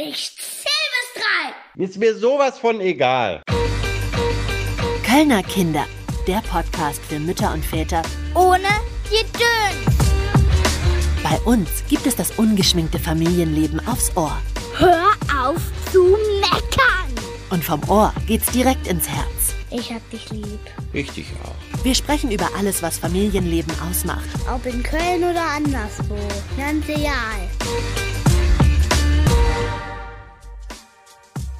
Ich 0.00 0.30
zähl 0.36 0.88
bis 0.94 1.22
drei. 1.22 1.82
Ist 1.82 1.98
mir 1.98 2.16
sowas 2.16 2.56
von 2.60 2.80
egal. 2.80 3.42
Kölner 5.04 5.42
Kinder, 5.42 5.86
der 6.28 6.40
Podcast 6.42 7.00
für 7.08 7.18
Mütter 7.18 7.52
und 7.52 7.64
Väter 7.64 8.02
Ohne 8.36 8.68
Gedöns. 9.10 9.98
Bei 11.24 11.36
uns 11.44 11.68
gibt 11.88 12.06
es 12.06 12.14
das 12.14 12.30
ungeschminkte 12.38 13.00
Familienleben 13.00 13.84
aufs 13.88 14.16
Ohr. 14.16 14.36
Hör 14.76 15.10
auf 15.36 15.60
zu 15.90 16.16
meckern. 16.40 17.24
Und 17.50 17.64
vom 17.64 17.80
Ohr 17.90 18.14
geht's 18.28 18.52
direkt 18.52 18.86
ins 18.86 19.08
Herz. 19.08 19.54
Ich 19.70 19.92
hab 19.92 20.08
dich 20.10 20.30
lieb. 20.30 20.60
Ich 20.92 21.10
dich 21.10 21.26
auch. 21.42 21.84
Wir 21.84 21.96
sprechen 21.96 22.30
über 22.30 22.48
alles, 22.56 22.84
was 22.84 22.98
Familienleben 22.98 23.74
ausmacht. 23.80 24.28
Ob 24.54 24.64
in 24.64 24.80
Köln 24.80 25.24
oder 25.24 25.44
anderswo. 25.56 26.16
Ganz 26.56 26.88
egal. 26.88 28.07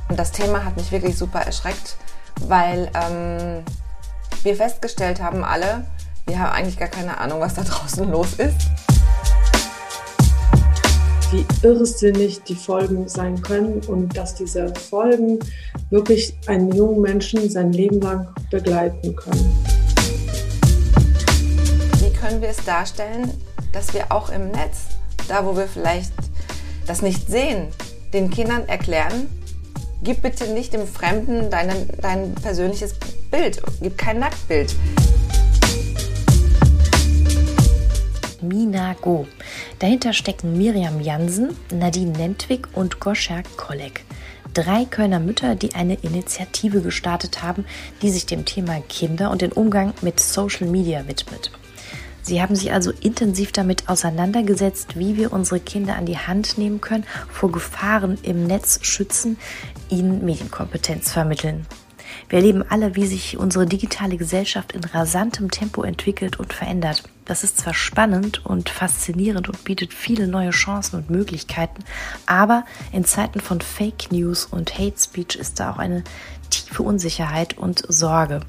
Und 0.08 0.18
das 0.18 0.32
Thema 0.32 0.64
hat 0.64 0.76
mich 0.76 0.90
wirklich 0.90 1.16
super 1.16 1.40
erschreckt, 1.40 1.96
weil 2.40 2.90
ähm, 2.94 3.64
wir 4.42 4.56
festgestellt 4.56 5.22
haben 5.22 5.44
alle, 5.44 5.84
wir 6.26 6.38
haben 6.38 6.52
eigentlich 6.52 6.78
gar 6.78 6.88
keine 6.88 7.18
Ahnung, 7.18 7.40
was 7.40 7.54
da 7.54 7.62
draußen 7.62 8.08
los 8.10 8.34
ist. 8.34 8.68
wie 11.30 11.44
irrsinnig 11.62 12.42
die 12.44 12.54
Folgen 12.54 13.06
sein 13.06 13.42
können 13.42 13.80
und 13.86 14.16
dass 14.16 14.34
diese 14.34 14.74
Folgen 14.74 15.38
wirklich 15.90 16.34
einen 16.46 16.72
jungen 16.72 17.02
Menschen 17.02 17.50
sein 17.50 17.72
Leben 17.72 18.00
lang 18.00 18.28
begleiten 18.50 19.14
können. 19.14 19.54
Wie 21.98 22.10
können 22.14 22.40
wir 22.40 22.48
es 22.48 22.64
darstellen, 22.64 23.30
dass 23.72 23.92
wir 23.92 24.10
auch 24.10 24.30
im 24.30 24.50
Netz, 24.50 24.86
da 25.28 25.44
wo 25.44 25.56
wir 25.56 25.68
vielleicht 25.68 26.12
das 26.86 27.02
nicht 27.02 27.28
sehen, 27.28 27.68
den 28.14 28.30
Kindern 28.30 28.66
erklären, 28.66 29.28
gib 30.02 30.22
bitte 30.22 30.46
nicht 30.48 30.72
dem 30.72 30.86
Fremden 30.86 31.50
deinen, 31.50 31.88
dein 32.00 32.34
persönliches 32.34 32.94
Bild, 33.30 33.60
gib 33.80 33.98
kein 33.98 34.18
Nacktbild. 34.18 34.74
Mina 38.40 38.94
Go. 39.00 39.26
Dahinter 39.78 40.12
stecken 40.12 40.56
Miriam 40.56 41.00
Jansen, 41.00 41.56
Nadine 41.72 42.12
Nentwig 42.12 42.68
und 42.74 43.00
Goscha 43.00 43.42
Kolek. 43.56 44.04
Drei 44.54 44.84
Kölner 44.84 45.20
Mütter, 45.20 45.54
die 45.54 45.74
eine 45.74 45.94
Initiative 45.94 46.80
gestartet 46.80 47.42
haben, 47.42 47.66
die 48.00 48.10
sich 48.10 48.26
dem 48.26 48.44
Thema 48.44 48.80
Kinder 48.88 49.30
und 49.30 49.42
den 49.42 49.52
Umgang 49.52 49.92
mit 50.00 50.20
Social 50.20 50.68
Media 50.68 51.06
widmet. 51.06 51.50
Sie 52.28 52.42
haben 52.42 52.54
sich 52.54 52.74
also 52.74 52.90
intensiv 52.90 53.52
damit 53.52 53.88
auseinandergesetzt, 53.88 54.98
wie 54.98 55.16
wir 55.16 55.32
unsere 55.32 55.60
Kinder 55.60 55.96
an 55.96 56.04
die 56.04 56.18
Hand 56.18 56.58
nehmen 56.58 56.82
können, 56.82 57.04
vor 57.32 57.50
Gefahren 57.50 58.18
im 58.22 58.46
Netz 58.46 58.80
schützen, 58.82 59.38
ihnen 59.88 60.26
Medienkompetenz 60.26 61.10
vermitteln. 61.10 61.66
Wir 62.28 62.40
erleben 62.40 62.62
alle, 62.68 62.96
wie 62.96 63.06
sich 63.06 63.38
unsere 63.38 63.64
digitale 63.64 64.18
Gesellschaft 64.18 64.72
in 64.72 64.84
rasantem 64.84 65.50
Tempo 65.50 65.82
entwickelt 65.82 66.38
und 66.38 66.52
verändert. 66.52 67.02
Das 67.24 67.44
ist 67.44 67.56
zwar 67.56 67.72
spannend 67.72 68.44
und 68.44 68.68
faszinierend 68.68 69.48
und 69.48 69.64
bietet 69.64 69.94
viele 69.94 70.26
neue 70.26 70.50
Chancen 70.50 70.96
und 70.96 71.08
Möglichkeiten, 71.08 71.82
aber 72.26 72.66
in 72.92 73.06
Zeiten 73.06 73.40
von 73.40 73.62
Fake 73.62 74.12
News 74.12 74.44
und 74.44 74.78
Hate 74.78 74.98
Speech 74.98 75.36
ist 75.36 75.60
da 75.60 75.72
auch 75.72 75.78
eine 75.78 76.04
tiefe 76.50 76.82
Unsicherheit 76.82 77.56
und 77.56 77.84
Sorge. 77.88 78.40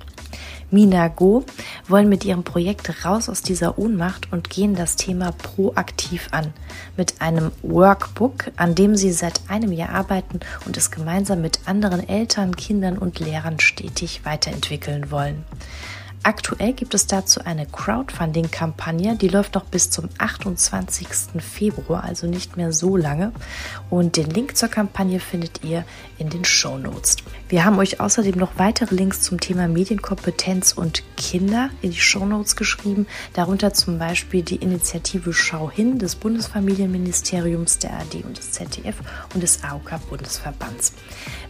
Mina 0.72 1.08
Go 1.08 1.44
wollen 1.88 2.10
mit 2.10 2.26
ihrem 2.26 2.44
Projekt 2.44 3.04
raus 3.04 3.28
aus 3.28 3.42
dieser 3.42 3.80
Ohnmacht 3.80 4.32
und 4.32 4.50
gehen 4.50 4.76
das 4.76 4.96
Thema 4.96 5.32
proaktiv 5.32 6.28
an. 6.32 6.54
Mit 6.96 7.22
einem 7.22 7.52
Workbook, 7.64 8.52
an 8.56 8.76
dem 8.76 8.96
sie 8.96 9.12
seit 9.12 9.42
einem 9.48 9.72
Jahr 9.72 9.90
arbeiten 9.90 10.40
und 10.66 10.78
es 10.78 10.92
gemeinsam 10.92 11.42
mit 11.42 11.62
anderen 11.66 12.08
Eltern, 12.08 12.56
Kindern 12.56 12.98
und 12.98 13.20
Lehrern 13.20 13.60
stetig 13.60 14.22
weiterentwickeln 14.26 15.10
wollen. 15.10 15.44
Aktuell 16.22 16.74
gibt 16.74 16.94
es 16.94 17.08
dazu 17.08 17.40
eine 17.46 17.66
Crowdfunding-Kampagne, 17.66 19.16
die 19.16 19.30
läuft 19.30 19.56
noch 19.56 19.64
bis 19.64 19.90
zum 19.90 20.10
28. 20.18 21.08
Februar, 21.40 22.04
also 22.04 22.28
nicht 22.28 22.58
mehr 22.58 22.74
so 22.74 22.98
lange. 22.98 23.32
Und 23.90 24.18
den 24.18 24.30
Link 24.30 24.58
zur 24.58 24.68
Kampagne 24.68 25.22
findet 25.22 25.64
ihr 25.64 25.86
in 26.20 26.30
den 26.30 26.46
Show 26.46 26.78
Notes. 26.78 27.16
Wir 27.48 27.66
haben 27.66 27.80
euch 27.80 28.00
außerdem 28.00 28.38
noch 28.38 28.58
weitere 28.58 28.94
Links 28.94 29.22
zum 29.22 29.40
Thema 29.40 29.68
Medienkompetenz 29.68 30.74
und 30.74 31.04
Kinder 31.18 31.72
in 31.82 31.92
die 31.92 32.00
Show 32.00 32.26
Notes 32.26 32.56
geschrieben, 32.56 33.08
darunter 33.34 33.74
zum 33.74 33.98
Beispiel 33.98 34.44
die 34.44 34.58
Initiative 34.58 35.34
Schau 35.34 35.72
hin 35.72 35.98
des 35.98 36.16
Bundesfamilienministeriums, 36.16 37.80
der 37.80 37.94
AD 38.00 38.24
und 38.24 38.38
des 38.38 38.52
ZDF 38.52 38.98
und 39.34 39.42
des 39.42 39.64
AOK-Bundesverbands. 39.64 40.94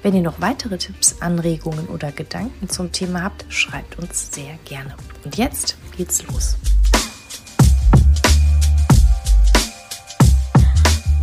Wenn 0.04 0.16
ihr 0.16 0.22
noch 0.22 0.40
weitere 0.40 0.78
Tipps, 0.78 1.18
Anregungen 1.20 1.88
oder 1.88 2.12
Gedanken 2.12 2.70
zum 2.70 2.92
Thema 2.92 3.24
habt, 3.24 3.46
schreibt 3.50 4.00
uns 4.00 4.32
sehr 4.32 4.58
gerne. 4.66 4.96
Und 5.26 5.38
jetzt 5.38 5.78
geht's 5.98 6.26
los. 6.28 6.56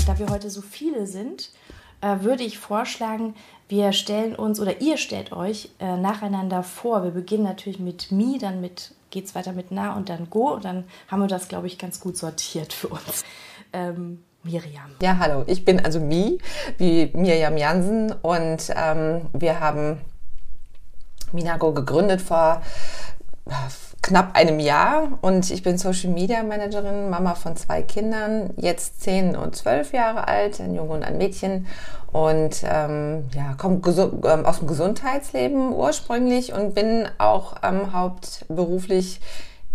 Da 0.07 0.19
wir 0.19 0.29
heute 0.29 0.51
so 0.51 0.63
viele 0.63 1.07
sind, 1.07 1.51
äh, 2.07 2.23
würde 2.23 2.45
ich 2.45 2.59
vorschlagen, 2.59 3.35
wir 3.69 3.93
stellen 3.93 4.37
uns 4.37 4.61
oder 4.61 4.81
ihr 4.81 4.97
stellt 4.97 5.33
euch 5.33 5.71
äh, 5.81 5.97
nacheinander 5.97 6.63
vor. 6.63 7.03
Wir 7.03 7.11
beginnen 7.11 7.43
natürlich 7.43 7.81
mit 7.81 8.13
Mi, 8.13 8.39
dann 8.39 8.61
mit 8.61 8.93
geht's 9.11 9.35
weiter 9.35 9.53
mit 9.53 9.71
Na 9.71 9.97
und 9.97 10.09
dann 10.09 10.31
Go. 10.31 10.55
Und 10.55 10.65
dann 10.65 10.85
haben 11.09 11.21
wir 11.21 11.27
das, 11.27 11.49
glaube 11.49 11.67
ich, 11.67 11.79
ganz 11.79 12.01
gut 12.01 12.17
sortiert 12.17 12.73
für 12.73 12.89
uns. 12.89 13.25
Ähm, 13.73 14.23
Miriam. 14.45 14.91
Ja, 15.03 15.19
hallo, 15.19 15.43
ich 15.49 15.65
bin 15.65 15.85
also 15.85 15.99
Mi, 15.99 16.39
wie 16.79 17.11
Miriam 17.15 17.57
Jansen 17.57 18.13
und 18.13 18.73
ähm, 18.77 19.23
wir 19.33 19.59
haben 19.59 20.01
Minago 21.33 21.73
gegründet 21.73 22.21
vor 22.21 22.63
knapp 24.03 24.37
einem 24.37 24.61
Jahr 24.61 25.19
und 25.21 25.51
ich 25.51 25.63
bin 25.63 25.79
Social 25.79 26.11
Media 26.11 26.43
Managerin, 26.43 27.11
Mama 27.11 27.35
von 27.35 27.57
zwei 27.57 27.83
Kindern, 27.83 28.51
jetzt 28.57 29.03
zehn 29.03 29.37
und 29.37 29.57
zwölf 29.57 29.93
Jahre 29.93 30.29
alt, 30.29 30.61
ein 30.61 30.75
Junge 30.75 30.95
und 30.95 31.03
ein 31.03 31.19
Mädchen 31.19 31.67
und 32.13 32.63
ähm, 32.65 33.25
ja, 33.35 33.55
komme 33.59 33.81
ähm, 33.87 34.47
aus 34.47 34.59
dem 34.59 34.69
Gesundheitsleben 34.69 35.73
ursprünglich 35.73 36.53
und 36.53 36.75
bin 36.75 37.09
auch 37.19 37.57
ähm, 37.63 37.93
hauptberuflich 37.93 39.21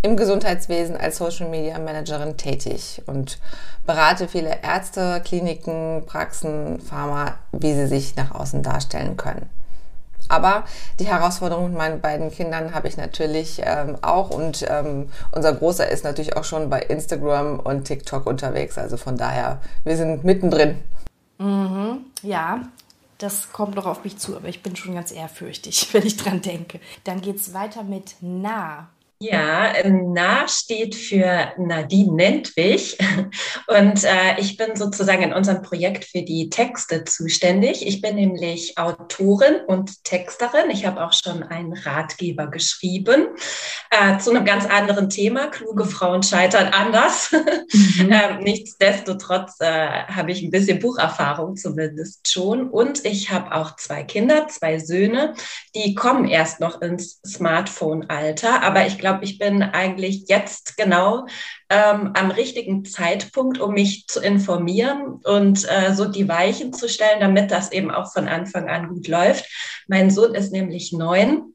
im 0.00 0.16
Gesundheitswesen 0.16 0.96
als 0.96 1.18
Social 1.18 1.48
Media 1.48 1.78
Managerin 1.78 2.36
tätig 2.36 3.02
und 3.06 3.38
berate 3.86 4.28
viele 4.28 4.62
Ärzte, 4.62 5.20
Kliniken, 5.24 6.04
Praxen, 6.06 6.80
Pharma, 6.80 7.34
wie 7.52 7.74
sie 7.74 7.86
sich 7.86 8.16
nach 8.16 8.34
außen 8.34 8.62
darstellen 8.62 9.16
können. 9.16 9.48
Aber 10.32 10.64
die 10.98 11.06
Herausforderung 11.06 11.68
mit 11.68 11.76
meinen 11.76 12.00
beiden 12.00 12.30
Kindern 12.30 12.74
habe 12.74 12.88
ich 12.88 12.96
natürlich 12.96 13.60
ähm, 13.62 13.98
auch 14.00 14.30
und 14.30 14.64
ähm, 14.66 15.10
unser 15.30 15.52
Großer 15.52 15.90
ist 15.90 16.04
natürlich 16.04 16.38
auch 16.38 16.44
schon 16.44 16.70
bei 16.70 16.80
Instagram 16.80 17.60
und 17.60 17.84
TikTok 17.84 18.26
unterwegs. 18.26 18.78
Also 18.78 18.96
von 18.96 19.18
daher, 19.18 19.60
wir 19.84 19.94
sind 19.94 20.24
mittendrin. 20.24 20.78
Mhm, 21.36 22.06
ja, 22.22 22.62
das 23.18 23.52
kommt 23.52 23.74
noch 23.74 23.84
auf 23.84 24.04
mich 24.04 24.16
zu, 24.16 24.34
aber 24.34 24.48
ich 24.48 24.62
bin 24.62 24.74
schon 24.74 24.94
ganz 24.94 25.12
ehrfürchtig, 25.12 25.88
wenn 25.92 26.06
ich 26.06 26.16
dran 26.16 26.40
denke. 26.40 26.80
Dann 27.04 27.20
geht 27.20 27.36
es 27.36 27.52
weiter 27.52 27.82
mit 27.82 28.14
nah. 28.22 28.88
Ja, 29.22 29.72
ähm, 29.76 30.12
Na 30.12 30.48
steht 30.48 30.96
für 30.96 31.52
Nadine 31.56 32.12
Nentwig 32.12 32.98
und 33.68 34.02
äh, 34.02 34.38
ich 34.38 34.56
bin 34.56 34.74
sozusagen 34.74 35.22
in 35.22 35.32
unserem 35.32 35.62
Projekt 35.62 36.06
für 36.06 36.22
die 36.22 36.50
Texte 36.50 37.04
zuständig. 37.04 37.86
Ich 37.86 38.00
bin 38.00 38.16
nämlich 38.16 38.78
Autorin 38.78 39.60
und 39.68 40.02
Texterin. 40.02 40.70
Ich 40.70 40.86
habe 40.86 41.04
auch 41.04 41.12
schon 41.12 41.44
einen 41.44 41.72
Ratgeber 41.72 42.48
geschrieben 42.48 43.28
äh, 43.92 44.18
zu 44.18 44.30
einem 44.30 44.44
ganz 44.44 44.66
anderen 44.66 45.08
Thema. 45.08 45.46
Kluge 45.46 45.84
Frauen 45.84 46.24
scheitern 46.24 46.72
anders. 46.72 47.30
Mhm. 47.72 48.12
ähm, 48.12 48.38
nichtsdestotrotz 48.42 49.56
äh, 49.60 49.66
habe 49.66 50.30
ich 50.30 50.42
ein 50.42 50.50
bisschen 50.50 50.78
Bucherfahrung 50.78 51.56
zumindest 51.56 52.30
schon 52.30 52.68
und 52.68 53.04
ich 53.04 53.30
habe 53.30 53.54
auch 53.54 53.76
zwei 53.76 54.02
Kinder, 54.02 54.46
zwei 54.48 54.78
Söhne. 54.78 55.34
Die 55.74 55.94
kommen 55.94 56.28
erst 56.28 56.60
noch 56.60 56.82
ins 56.82 57.20
Smartphone-Alter, 57.26 58.62
aber 58.62 58.86
ich 58.86 58.98
glaube, 58.98 59.11
glaube, 59.12 59.24
ich 59.24 59.38
bin 59.38 59.62
eigentlich 59.62 60.24
jetzt 60.28 60.76
genau 60.76 61.26
ähm, 61.68 62.12
am 62.14 62.30
richtigen 62.30 62.84
Zeitpunkt, 62.84 63.60
um 63.60 63.74
mich 63.74 64.06
zu 64.06 64.20
informieren 64.20 65.20
und 65.24 65.68
äh, 65.70 65.94
so 65.94 66.06
die 66.06 66.28
Weichen 66.28 66.72
zu 66.72 66.88
stellen, 66.88 67.20
damit 67.20 67.50
das 67.50 67.72
eben 67.72 67.90
auch 67.90 68.12
von 68.12 68.28
Anfang 68.28 68.68
an 68.68 68.88
gut 68.88 69.08
läuft. 69.08 69.44
Mein 69.86 70.10
Sohn 70.10 70.34
ist 70.34 70.52
nämlich 70.52 70.92
neun. 70.92 71.54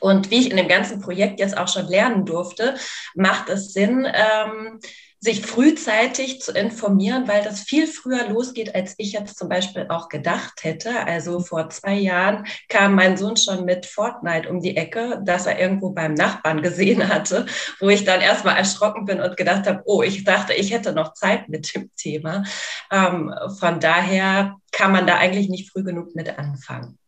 Und 0.00 0.30
wie 0.30 0.40
ich 0.40 0.50
in 0.50 0.56
dem 0.56 0.68
ganzen 0.68 1.00
Projekt 1.00 1.40
jetzt 1.40 1.56
auch 1.56 1.66
schon 1.66 1.88
lernen 1.88 2.24
durfte, 2.24 2.76
macht 3.14 3.48
es 3.48 3.72
Sinn, 3.72 4.06
ähm, 4.06 4.78
sich 5.22 5.46
frühzeitig 5.46 6.40
zu 6.40 6.50
informieren, 6.50 7.28
weil 7.28 7.44
das 7.44 7.60
viel 7.60 7.86
früher 7.86 8.28
losgeht, 8.28 8.74
als 8.74 8.94
ich 8.98 9.12
jetzt 9.12 9.38
zum 9.38 9.48
Beispiel 9.48 9.86
auch 9.88 10.08
gedacht 10.08 10.64
hätte. 10.64 11.06
Also 11.06 11.38
vor 11.38 11.70
zwei 11.70 11.94
Jahren 11.94 12.44
kam 12.68 12.96
mein 12.96 13.16
Sohn 13.16 13.36
schon 13.36 13.64
mit 13.64 13.86
Fortnite 13.86 14.50
um 14.50 14.60
die 14.60 14.76
Ecke, 14.76 15.22
dass 15.24 15.46
er 15.46 15.60
irgendwo 15.60 15.90
beim 15.90 16.14
Nachbarn 16.14 16.60
gesehen 16.60 17.08
hatte, 17.08 17.46
wo 17.78 17.88
ich 17.88 18.04
dann 18.04 18.20
erstmal 18.20 18.56
erschrocken 18.56 19.04
bin 19.04 19.20
und 19.20 19.36
gedacht 19.36 19.68
habe, 19.68 19.82
oh, 19.84 20.02
ich 20.02 20.24
dachte, 20.24 20.54
ich 20.54 20.72
hätte 20.72 20.92
noch 20.92 21.14
Zeit 21.14 21.48
mit 21.48 21.72
dem 21.72 21.92
Thema. 21.96 22.42
Ähm, 22.90 23.32
von 23.60 23.78
daher 23.78 24.56
kann 24.72 24.90
man 24.90 25.06
da 25.06 25.18
eigentlich 25.18 25.48
nicht 25.48 25.70
früh 25.70 25.84
genug 25.84 26.16
mit 26.16 26.36
anfangen. 26.36 26.98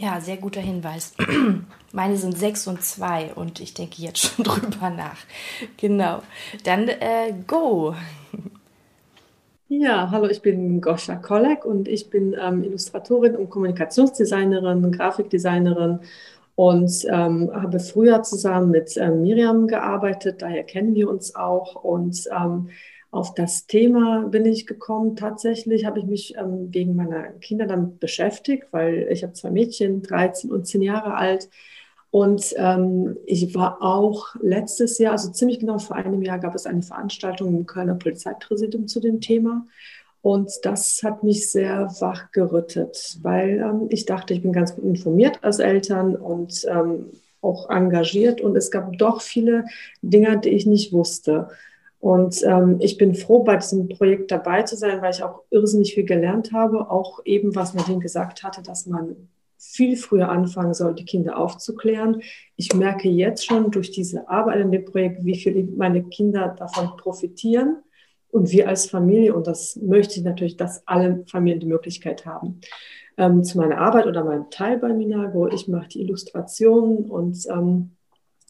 Ja, 0.00 0.20
sehr 0.20 0.36
guter 0.36 0.60
Hinweis. 0.60 1.12
Meine 1.92 2.16
sind 2.16 2.38
sechs 2.38 2.68
und 2.68 2.82
zwei 2.82 3.32
und 3.34 3.58
ich 3.58 3.74
denke 3.74 4.00
jetzt 4.00 4.18
schon 4.18 4.44
drüber 4.44 4.90
nach. 4.90 5.16
Genau. 5.76 6.22
Dann 6.62 6.86
äh, 6.88 7.34
go. 7.48 7.96
Ja, 9.66 10.08
hallo, 10.12 10.28
ich 10.28 10.40
bin 10.40 10.80
Goscha 10.80 11.16
Kolek 11.16 11.64
und 11.64 11.88
ich 11.88 12.10
bin 12.10 12.36
ähm, 12.40 12.62
Illustratorin 12.62 13.34
und 13.34 13.50
Kommunikationsdesignerin, 13.50 14.92
Grafikdesignerin 14.92 15.98
und 16.54 17.04
ähm, 17.10 17.50
habe 17.52 17.80
früher 17.80 18.22
zusammen 18.22 18.70
mit 18.70 18.96
ähm, 18.96 19.22
Miriam 19.22 19.66
gearbeitet, 19.66 20.42
daher 20.42 20.62
kennen 20.62 20.94
wir 20.94 21.10
uns 21.10 21.34
auch 21.34 21.74
und 21.74 22.22
ähm, 22.30 22.70
auf 23.10 23.34
das 23.34 23.66
Thema 23.66 24.24
bin 24.28 24.44
ich 24.44 24.66
gekommen. 24.66 25.16
Tatsächlich 25.16 25.86
habe 25.86 25.98
ich 25.98 26.04
mich 26.04 26.36
ähm, 26.36 26.68
wegen 26.72 26.94
meiner 26.94 27.24
Kinder 27.40 27.66
damit 27.66 28.00
beschäftigt, 28.00 28.66
weil 28.70 29.08
ich 29.10 29.22
habe 29.22 29.32
zwei 29.32 29.50
Mädchen, 29.50 30.02
13 30.02 30.50
und 30.50 30.66
10 30.66 30.82
Jahre 30.82 31.14
alt. 31.14 31.48
Und 32.10 32.54
ähm, 32.56 33.16
ich 33.26 33.54
war 33.54 33.82
auch 33.82 34.34
letztes 34.40 34.98
Jahr, 34.98 35.12
also 35.12 35.30
ziemlich 35.30 35.60
genau 35.60 35.78
vor 35.78 35.96
einem 35.96 36.22
Jahr, 36.22 36.38
gab 36.38 36.54
es 36.54 36.66
eine 36.66 36.82
Veranstaltung 36.82 37.48
im 37.48 37.66
Kölner 37.66 37.94
Polizeipräsidium 37.94 38.88
zu 38.88 39.00
dem 39.00 39.20
Thema. 39.20 39.66
Und 40.20 40.50
das 40.62 41.00
hat 41.02 41.22
mich 41.22 41.50
sehr 41.50 41.88
wachgerüttet, 42.00 43.18
weil 43.22 43.60
ähm, 43.60 43.86
ich 43.90 44.04
dachte, 44.04 44.34
ich 44.34 44.42
bin 44.42 44.52
ganz 44.52 44.74
gut 44.74 44.84
informiert 44.84 45.38
als 45.42 45.58
Eltern 45.60 46.16
und 46.16 46.66
ähm, 46.68 47.06
auch 47.40 47.70
engagiert. 47.70 48.40
Und 48.40 48.56
es 48.56 48.70
gab 48.70 48.96
doch 48.98 49.22
viele 49.22 49.64
Dinge, 50.02 50.38
die 50.38 50.50
ich 50.50 50.66
nicht 50.66 50.92
wusste. 50.92 51.48
Und 52.00 52.42
ähm, 52.44 52.76
ich 52.80 52.96
bin 52.96 53.14
froh, 53.14 53.42
bei 53.42 53.56
diesem 53.56 53.88
Projekt 53.88 54.30
dabei 54.30 54.62
zu 54.62 54.76
sein, 54.76 55.02
weil 55.02 55.12
ich 55.12 55.22
auch 55.22 55.42
irrsinnig 55.50 55.94
viel 55.94 56.04
gelernt 56.04 56.52
habe. 56.52 56.90
Auch 56.90 57.20
eben, 57.24 57.54
was 57.54 57.74
Nadine 57.74 57.98
gesagt 57.98 58.44
hatte, 58.44 58.62
dass 58.62 58.86
man 58.86 59.28
viel 59.58 59.96
früher 59.96 60.28
anfangen 60.28 60.74
soll, 60.74 60.94
die 60.94 61.04
Kinder 61.04 61.36
aufzuklären. 61.36 62.22
Ich 62.54 62.72
merke 62.74 63.08
jetzt 63.08 63.44
schon 63.44 63.72
durch 63.72 63.90
diese 63.90 64.28
Arbeit 64.28 64.60
in 64.60 64.70
dem 64.70 64.84
Projekt, 64.84 65.24
wie 65.24 65.34
viel 65.34 65.64
meine 65.76 66.04
Kinder 66.04 66.54
davon 66.56 66.96
profitieren 66.96 67.78
und 68.30 68.52
wir 68.52 68.68
als 68.68 68.88
Familie. 68.88 69.34
Und 69.34 69.48
das 69.48 69.76
möchte 69.76 70.20
ich 70.20 70.24
natürlich, 70.24 70.56
dass 70.56 70.86
alle 70.86 71.24
Familien 71.26 71.60
die 71.60 71.66
Möglichkeit 71.66 72.24
haben. 72.24 72.60
Ähm, 73.16 73.42
zu 73.42 73.58
meiner 73.58 73.78
Arbeit 73.78 74.06
oder 74.06 74.22
meinem 74.22 74.48
Teil 74.50 74.78
bei 74.78 74.92
Minago. 74.92 75.48
Ich 75.48 75.66
mache 75.66 75.88
die 75.88 76.02
Illustrationen 76.02 77.10
und 77.10 77.44
ähm, 77.50 77.90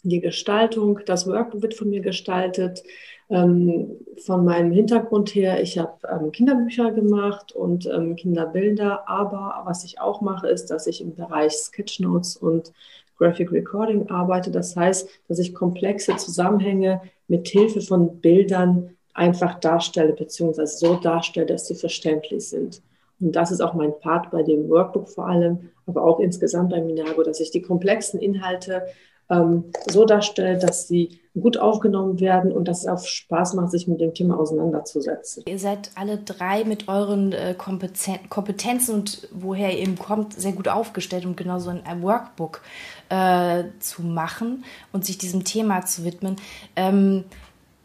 die 0.02 0.20
Gestaltung. 0.20 1.00
Das 1.06 1.26
Workbook 1.26 1.62
wird 1.62 1.74
von 1.74 1.88
mir 1.88 2.00
gestaltet. 2.00 2.82
Ähm, 3.30 3.90
von 4.24 4.44
meinem 4.44 4.72
Hintergrund 4.72 5.34
her, 5.34 5.62
ich 5.62 5.78
habe 5.78 5.98
ähm, 6.10 6.32
Kinderbücher 6.32 6.92
gemacht 6.92 7.52
und 7.52 7.86
ähm, 7.86 8.16
Kinderbilder, 8.16 9.08
aber 9.08 9.62
was 9.64 9.84
ich 9.84 10.00
auch 10.00 10.22
mache, 10.22 10.48
ist, 10.48 10.66
dass 10.66 10.86
ich 10.86 11.00
im 11.02 11.14
Bereich 11.14 11.52
Sketchnotes 11.52 12.36
und 12.36 12.72
Graphic 13.18 13.52
Recording 13.52 14.08
arbeite. 14.08 14.50
Das 14.50 14.76
heißt, 14.76 15.08
dass 15.28 15.38
ich 15.38 15.54
komplexe 15.54 16.16
Zusammenhänge 16.16 17.02
mit 17.26 17.48
Hilfe 17.48 17.80
von 17.80 18.20
Bildern 18.20 18.90
einfach 19.12 19.58
darstelle, 19.60 20.12
beziehungsweise 20.12 20.78
so 20.78 20.94
darstelle, 20.94 21.46
dass 21.46 21.66
sie 21.66 21.74
verständlich 21.74 22.48
sind. 22.48 22.80
Und 23.20 23.32
das 23.34 23.50
ist 23.50 23.60
auch 23.60 23.74
mein 23.74 23.98
Part 23.98 24.30
bei 24.30 24.42
dem 24.42 24.68
Workbook 24.68 25.08
vor 25.08 25.26
allem, 25.26 25.70
aber 25.86 26.04
auch 26.04 26.20
insgesamt 26.20 26.70
bei 26.70 26.80
Minago, 26.80 27.22
dass 27.24 27.40
ich 27.40 27.50
die 27.50 27.62
komplexen 27.62 28.20
Inhalte 28.20 28.86
ähm, 29.30 29.64
so 29.88 30.04
darstelle, 30.04 30.58
dass 30.58 30.88
sie 30.88 31.20
gut 31.38 31.56
aufgenommen 31.56 32.20
werden 32.20 32.52
und 32.52 32.66
dass 32.66 32.80
es 32.80 32.86
auch 32.86 33.04
Spaß 33.04 33.54
macht, 33.54 33.70
sich 33.70 33.86
mit 33.86 34.00
dem 34.00 34.14
Thema 34.14 34.38
auseinanderzusetzen. 34.38 35.44
Ihr 35.46 35.58
seid 35.58 35.90
alle 35.94 36.18
drei 36.18 36.64
mit 36.64 36.88
euren 36.88 37.32
äh, 37.32 37.54
Kompetenzen 37.54 38.94
und 38.94 39.28
woher 39.32 39.72
ihr 39.72 39.78
eben 39.78 39.98
kommt, 39.98 40.34
sehr 40.34 40.52
gut 40.52 40.68
aufgestellt, 40.68 41.24
um 41.26 41.36
genau 41.36 41.58
so 41.58 41.70
ein 41.70 42.02
Workbook 42.02 42.62
äh, 43.08 43.64
zu 43.78 44.02
machen 44.02 44.64
und 44.92 45.04
sich 45.04 45.18
diesem 45.18 45.44
Thema 45.44 45.84
zu 45.84 46.04
widmen. 46.04 46.36
Ähm, 46.76 47.24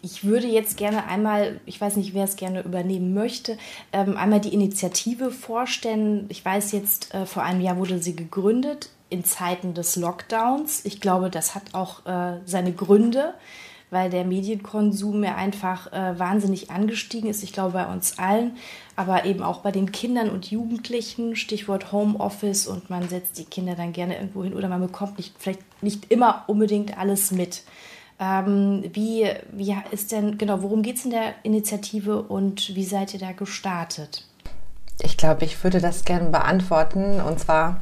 ich 0.02 0.26
würde 0.26 0.48
jetzt 0.48 0.76
gerne 0.76 1.08
einmal, 1.08 1.62
ich 1.66 1.80
weiß 1.80 1.96
nicht, 1.96 2.14
wer 2.14 2.26
es 2.26 2.36
gerne 2.36 2.62
übernehmen 2.64 3.14
möchte, 3.14 3.58
ähm, 3.94 4.18
einmal 4.18 4.42
die 4.42 4.54
Initiative 4.54 5.32
vorstellen. 5.32 6.26
Ich 6.28 6.44
weiß 6.44 6.74
jetzt, 6.74 7.14
äh, 7.14 7.26
vor 7.26 7.44
einem 7.44 7.62
Jahr 7.62 7.78
wurde 7.78 8.00
sie 8.00 8.16
gegründet 8.16 8.90
in 9.14 9.24
Zeiten 9.24 9.74
des 9.76 9.96
Lockdowns. 9.96 10.84
Ich 10.86 11.00
glaube, 11.00 11.30
das 11.30 11.54
hat 11.54 11.64
auch 11.74 12.06
äh, 12.06 12.40
seine 12.46 12.74
Gründe, 12.74 13.36
weil 13.92 14.10
der 14.10 14.26
Medienkonsum 14.26 15.24
ja 15.24 15.36
einfach 15.36 15.94
äh, 15.94 16.18
wahnsinnig 16.18 16.72
angestiegen 16.72 17.30
ist. 17.30 17.44
Ich 17.44 17.54
glaube, 17.54 17.74
bei 17.74 17.86
uns 17.86 18.18
allen, 18.18 18.58
aber 18.96 19.26
eben 19.26 19.44
auch 19.44 19.60
bei 19.60 19.72
den 19.72 19.92
Kindern 19.92 20.32
und 20.32 20.50
Jugendlichen. 20.50 21.36
Stichwort 21.36 21.92
Homeoffice 21.92 22.66
und 22.66 22.90
man 22.90 23.08
setzt 23.08 23.38
die 23.38 23.46
Kinder 23.46 23.76
dann 23.76 23.94
gerne 23.94 24.16
irgendwo 24.16 24.44
hin 24.44 24.56
oder 24.56 24.68
man 24.68 24.82
bekommt 24.82 25.18
nicht, 25.20 25.36
vielleicht 25.38 25.62
nicht 25.84 26.12
immer 26.12 26.44
unbedingt 26.48 26.98
alles 26.98 27.32
mit. 27.32 27.62
Ähm, 28.20 28.84
wie, 28.94 29.30
wie 29.52 29.78
ist 29.92 30.12
denn, 30.12 30.40
genau, 30.40 30.64
worum 30.64 30.82
geht 30.82 30.98
es 30.98 31.06
in 31.06 31.12
der 31.12 31.36
Initiative 31.44 32.24
und 32.24 32.76
wie 32.76 32.86
seid 32.86 33.14
ihr 33.14 33.20
da 33.20 33.32
gestartet? 33.32 34.26
Ich 35.02 35.18
glaube, 35.18 35.46
ich 35.46 35.64
würde 35.64 35.80
das 35.80 36.04
gerne 36.04 36.30
beantworten. 36.30 37.22
Und 37.22 37.40
zwar 37.40 37.80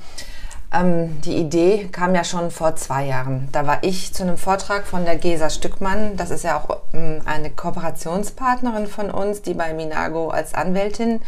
ähm, 0.73 1.19
die 1.21 1.35
Idee 1.35 1.89
kam 1.91 2.15
ja 2.15 2.23
schon 2.23 2.49
vor 2.49 2.75
zwei 2.75 3.05
Jahren. 3.05 3.49
Da 3.51 3.67
war 3.67 3.79
ich 3.83 4.13
zu 4.13 4.23
einem 4.23 4.37
Vortrag 4.37 4.87
von 4.87 5.03
der 5.03 5.17
Gesa 5.17 5.49
Stückmann. 5.49 6.15
Das 6.15 6.31
ist 6.31 6.43
ja 6.43 6.57
auch 6.57 6.77
ähm, 6.93 7.21
eine 7.25 7.49
Kooperationspartnerin 7.49 8.87
von 8.87 9.11
uns, 9.11 9.41
die 9.41 9.53
bei 9.53 9.73
Minago 9.73 10.29
als 10.29 10.53
Anwältin, 10.53 11.21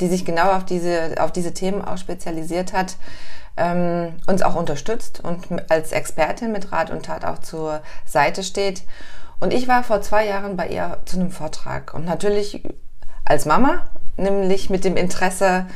die 0.00 0.06
sich 0.06 0.24
genau 0.24 0.52
auf 0.52 0.64
diese, 0.64 1.16
auf 1.18 1.32
diese 1.32 1.52
Themen 1.52 1.84
auch 1.84 1.98
spezialisiert 1.98 2.72
hat, 2.72 2.96
ähm, 3.56 4.14
uns 4.26 4.42
auch 4.42 4.54
unterstützt 4.54 5.20
und 5.20 5.46
als 5.70 5.92
Expertin 5.92 6.52
mit 6.52 6.70
Rat 6.72 6.90
und 6.90 7.06
Tat 7.06 7.24
auch 7.24 7.40
zur 7.40 7.82
Seite 8.04 8.44
steht. 8.44 8.82
Und 9.40 9.52
ich 9.52 9.66
war 9.66 9.82
vor 9.82 10.02
zwei 10.02 10.26
Jahren 10.26 10.56
bei 10.56 10.68
ihr 10.68 10.98
zu 11.04 11.18
einem 11.18 11.32
Vortrag 11.32 11.94
und 11.94 12.04
natürlich 12.04 12.62
als 13.24 13.44
Mama, 13.44 13.86
nämlich 14.16 14.70
mit 14.70 14.84
dem 14.84 14.96
Interesse, 14.96 15.66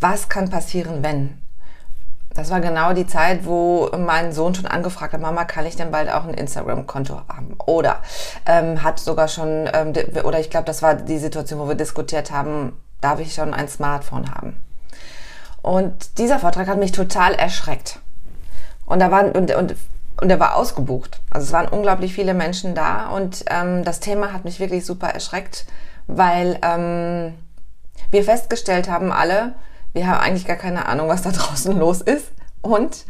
was 0.00 0.28
kann 0.28 0.50
passieren, 0.50 1.02
wenn? 1.02 1.38
Das 2.38 2.52
war 2.52 2.60
genau 2.60 2.92
die 2.92 3.08
Zeit, 3.08 3.46
wo 3.46 3.90
mein 3.98 4.30
Sohn 4.30 4.54
schon 4.54 4.66
angefragt 4.66 5.12
hat, 5.12 5.20
Mama, 5.20 5.44
kann 5.44 5.66
ich 5.66 5.74
denn 5.74 5.90
bald 5.90 6.08
auch 6.08 6.22
ein 6.22 6.34
Instagram-Konto 6.34 7.22
haben? 7.28 7.56
Oder 7.66 7.96
ähm, 8.46 8.84
hat 8.84 9.00
sogar 9.00 9.26
schon, 9.26 9.68
ähm, 9.72 9.92
oder 10.22 10.38
ich 10.38 10.48
glaube, 10.48 10.64
das 10.64 10.80
war 10.80 10.94
die 10.94 11.18
Situation, 11.18 11.58
wo 11.58 11.66
wir 11.66 11.74
diskutiert 11.74 12.30
haben, 12.30 12.80
darf 13.00 13.18
ich 13.18 13.34
schon 13.34 13.52
ein 13.52 13.66
Smartphone 13.66 14.32
haben? 14.32 14.56
Und 15.62 16.16
dieser 16.18 16.38
Vortrag 16.38 16.68
hat 16.68 16.78
mich 16.78 16.92
total 16.92 17.34
erschreckt. 17.34 17.98
Und 18.86 19.00
da 19.00 19.10
waren, 19.10 19.32
und, 19.32 19.52
und, 19.52 19.74
und 20.20 20.30
er 20.30 20.38
war 20.38 20.54
ausgebucht. 20.54 21.20
Also 21.30 21.44
es 21.44 21.52
waren 21.52 21.66
unglaublich 21.66 22.14
viele 22.14 22.34
Menschen 22.34 22.76
da 22.76 23.08
und 23.08 23.46
ähm, 23.50 23.82
das 23.82 23.98
Thema 23.98 24.32
hat 24.32 24.44
mich 24.44 24.60
wirklich 24.60 24.86
super 24.86 25.08
erschreckt, 25.08 25.66
weil 26.06 26.60
ähm, 26.62 27.34
wir 28.12 28.22
festgestellt 28.22 28.88
haben 28.88 29.10
alle, 29.10 29.54
wir 29.92 30.06
haben 30.06 30.20
eigentlich 30.20 30.46
gar 30.46 30.56
keine 30.56 30.86
Ahnung, 30.86 31.08
was 31.08 31.22
da 31.22 31.30
draußen 31.32 31.76
los 31.78 32.00
ist 32.00 32.26
und 32.62 33.04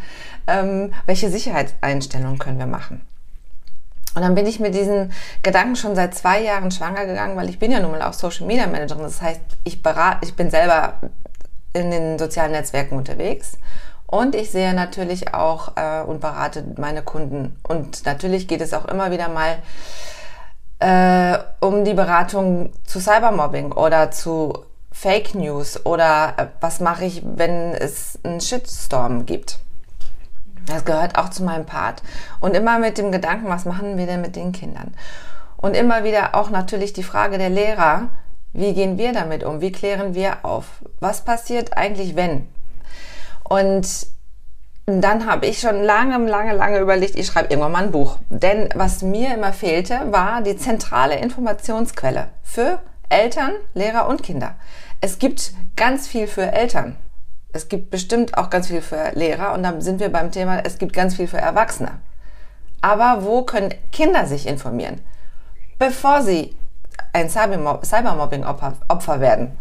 ähm, 0.46 0.92
welche 1.06 1.30
Sicherheitseinstellungen 1.30 2.38
können 2.38 2.58
wir 2.58 2.66
machen. 2.66 3.06
Und 4.14 4.22
dann 4.22 4.34
bin 4.34 4.46
ich 4.46 4.58
mit 4.58 4.74
diesen 4.74 5.12
Gedanken 5.42 5.76
schon 5.76 5.94
seit 5.94 6.14
zwei 6.14 6.42
Jahren 6.42 6.70
schwanger 6.70 7.06
gegangen, 7.06 7.36
weil 7.36 7.48
ich 7.48 7.58
bin 7.58 7.70
ja 7.70 7.78
nun 7.78 7.92
mal 7.92 8.02
auch 8.02 8.14
Social 8.14 8.46
Media 8.46 8.66
Managerin. 8.66 9.02
Das 9.02 9.22
heißt, 9.22 9.40
ich 9.64 9.82
berate, 9.82 10.26
ich 10.26 10.34
bin 10.34 10.50
selber 10.50 10.94
in 11.72 11.90
den 11.90 12.18
sozialen 12.18 12.52
Netzwerken 12.52 12.96
unterwegs 12.96 13.58
und 14.06 14.34
ich 14.34 14.50
sehe 14.50 14.74
natürlich 14.74 15.34
auch 15.34 15.76
äh, 15.76 16.00
und 16.02 16.20
berate 16.20 16.64
meine 16.78 17.02
Kunden. 17.02 17.60
Und 17.62 18.06
natürlich 18.06 18.48
geht 18.48 18.62
es 18.62 18.72
auch 18.72 18.86
immer 18.86 19.10
wieder 19.10 19.28
mal 19.28 19.58
äh, 20.80 21.38
um 21.60 21.84
die 21.84 21.94
Beratung 21.94 22.72
zu 22.84 23.00
Cybermobbing 23.00 23.72
oder 23.72 24.10
zu 24.10 24.64
Fake 25.00 25.36
News 25.36 25.86
oder 25.86 26.34
äh, 26.36 26.46
was 26.60 26.80
mache 26.80 27.04
ich, 27.04 27.22
wenn 27.24 27.72
es 27.72 28.18
einen 28.24 28.40
Shitstorm 28.40 29.26
gibt. 29.26 29.60
Das 30.66 30.84
gehört 30.84 31.16
auch 31.16 31.30
zu 31.30 31.44
meinem 31.44 31.66
Part. 31.66 32.02
Und 32.40 32.56
immer 32.56 32.80
mit 32.80 32.98
dem 32.98 33.12
Gedanken, 33.12 33.48
was 33.48 33.64
machen 33.64 33.96
wir 33.96 34.06
denn 34.06 34.20
mit 34.20 34.34
den 34.34 34.50
Kindern? 34.50 34.92
Und 35.56 35.76
immer 35.76 36.02
wieder 36.02 36.34
auch 36.34 36.50
natürlich 36.50 36.94
die 36.94 37.04
Frage 37.04 37.38
der 37.38 37.48
Lehrer, 37.48 38.08
wie 38.52 38.74
gehen 38.74 38.98
wir 38.98 39.12
damit 39.12 39.44
um? 39.44 39.60
Wie 39.60 39.70
klären 39.70 40.14
wir 40.14 40.44
auf? 40.44 40.66
Was 40.98 41.24
passiert 41.24 41.76
eigentlich, 41.76 42.16
wenn? 42.16 42.48
Und 43.44 44.08
dann 44.86 45.26
habe 45.26 45.46
ich 45.46 45.60
schon 45.60 45.80
lange, 45.80 46.18
lange, 46.28 46.54
lange 46.54 46.80
überlegt, 46.80 47.14
ich 47.14 47.26
schreibe 47.26 47.50
irgendwann 47.50 47.72
mal 47.72 47.84
ein 47.84 47.92
Buch. 47.92 48.18
Denn 48.30 48.68
was 48.74 49.02
mir 49.02 49.34
immer 49.34 49.52
fehlte, 49.52 50.10
war 50.10 50.42
die 50.42 50.56
zentrale 50.56 51.16
Informationsquelle 51.20 52.30
für 52.42 52.80
Eltern, 53.10 53.52
Lehrer 53.74 54.08
und 54.08 54.22
Kinder. 54.22 54.56
Es 55.00 55.18
gibt 55.18 55.52
ganz 55.76 56.08
viel 56.08 56.26
für 56.26 56.52
Eltern. 56.52 56.96
Es 57.52 57.68
gibt 57.68 57.90
bestimmt 57.90 58.36
auch 58.36 58.50
ganz 58.50 58.66
viel 58.68 58.82
für 58.82 59.12
Lehrer 59.14 59.54
und 59.54 59.62
dann 59.62 59.80
sind 59.80 60.00
wir 60.00 60.10
beim 60.10 60.30
Thema, 60.32 60.60
es 60.64 60.78
gibt 60.78 60.92
ganz 60.92 61.14
viel 61.14 61.28
für 61.28 61.38
Erwachsene. 61.38 62.00
Aber 62.80 63.24
wo 63.24 63.42
können 63.42 63.74
Kinder 63.90 64.26
sich 64.26 64.46
informieren, 64.46 65.00
bevor 65.78 66.22
sie 66.22 66.54
ein 67.12 67.30
Cybermobbing-Opfer 67.30 69.20
werden? 69.20 69.56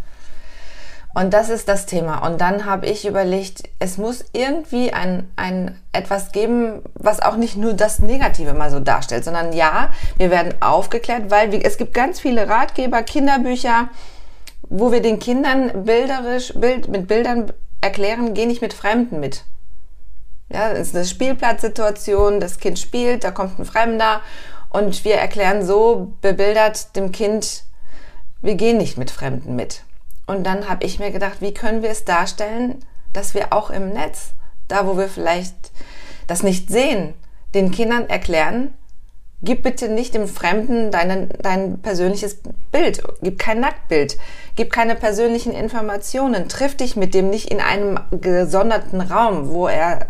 Und 1.14 1.34
das 1.34 1.50
ist 1.50 1.68
das 1.68 1.88
Thema. 1.88 2.20
Und 2.28 2.42
dann 2.42 2.66
habe 2.66 2.86
ich 2.86 3.08
überlegt, 3.08 3.64
es 3.80 3.98
muss 3.98 4.24
irgendwie 4.34 4.94
ein, 4.94 5.32
ein 5.36 5.80
etwas 5.92 6.32
geben, 6.32 6.84
was 6.94 7.22
auch 7.22 7.38
nicht 7.38 7.58
nur 7.58 7.74
das 7.74 7.98
Negative 8.00 8.54
mal 8.54 8.70
so 8.70 8.80
darstellt, 8.80 9.24
sondern 9.24 9.52
ja, 9.52 9.90
wir 10.18 10.30
werden 10.30 10.54
aufgeklärt, 10.60 11.32
weil 11.32 11.52
wir, 11.52 11.66
es 11.66 11.78
gibt 11.78 11.96
ganz 11.96 12.20
viele 12.20 12.48
Ratgeber, 12.48 13.02
Kinderbücher, 13.02 13.90
wo 14.70 14.92
wir 14.92 15.02
den 15.02 15.20
Kindern 15.20 15.86
bilderisch, 15.86 16.54
Bild, 16.56 16.88
mit 16.88 17.08
Bildern 17.08 17.52
erklären, 17.82 18.34
geh 18.34 18.46
nicht 18.46 18.62
mit 18.62 18.74
Fremden 18.74 19.20
mit. 19.20 19.44
Ja, 20.50 20.72
es 20.72 20.90
ist 20.90 20.96
eine 20.96 21.06
Spielplatzsituation, 21.06 22.40
das 22.40 22.60
Kind 22.60 22.80
spielt, 22.80 23.24
da 23.24 23.32
kommt 23.32 23.60
ein 23.60 23.66
Fremder 23.66 24.22
und 24.70 25.04
wir 25.04 25.16
erklären 25.16 25.66
so 25.66 26.14
bebildert 26.22 26.96
dem 26.96 27.12
Kind, 27.12 27.64
wir 28.42 28.56
gehen 28.56 28.78
nicht 28.78 28.98
mit 28.98 29.12
Fremden 29.12 29.56
mit. 29.56 29.84
Und 30.26 30.46
dann 30.46 30.70
habe 30.70 30.86
ich 30.86 31.00
mir 31.00 31.12
gedacht, 31.12 31.38
wie 31.40 31.54
können 31.54 31.82
wir 31.82 31.90
es 31.90 32.06
darstellen, 32.06 32.86
dass 33.14 33.34
wir 33.34 33.54
auch 33.54 33.70
im 33.70 33.90
Netz, 33.90 34.34
da 34.68 34.86
wo 34.86 34.98
wir 34.98 35.08
vielleicht 35.08 35.72
das 36.28 36.44
nicht 36.44 36.70
sehen, 36.70 37.14
den 37.54 37.72
Kindern 37.72 38.10
erklären, 38.10 38.74
gib 39.42 39.64
bitte 39.64 39.90
nicht 39.90 40.14
dem 40.14 40.28
Fremden 40.28 40.92
deinen, 40.92 41.30
dein 41.42 41.80
persönliches 41.82 42.40
Bild, 42.72 43.02
gib 43.22 43.40
kein 43.40 43.60
Nacktbild, 43.60 44.18
gib 44.58 44.74
keine 44.74 44.96
persönlichen 44.96 45.54
Informationen, 45.54 46.50
triff 46.50 46.76
dich 46.76 46.98
mit 46.98 47.14
dem 47.14 47.30
nicht 47.30 47.50
in 47.50 47.62
einem 47.62 48.00
gesonderten 48.12 49.00
Raum, 49.00 49.50
wo 49.50 49.68
er 49.68 50.08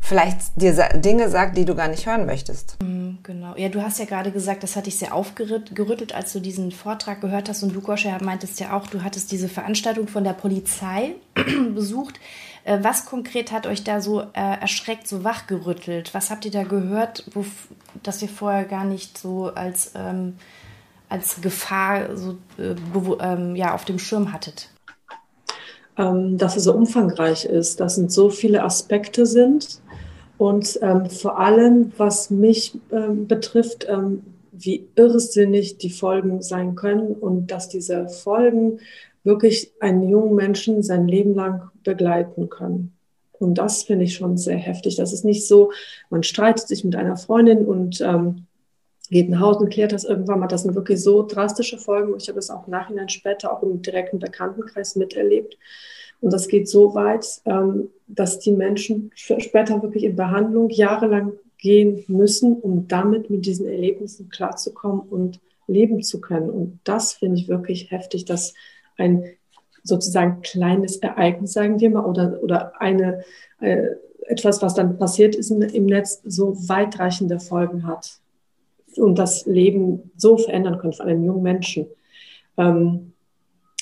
vielleicht 0.00 0.60
dir 0.60 0.72
Dinge 0.94 1.28
sagt, 1.28 1.56
die 1.56 1.64
du 1.64 1.74
gar 1.74 1.88
nicht 1.88 2.06
hören 2.06 2.26
möchtest. 2.26 2.80
Mhm, 2.82 3.18
genau. 3.22 3.54
Ja, 3.56 3.68
du 3.68 3.82
hast 3.82 3.98
ja 3.98 4.04
gerade 4.04 4.30
gesagt, 4.30 4.62
das 4.62 4.76
hat 4.76 4.86
dich 4.86 4.98
sehr 4.98 5.14
aufgerüttelt, 5.14 6.14
als 6.14 6.32
du 6.32 6.40
diesen 6.40 6.70
Vortrag 6.70 7.20
gehört 7.20 7.48
hast. 7.48 7.62
Und 7.62 7.74
du, 7.74 7.80
Goscha, 7.80 8.16
meintest 8.22 8.60
ja 8.60 8.76
auch, 8.76 8.86
du 8.86 9.02
hattest 9.02 9.32
diese 9.32 9.48
Veranstaltung 9.48 10.06
von 10.06 10.22
der 10.22 10.34
Polizei 10.34 11.14
besucht. 11.74 12.20
Äh, 12.64 12.78
was 12.82 13.06
konkret 13.06 13.50
hat 13.50 13.66
euch 13.66 13.82
da 13.82 14.00
so 14.00 14.20
äh, 14.20 14.60
erschreckt, 14.60 15.08
so 15.08 15.24
wachgerüttelt? 15.24 16.14
Was 16.14 16.30
habt 16.30 16.44
ihr 16.44 16.52
da 16.52 16.62
gehört, 16.62 17.24
wo, 17.34 17.44
das 18.02 18.22
ihr 18.22 18.28
vorher 18.28 18.64
gar 18.64 18.84
nicht 18.84 19.18
so 19.18 19.52
als, 19.54 19.92
ähm, 19.96 20.36
als 21.08 21.40
Gefahr 21.40 22.16
so, 22.16 22.36
äh, 22.58 22.74
ähm, 23.20 23.56
ja, 23.56 23.74
auf 23.74 23.84
dem 23.84 23.98
Schirm 23.98 24.32
hattet? 24.32 24.70
Ähm, 25.98 26.36
dass 26.36 26.56
es 26.56 26.64
so 26.64 26.74
umfangreich 26.74 27.44
ist, 27.44 27.80
dass 27.80 27.96
es 27.96 28.14
so 28.14 28.28
viele 28.28 28.62
Aspekte 28.62 29.24
sind 29.24 29.80
und 30.38 30.78
ähm, 30.82 31.06
vor 31.06 31.38
allem, 31.38 31.92
was 31.96 32.30
mich 32.30 32.78
ähm, 32.92 33.26
betrifft, 33.26 33.86
ähm, 33.88 34.22
wie 34.52 34.88
irrsinnig 34.96 35.78
die 35.78 35.90
Folgen 35.90 36.42
sein 36.42 36.74
können 36.74 37.12
und 37.12 37.50
dass 37.50 37.68
diese 37.68 38.08
Folgen 38.08 38.80
wirklich 39.24 39.72
einen 39.80 40.08
jungen 40.08 40.34
Menschen 40.34 40.82
sein 40.82 41.08
Leben 41.08 41.34
lang 41.34 41.70
begleiten 41.82 42.48
können. 42.48 42.92
Und 43.38 43.56
das 43.58 43.82
finde 43.82 44.04
ich 44.04 44.14
schon 44.14 44.38
sehr 44.38 44.56
heftig. 44.56 44.96
Das 44.96 45.12
ist 45.12 45.24
nicht 45.24 45.46
so, 45.46 45.72
man 46.10 46.22
streitet 46.22 46.68
sich 46.68 46.84
mit 46.84 46.96
einer 46.96 47.16
Freundin 47.16 47.66
und 47.66 48.00
ähm, 48.00 48.46
geht 49.08 49.28
nach 49.28 49.40
Hause 49.40 49.60
und 49.60 49.70
klärt 49.70 49.92
das 49.92 50.04
irgendwann 50.04 50.40
mal. 50.40 50.46
Das 50.46 50.62
sind 50.62 50.74
wirklich 50.74 51.02
so 51.02 51.22
drastische 51.26 51.78
Folgen. 51.78 52.14
Ich 52.18 52.28
habe 52.28 52.38
es 52.38 52.50
auch 52.50 52.66
Nachhinein 52.66 53.08
später 53.08 53.52
auch 53.52 53.62
im 53.62 53.82
direkten 53.82 54.18
Bekanntenkreis 54.18 54.96
miterlebt. 54.96 55.56
Und 56.20 56.32
das 56.32 56.48
geht 56.48 56.68
so 56.68 56.94
weit, 56.94 57.26
ähm, 57.44 57.90
dass 58.06 58.38
die 58.38 58.52
Menschen 58.52 59.10
später 59.14 59.82
wirklich 59.82 60.04
in 60.04 60.16
Behandlung 60.16 60.70
jahrelang 60.70 61.32
gehen 61.58 62.04
müssen, 62.08 62.56
um 62.56 62.88
damit 62.88 63.30
mit 63.30 63.46
diesen 63.46 63.66
Erlebnissen 63.66 64.28
klarzukommen 64.28 65.00
und 65.00 65.40
leben 65.66 66.02
zu 66.02 66.20
können. 66.20 66.50
Und 66.50 66.80
das 66.84 67.14
finde 67.14 67.38
ich 67.38 67.48
wirklich 67.48 67.90
heftig, 67.90 68.24
dass 68.24 68.54
ein 68.96 69.24
sozusagen 69.82 70.42
kleines 70.42 70.96
Ereignis, 70.96 71.52
sagen 71.52 71.80
wir 71.80 71.90
mal, 71.90 72.04
oder, 72.04 72.42
oder 72.42 72.80
eine, 72.80 73.24
äh, 73.60 73.86
etwas, 74.22 74.62
was 74.62 74.74
dann 74.74 74.98
passiert 74.98 75.36
ist 75.36 75.50
im 75.50 75.86
Netz, 75.86 76.20
so 76.24 76.56
weitreichende 76.68 77.38
Folgen 77.38 77.86
hat 77.86 78.20
und 78.98 79.18
das 79.18 79.46
Leben 79.46 80.10
so 80.16 80.36
verändern 80.36 80.78
kann 80.78 80.92
von 80.92 81.06
einem 81.06 81.24
jungen 81.24 81.42
Menschen. 81.42 81.86
Ähm, 82.56 83.12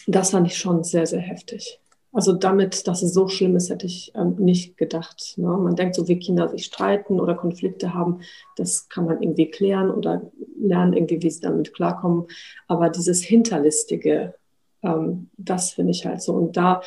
das 0.06 0.30
fand 0.30 0.46
ich 0.46 0.58
schon 0.58 0.84
sehr, 0.84 1.06
sehr 1.06 1.20
heftig. 1.20 1.80
Also 2.14 2.32
damit, 2.32 2.86
dass 2.86 3.02
es 3.02 3.12
so 3.12 3.26
schlimm 3.26 3.56
ist, 3.56 3.70
hätte 3.70 3.86
ich 3.86 4.12
ähm, 4.14 4.36
nicht 4.38 4.76
gedacht. 4.76 5.34
Ne? 5.36 5.48
Man 5.48 5.74
denkt 5.74 5.96
so, 5.96 6.06
wie 6.06 6.20
Kinder 6.20 6.48
sich 6.48 6.66
streiten 6.66 7.18
oder 7.18 7.34
Konflikte 7.34 7.92
haben, 7.92 8.20
das 8.56 8.88
kann 8.88 9.06
man 9.06 9.20
irgendwie 9.20 9.50
klären 9.50 9.90
oder 9.90 10.30
lernen 10.56 10.92
irgendwie, 10.92 11.20
wie 11.22 11.30
sie 11.30 11.40
damit 11.40 11.74
klarkommen. 11.74 12.26
Aber 12.68 12.88
dieses 12.88 13.22
Hinterlistige, 13.24 14.34
ähm, 14.82 15.28
das 15.36 15.72
finde 15.72 15.90
ich 15.90 16.06
halt 16.06 16.22
so. 16.22 16.34
Und 16.34 16.56
da 16.56 16.82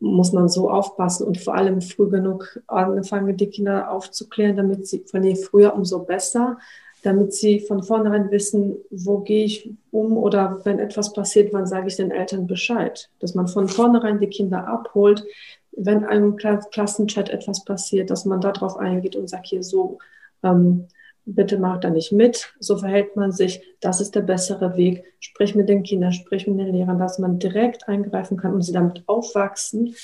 muss 0.00 0.32
man 0.32 0.48
so 0.48 0.68
aufpassen 0.68 1.28
und 1.28 1.38
vor 1.38 1.54
allem 1.54 1.80
früh 1.80 2.10
genug 2.10 2.60
angefangen, 2.66 3.36
die 3.36 3.48
Kinder 3.48 3.92
aufzuklären, 3.92 4.56
damit 4.56 4.88
sie 4.88 5.04
von 5.06 5.22
je 5.22 5.36
früher 5.36 5.74
umso 5.74 6.00
besser 6.00 6.58
damit 7.02 7.32
sie 7.32 7.60
von 7.60 7.82
vornherein 7.82 8.30
wissen, 8.30 8.76
wo 8.90 9.18
gehe 9.18 9.44
ich 9.44 9.70
um 9.90 10.16
oder 10.16 10.60
wenn 10.64 10.78
etwas 10.78 11.12
passiert, 11.12 11.52
wann 11.52 11.66
sage 11.66 11.88
ich 11.88 11.96
den 11.96 12.10
Eltern 12.10 12.46
Bescheid. 12.46 13.10
Dass 13.20 13.34
man 13.34 13.48
von 13.48 13.68
vornherein 13.68 14.18
die 14.18 14.28
Kinder 14.28 14.66
abholt, 14.66 15.24
wenn 15.72 16.04
einem 16.04 16.36
Klassenchat 16.36 17.28
etwas 17.28 17.64
passiert, 17.64 18.10
dass 18.10 18.24
man 18.24 18.40
darauf 18.40 18.76
eingeht 18.76 19.14
und 19.14 19.28
sagt, 19.28 19.46
hier 19.46 19.62
so, 19.62 19.98
ähm, 20.42 20.88
bitte 21.26 21.58
macht 21.58 21.84
da 21.84 21.90
nicht 21.90 22.12
mit, 22.12 22.54
so 22.60 22.78
verhält 22.78 23.16
man 23.16 23.32
sich, 23.32 23.60
das 23.80 24.00
ist 24.00 24.14
der 24.14 24.20
bessere 24.20 24.76
Weg, 24.76 25.04
sprich 25.18 25.54
mit 25.54 25.68
den 25.68 25.82
Kindern, 25.82 26.12
sprich 26.12 26.46
mit 26.46 26.58
den 26.58 26.72
Lehrern, 26.74 26.98
dass 26.98 27.18
man 27.18 27.38
direkt 27.38 27.88
eingreifen 27.88 28.36
kann 28.36 28.54
und 28.54 28.62
sie 28.62 28.72
damit 28.72 29.02
aufwachsen 29.06 29.94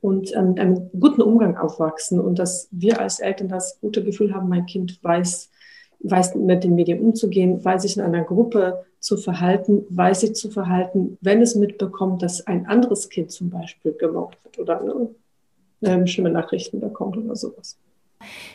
und 0.00 0.34
ähm, 0.34 0.54
einen 0.58 0.90
guten 0.98 1.22
Umgang 1.22 1.56
aufwachsen. 1.56 2.18
Und 2.18 2.38
dass 2.38 2.68
wir 2.70 2.98
als 2.98 3.20
Eltern 3.20 3.48
das 3.48 3.78
gute 3.80 4.02
Gefühl 4.02 4.34
haben, 4.34 4.48
mein 4.48 4.66
Kind 4.66 4.98
weiß, 5.02 5.50
weiß 6.02 6.34
mit 6.36 6.64
den 6.64 6.74
Medien 6.74 7.00
umzugehen, 7.00 7.64
weiß 7.64 7.82
sich 7.82 7.96
in 7.96 8.02
einer 8.02 8.24
Gruppe 8.24 8.84
zu 9.00 9.16
verhalten, 9.16 9.84
weiß 9.90 10.20
sich 10.20 10.34
zu 10.34 10.50
verhalten, 10.50 11.18
wenn 11.20 11.42
es 11.42 11.54
mitbekommt, 11.54 12.22
dass 12.22 12.46
ein 12.46 12.66
anderes 12.66 13.08
Kind 13.08 13.30
zum 13.30 13.50
Beispiel 13.50 13.92
gemobbt 13.92 14.42
wird 14.44 14.58
oder 14.58 14.80
eine, 15.82 16.06
schlimme 16.06 16.30
Nachrichten 16.30 16.80
bekommt 16.80 17.16
oder 17.16 17.36
sowas. 17.36 17.78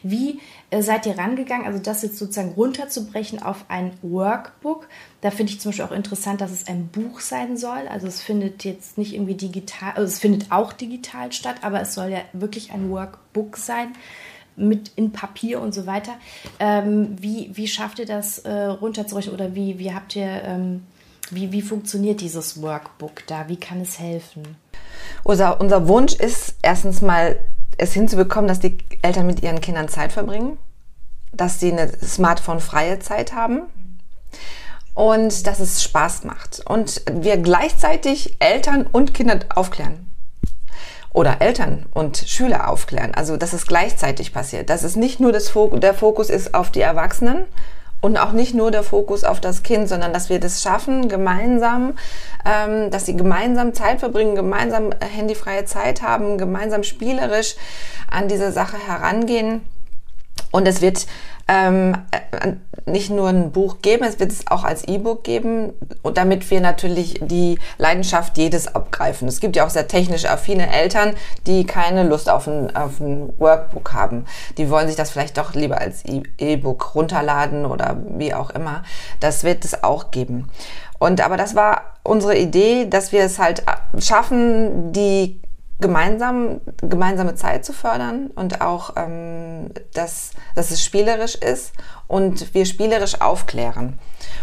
Wie 0.04 0.40
äh, 0.70 0.84
seid 0.84 1.08
ihr 1.08 1.18
rangegangen, 1.18 1.66
also 1.66 1.80
das 1.80 2.04
jetzt 2.04 2.20
sozusagen 2.20 2.52
runterzubrechen 2.52 3.42
auf 3.42 3.66
ein 3.68 3.94
Workbook? 4.04 4.88
Da 5.22 5.32
finde 5.32 5.54
ich 5.54 5.60
zum 5.60 5.70
Beispiel 5.72 5.86
auch 5.86 5.92
interessant, 5.92 6.40
dass 6.40 6.52
es 6.52 6.68
ein 6.68 6.90
Buch 6.90 7.20
sein 7.20 7.58
soll. 7.58 7.88
Also 7.90 8.06
es 8.06 8.22
findet 8.22 8.64
jetzt 8.64 9.00
nicht 9.00 9.16
irgendwie 9.16 9.34
digital, 9.34 9.94
also 9.96 10.04
es 10.04 10.20
findet 10.20 10.52
auch 10.52 10.72
digital 10.72 11.32
statt, 11.32 11.56
aber 11.64 11.82
es 11.82 11.96
soll 11.96 12.10
ja 12.10 12.20
wirklich 12.34 12.72
ein 12.74 12.92
Workbook 12.92 13.58
sein 13.58 13.94
mit 14.56 14.92
in 14.96 15.12
Papier 15.12 15.62
und 15.62 15.74
so 15.74 15.86
weiter. 15.86 16.14
Ähm, 16.60 17.16
wie, 17.20 17.52
wie 17.54 17.68
schafft 17.68 18.00
ihr 18.00 18.06
das 18.06 18.40
äh, 18.40 18.52
runterzurechnen 18.52 19.34
oder 19.34 19.56
wie, 19.56 19.80
wie 19.80 19.94
habt 19.94 20.16
ihr, 20.16 20.44
ähm, 20.44 20.84
wie, 21.32 21.52
wie 21.52 21.62
funktioniert 21.62 22.22
dieses 22.22 22.62
Workbook 22.62 23.26
da? 23.28 23.48
Wie 23.48 23.58
kann 23.58 23.82
es 23.82 24.00
helfen? 24.00 24.58
Unser, 25.24 25.60
unser 25.60 25.88
Wunsch 25.88 26.14
ist 26.14 26.56
erstens 26.62 27.02
mal, 27.02 27.38
es 27.78 27.94
hinzubekommen, 27.94 28.48
dass 28.48 28.60
die 28.60 28.78
Eltern 29.02 29.28
mit 29.28 29.44
ihren 29.44 29.60
Kindern 29.60 29.90
Zeit 29.90 30.14
verbringen, 30.14 30.58
dass 31.34 31.60
sie 31.60 31.72
eine 31.72 31.92
Smartphone-freie 31.98 33.00
Zeit 33.00 33.34
haben 33.34 33.64
und 34.94 35.46
dass 35.46 35.60
es 35.60 35.84
Spaß 35.84 36.24
macht. 36.24 36.62
Und 36.66 37.02
wir 37.12 37.38
gleichzeitig 37.38 38.38
Eltern 38.40 38.88
und 38.88 39.14
Kinder 39.14 39.40
aufklären 39.50 40.06
oder 41.16 41.38
Eltern 41.40 41.86
und 41.94 42.18
Schüler 42.18 42.70
aufklären. 42.70 43.14
Also, 43.16 43.38
dass 43.38 43.54
es 43.54 43.66
gleichzeitig 43.66 44.34
passiert. 44.34 44.70
Dass 44.70 44.84
es 44.84 44.98
nicht 44.98 45.22
nur 45.22 45.32
das 45.32 45.50
Fok 45.50 45.80
der 45.80 45.94
Fokus 45.94 46.30
ist 46.30 46.54
auf 46.54 46.72
die 46.72 46.82
Erwachsenen 46.82 47.46
und 48.02 48.18
auch 48.18 48.34
nicht 48.34 48.54
nur 48.54 48.70
der 48.70 48.84
Fokus 48.84 49.24
auf 49.24 49.40
das 49.40 49.64
Kind, 49.64 49.88
sondern 49.88 50.12
dass 50.12 50.30
wir 50.30 50.42
das 50.42 50.62
schaffen, 50.62 51.08
gemeinsam, 51.08 51.94
ähm, 52.46 52.92
dass 52.92 53.06
sie 53.06 53.16
gemeinsam 53.16 53.74
Zeit 53.74 54.02
verbringen, 54.02 54.36
gemeinsam 54.36 54.92
handyfreie 55.00 55.64
Zeit 55.64 56.02
haben, 56.02 56.38
gemeinsam 56.38 56.84
spielerisch 56.84 57.56
an 58.12 58.28
diese 58.28 58.52
Sache 58.52 58.78
herangehen. 58.78 59.62
Und 60.52 60.68
es 60.68 60.82
wird 60.82 61.08
ähm, 61.48 61.98
nicht 62.86 63.10
nur 63.10 63.30
ein 63.30 63.52
Buch 63.52 63.78
geben, 63.82 64.04
es 64.04 64.20
wird 64.20 64.32
es 64.32 64.48
auch 64.48 64.64
als 64.64 64.84
E-Book 64.88 65.24
geben 65.24 65.74
und 66.04 66.18
damit 66.18 66.50
wir 66.52 66.62
natürlich 66.62 67.20
die 67.22 67.58
Leidenschaft 67.78 68.38
jedes 68.38 68.74
abgreifen. 68.74 69.28
Es 69.28 69.40
gibt 69.40 69.56
ja 69.56 69.66
auch 69.66 69.70
sehr 69.70 69.88
technisch 69.88 70.26
affine 70.26 70.72
Eltern, 70.72 71.16
die 71.48 71.66
keine 71.66 72.04
Lust 72.04 72.30
auf 72.30 72.48
ein, 72.48 72.76
auf 72.76 73.00
ein 73.00 73.34
Workbook 73.40 73.94
haben. 73.94 74.26
Die 74.58 74.70
wollen 74.70 74.88
sich 74.88 74.96
das 74.96 75.10
vielleicht 75.12 75.38
doch 75.38 75.54
lieber 75.54 75.80
als 75.80 76.04
E-Book 76.06 76.96
runterladen 76.96 77.66
oder 77.66 77.98
wie 78.18 78.34
auch 78.34 78.52
immer. 78.52 78.84
Das 79.20 79.44
wird 79.44 79.66
es 79.66 79.84
auch 79.84 80.12
geben. 80.12 80.50
Und 81.00 81.22
aber 81.22 81.38
das 81.38 81.56
war 81.56 81.96
unsere 82.04 82.38
Idee, 82.38 82.88
dass 82.88 83.12
wir 83.12 83.24
es 83.24 83.40
halt 83.40 83.64
schaffen, 84.00 84.94
die 84.94 85.40
gemeinsam, 85.80 86.62
gemeinsame 86.78 87.36
Zeit 87.36 87.66
zu 87.66 87.74
fördern 87.74 88.32
und 88.36 88.62
auch, 88.62 88.94
ähm, 88.96 89.72
dass, 89.94 90.32
dass 90.56 90.72
es 90.72 90.84
spielerisch 90.84 91.36
ist 91.36 91.74
und 92.08 92.54
wir 92.54 92.66
spielerisch 92.66 93.20
aufklären. 93.20 94.00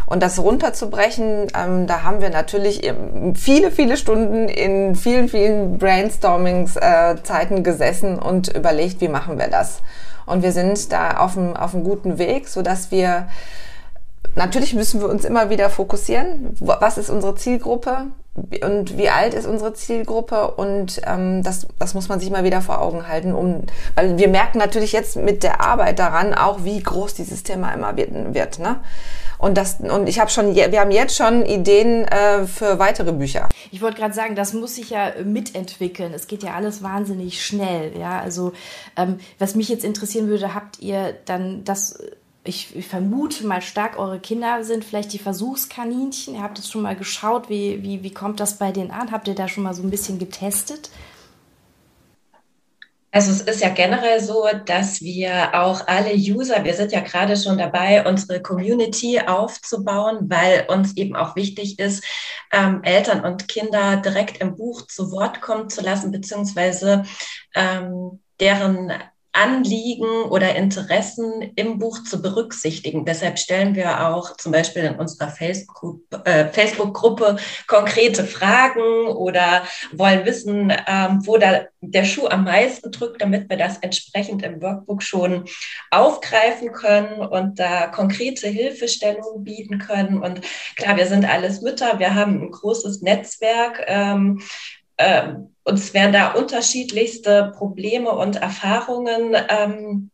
Und 0.07 0.23
das 0.23 0.39
runterzubrechen, 0.39 1.49
ähm, 1.57 1.87
da 1.87 2.03
haben 2.03 2.21
wir 2.21 2.31
natürlich 2.31 2.93
viele, 3.35 3.71
viele 3.71 3.97
Stunden 3.97 4.49
in 4.49 4.95
vielen, 4.95 5.29
vielen 5.29 5.79
Brainstormings-Zeiten 5.79 7.59
äh, 7.59 7.62
gesessen 7.62 8.19
und 8.19 8.49
überlegt, 8.55 9.01
wie 9.01 9.09
machen 9.09 9.39
wir 9.39 9.49
das. 9.49 9.81
Und 10.27 10.43
wir 10.43 10.53
sind 10.53 10.93
da 10.93 11.17
auf 11.17 11.37
einem, 11.37 11.57
auf 11.57 11.75
einem 11.75 11.85
guten 11.85 12.19
Weg, 12.19 12.49
so 12.49 12.62
dass 12.62 12.91
wir 12.91 13.29
natürlich 14.35 14.75
müssen 14.75 15.00
wir 15.00 15.09
uns 15.09 15.25
immer 15.25 15.50
wieder 15.50 15.71
fokussieren. 15.71 16.57
Was 16.61 16.99
ist 16.99 17.11
unsere 17.11 17.35
Zielgruppe? 17.35 18.09
und 18.64 18.97
wie 18.97 19.11
alt 19.11 19.35
ist 19.35 19.47
unsere 19.47 19.75
Zielgruppe 19.75 20.52
und 20.52 21.02
ähm, 21.07 21.43
das, 21.43 21.67
das 21.79 21.93
muss 21.93 22.09
man 22.09 22.19
sich 22.19 22.31
mal 22.31 22.45
wieder 22.45 22.62
vor 22.62 22.81
Augen 22.81 23.07
halten, 23.07 23.35
um, 23.35 23.64
weil 23.95 24.17
wir 24.17 24.29
merken 24.29 24.57
natürlich 24.57 24.93
jetzt 24.93 25.17
mit 25.17 25.43
der 25.43 25.61
Arbeit 25.61 25.99
daran 25.99 26.33
auch, 26.33 26.64
wie 26.64 26.83
groß 26.83 27.12
dieses 27.12 27.43
Thema 27.43 27.73
immer 27.75 27.95
wird. 27.97 28.35
wird 28.35 28.59
ne? 28.59 28.81
Und 29.37 29.59
das 29.59 29.81
und 29.81 30.09
ich 30.09 30.19
habe 30.19 30.31
schon, 30.31 30.55
wir 30.55 30.81
haben 30.81 30.93
jetzt 30.93 31.17
schon 31.17 31.45
Ideen 31.45 32.05
äh, 32.05 32.47
für 32.47 32.79
weitere 32.79 33.12
Bücher. 33.12 33.49
Ich 33.71 33.83
wollte 33.83 33.99
gerade 33.99 34.14
sagen, 34.14 34.35
das 34.35 34.52
muss 34.55 34.76
sich 34.76 34.91
ja 34.91 35.12
mitentwickeln. 35.23 36.14
Es 36.14 36.26
geht 36.29 36.43
ja 36.43 36.55
alles 36.55 36.83
wahnsinnig 36.83 37.45
schnell. 37.45 37.93
Ja, 37.99 38.21
also 38.21 38.52
ähm, 38.97 39.19
was 39.41 39.57
mich 39.57 39.69
jetzt 39.69 39.85
interessieren 39.85 40.29
würde, 40.29 40.55
habt 40.55 40.79
ihr 40.81 41.14
dann 41.25 41.64
das 41.64 41.99
ich, 42.44 42.75
ich, 42.75 42.87
vermute 42.88 43.46
mal 43.46 43.62
stark, 43.62 43.99
eure 43.99 44.18
Kinder 44.18 44.64
sind 44.64 44.84
vielleicht 44.84 45.12
die 45.12 45.18
Versuchskaninchen. 45.18 46.34
Ihr 46.34 46.42
habt 46.42 46.58
es 46.58 46.70
schon 46.70 46.82
mal 46.82 46.96
geschaut, 46.96 47.49
wie, 47.49 47.82
wie, 47.82 48.02
wie 48.02 48.12
kommt 48.12 48.40
das 48.40 48.58
bei 48.58 48.72
denen 48.72 48.90
an? 48.90 49.12
Habt 49.12 49.28
ihr 49.28 49.34
da 49.34 49.46
schon 49.46 49.62
mal 49.62 49.75
so 49.75 49.82
ein 49.82 49.90
bisschen 49.90 50.18
getestet? 50.18 50.90
Also 53.14 53.30
es 53.30 53.42
ist 53.42 53.61
ja 53.61 53.68
generell 53.68 54.20
so, 54.20 54.46
dass 54.64 55.02
wir 55.02 55.50
auch 55.52 55.87
alle 55.87 56.14
User, 56.14 56.64
wir 56.64 56.72
sind 56.72 56.92
ja 56.92 57.00
gerade 57.00 57.37
schon 57.37 57.58
dabei, 57.58 58.06
unsere 58.08 58.40
Community 58.40 59.20
aufzubauen, 59.20 60.30
weil 60.30 60.64
uns 60.68 60.96
eben 60.96 61.14
auch 61.14 61.37
wichtig 61.37 61.78
ist, 61.78 62.02
ähm, 62.52 62.82
Eltern 62.82 63.22
und 63.22 63.49
Kinder 63.49 63.99
direkt 63.99 64.38
im 64.38 64.56
Buch 64.56 64.87
zu 64.87 65.12
Wort 65.12 65.42
kommen 65.42 65.68
zu 65.68 65.82
lassen, 65.82 66.11
beziehungsweise 66.11 67.04
ähm, 67.54 68.18
deren 68.40 68.94
Anliegen 69.33 70.25
oder 70.25 70.55
Interessen 70.55 71.53
im 71.57 71.79
Buch 71.79 72.03
zu 72.05 72.21
berücksichtigen. 72.21 73.07
Deshalb 73.07 73.39
stellen 73.39 73.75
wir 73.75 74.09
auch 74.09 74.37
zum 74.37 74.53
Beispiel 74.53 74.83
in 74.83 74.97
unserer 74.97 75.33
äh, 75.41 76.49
Facebook-Gruppe 76.49 77.37
konkrete 77.67 78.25
Fragen 78.25 79.07
oder 79.07 79.62
wollen 79.93 80.27
wissen, 80.27 80.71
ähm, 80.87 81.21
wo 81.25 81.39
da 81.39 81.62
der 81.81 82.05
Schuh 82.05 82.27
am 82.29 82.45
meisten 82.45 82.93
drückt, 82.93 83.23
damit 83.23 83.49
wir 83.49 83.57
das 83.57 83.79
entsprechend 83.79 84.43
im 84.43 84.61
Workbook 84.61 85.03
schon 85.03 85.47
aufgreifen 85.91 86.73
können 86.73 87.21
und 87.21 87.59
da 87.59 87.87
konkrete 87.87 88.49
Hilfestellungen 88.49 89.45
bieten 89.45 89.79
können. 89.79 90.23
Und 90.23 90.43
klar, 90.77 90.99
wir 90.99 91.07
sind 91.07 91.25
alles 91.25 91.62
Mütter, 91.62 91.99
wir 91.99 92.15
haben 92.15 92.43
ein 92.43 92.51
großes 92.51 93.01
Netzwerk. 93.01 93.83
Ähm, 93.87 94.43
ähm, 94.99 95.51
uns 95.64 95.95
werden 95.95 96.12
da 96.12 96.33
unterschiedlichste 96.33 97.52
Probleme 97.57 98.11
und 98.11 98.37
Erfahrungen 98.37 99.37
ähm, 99.49 100.12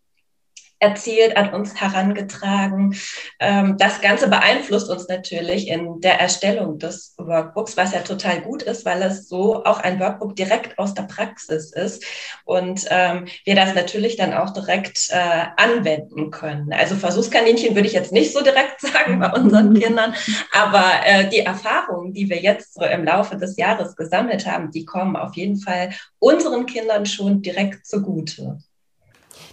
erzählt, 0.79 1.37
an 1.37 1.53
uns 1.53 1.81
herangetragen. 1.81 2.95
Ähm, 3.41 3.77
das 3.79 4.01
Ganze 4.01 4.29
beeinflusst 4.29 4.89
uns 4.89 5.09
natürlich 5.09 5.69
in 5.69 6.01
der 6.01 6.21
Erstellung 6.21 6.79
des 6.79 7.15
Workbooks, 7.19 7.77
was 7.77 7.93
ja 7.93 8.01
total 8.01 8.41
gut 8.41 8.63
ist, 8.63 8.85
weil 8.85 9.03
es 9.03 9.29
so 9.29 9.65
auch 9.65 9.81
ein 9.81 9.99
Workbook 9.99 10.37
direkt 10.37 10.79
aus 10.79 10.95
der 10.95 11.03
Praxis 11.03 11.73
ist 11.73 12.05
und 12.45 12.87
ähm, 12.91 13.27
wir 13.45 13.55
das 13.55 13.75
natürlich 13.75 14.17
dann 14.17 14.35
auch 14.35 14.51
direkt 14.51 15.09
äh, 15.11 15.45
anwenden 15.57 16.31
können. 16.31 16.73
Also 16.73 16.95
Versuchskaninchen 16.95 17.75
würde 17.75 17.89
ich 17.89 17.95
jetzt 17.95 18.13
nicht 18.13 18.33
so 18.33 18.43
direkt 18.43 18.81
sagen 18.81 19.19
bei 19.19 19.33
unseren 19.33 19.75
Kindern, 19.75 20.15
aber 20.53 20.85
äh, 21.05 21.29
die 21.29 21.41
Erfahrungen, 21.41 22.13
die 22.13 22.31
wir 22.31 22.41
jetzt 22.41 22.75
so 22.75 22.85
im 22.85 23.05
Laufe 23.05 23.37
des 23.37 23.57
Jahres 23.57 23.97
gesammelt 23.97 24.47
haben, 24.47 24.71
die 24.71 24.85
kommen 24.85 25.17
auf 25.17 25.35
jeden 25.35 25.59
Fall 25.59 25.91
unseren 26.19 26.67
Kindern 26.67 27.07
schon 27.07 27.43
direkt 27.43 27.87
zugute. 27.87 28.59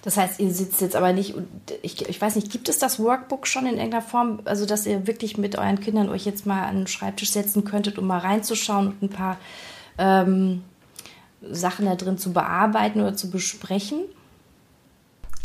Das 0.06 0.18
heißt, 0.18 0.40
ihr 0.40 0.54
sitzt 0.54 0.82
jetzt 0.82 0.96
aber 0.96 1.14
nicht, 1.14 1.34
ich, 1.82 2.08
ich 2.08 2.22
weiß 2.22 2.36
nicht, 2.36 2.52
gibt 2.52 2.70
es 2.70 2.78
das 2.78 3.00
Workbook 3.00 3.48
schon 3.48 3.66
in 3.66 3.74
irgendeiner 3.74 4.04
Form, 4.04 4.40
also 4.46 4.68
dass 4.68 4.86
ihr 4.86 5.08
wirklich 5.08 5.40
mit 5.40 5.58
euren 5.58 5.80
Kindern 5.80 6.10
euch 6.10 6.26
jetzt 6.28 6.46
mal 6.46 6.64
an 6.64 6.76
den 6.76 6.88
Schreibtisch 6.88 7.32
setzen 7.32 7.66
könntet, 7.66 7.98
um 7.98 8.06
mal 8.06 8.20
reinzuschauen 8.20 8.90
und 8.90 9.02
ein 9.02 9.10
paar 9.10 9.38
ähm, 9.98 10.64
Sachen 11.42 11.88
da 11.88 11.96
drin 11.96 12.20
zu 12.20 12.34
bearbeiten 12.34 13.02
oder 13.02 13.16
zu 13.16 13.32
besprechen? 13.32 14.02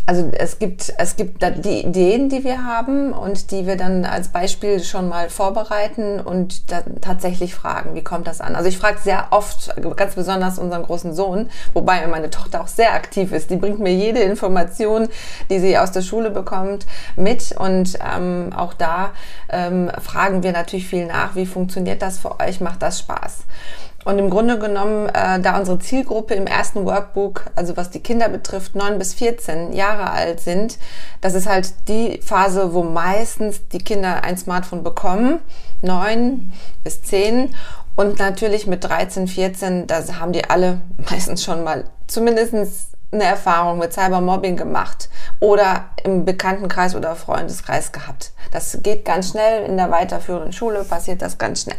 Also 0.06 0.28
es 0.32 0.58
gibt, 0.58 0.92
es 0.98 1.14
gibt 1.14 1.42
die 1.64 1.84
Ideen, 1.84 2.28
die 2.28 2.42
wir 2.42 2.64
haben 2.64 3.12
und 3.12 3.52
die 3.52 3.66
wir 3.66 3.76
dann 3.76 4.04
als 4.04 4.28
Beispiel 4.28 4.82
schon 4.82 5.08
mal 5.08 5.30
vorbereiten 5.30 6.18
und 6.18 6.72
dann 6.72 7.00
tatsächlich 7.00 7.54
fragen, 7.54 7.94
wie 7.94 8.02
kommt 8.02 8.26
das 8.26 8.40
an? 8.40 8.56
Also 8.56 8.68
ich 8.68 8.78
frage 8.78 8.98
sehr 8.98 9.28
oft, 9.30 9.72
ganz 9.96 10.16
besonders 10.16 10.58
unseren 10.58 10.82
großen 10.82 11.14
Sohn, 11.14 11.48
wobei 11.74 12.04
meine 12.08 12.30
Tochter 12.30 12.60
auch 12.60 12.68
sehr 12.68 12.94
aktiv 12.94 13.30
ist. 13.32 13.50
Die 13.50 13.56
bringt 13.56 13.78
mir 13.78 13.94
jede 13.94 14.20
Information, 14.20 15.08
die 15.48 15.60
sie 15.60 15.78
aus 15.78 15.92
der 15.92 16.02
Schule 16.02 16.30
bekommt, 16.30 16.86
mit 17.14 17.52
und 17.52 17.96
ähm, 18.00 18.52
auch 18.56 18.74
da 18.74 19.10
ähm, 19.48 19.92
fragen 20.00 20.42
wir 20.42 20.52
natürlich 20.52 20.88
viel 20.88 21.06
nach, 21.06 21.36
wie 21.36 21.46
funktioniert 21.46 22.02
das 22.02 22.18
für 22.18 22.40
euch, 22.40 22.60
macht 22.60 22.82
das 22.82 22.98
Spaß? 22.98 23.44
Und 24.04 24.18
im 24.18 24.30
Grunde 24.30 24.58
genommen, 24.58 25.08
äh, 25.10 25.40
da 25.40 25.58
unsere 25.58 25.78
Zielgruppe 25.78 26.34
im 26.34 26.46
ersten 26.46 26.86
Workbook, 26.86 27.50
also 27.54 27.76
was 27.76 27.90
die 27.90 28.00
Kinder 28.00 28.28
betrifft, 28.28 28.74
neun 28.74 28.98
bis 28.98 29.12
14 29.14 29.72
Jahre 29.74 30.10
alt 30.10 30.40
sind, 30.40 30.78
das 31.20 31.34
ist 31.34 31.46
halt 31.46 31.74
die 31.88 32.20
Phase, 32.22 32.72
wo 32.72 32.82
meistens 32.82 33.68
die 33.68 33.78
Kinder 33.78 34.24
ein 34.24 34.38
Smartphone 34.38 34.82
bekommen, 34.82 35.40
neun 35.82 36.52
bis 36.82 37.02
zehn. 37.02 37.54
Und 37.94 38.18
natürlich 38.18 38.66
mit 38.66 38.84
13, 38.84 39.28
14, 39.28 39.86
da 39.86 40.02
haben 40.18 40.32
die 40.32 40.48
alle 40.48 40.80
meistens 41.10 41.44
schon 41.44 41.62
mal 41.62 41.84
zumindest 42.06 42.54
eine 43.12 43.24
Erfahrung 43.24 43.78
mit 43.78 43.92
Cybermobbing 43.92 44.56
gemacht 44.56 45.08
oder 45.40 45.86
im 46.04 46.24
Bekanntenkreis 46.24 46.94
oder 46.94 47.16
Freundeskreis 47.16 47.92
gehabt. 47.92 48.32
Das 48.52 48.78
geht 48.82 49.04
ganz 49.04 49.30
schnell. 49.30 49.64
In 49.64 49.76
der 49.76 49.90
weiterführenden 49.90 50.52
Schule 50.52 50.84
passiert 50.84 51.20
das 51.20 51.36
ganz 51.36 51.62
schnell. 51.62 51.76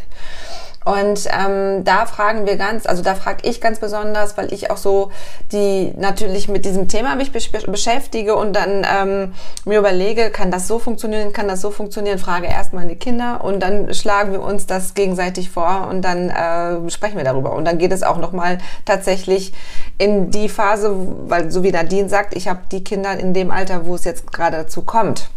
Und 0.83 1.27
ähm, 1.27 1.83
da 1.83 2.07
fragen 2.07 2.47
wir 2.47 2.57
ganz, 2.57 2.87
also 2.87 3.03
da 3.03 3.13
frage 3.13 3.47
ich 3.47 3.61
ganz 3.61 3.79
besonders, 3.79 4.35
weil 4.35 4.51
ich 4.51 4.71
auch 4.71 4.77
so 4.77 5.11
die 5.51 5.93
natürlich 5.95 6.47
mit 6.47 6.65
diesem 6.65 6.87
Thema 6.87 7.15
mich 7.15 7.31
beschäftige 7.31 8.35
und 8.35 8.53
dann 8.53 8.85
ähm, 8.91 9.33
mir 9.63 9.77
überlege, 9.77 10.31
kann 10.31 10.49
das 10.49 10.67
so 10.67 10.79
funktionieren, 10.79 11.33
kann 11.33 11.47
das 11.47 11.61
so 11.61 11.69
funktionieren, 11.69 12.17
frage 12.17 12.47
erstmal 12.47 12.87
die 12.87 12.95
Kinder 12.95 13.43
und 13.43 13.59
dann 13.59 13.93
schlagen 13.93 14.31
wir 14.31 14.41
uns 14.41 14.65
das 14.65 14.95
gegenseitig 14.95 15.51
vor 15.51 15.87
und 15.87 16.01
dann 16.01 16.29
äh, 16.29 16.89
sprechen 16.89 17.17
wir 17.17 17.25
darüber. 17.25 17.53
Und 17.53 17.65
dann 17.65 17.77
geht 17.77 17.91
es 17.91 18.01
auch 18.01 18.17
nochmal 18.17 18.57
tatsächlich 18.85 19.53
in 19.99 20.31
die 20.31 20.49
Phase, 20.49 20.91
weil 21.27 21.51
so 21.51 21.61
wie 21.61 21.71
Nadine 21.71 22.09
sagt, 22.09 22.35
ich 22.35 22.47
habe 22.47 22.61
die 22.71 22.83
Kinder 22.83 23.19
in 23.19 23.35
dem 23.35 23.51
Alter, 23.51 23.85
wo 23.85 23.93
es 23.93 24.03
jetzt 24.03 24.31
gerade 24.33 24.57
dazu 24.57 24.81
kommt. 24.81 25.29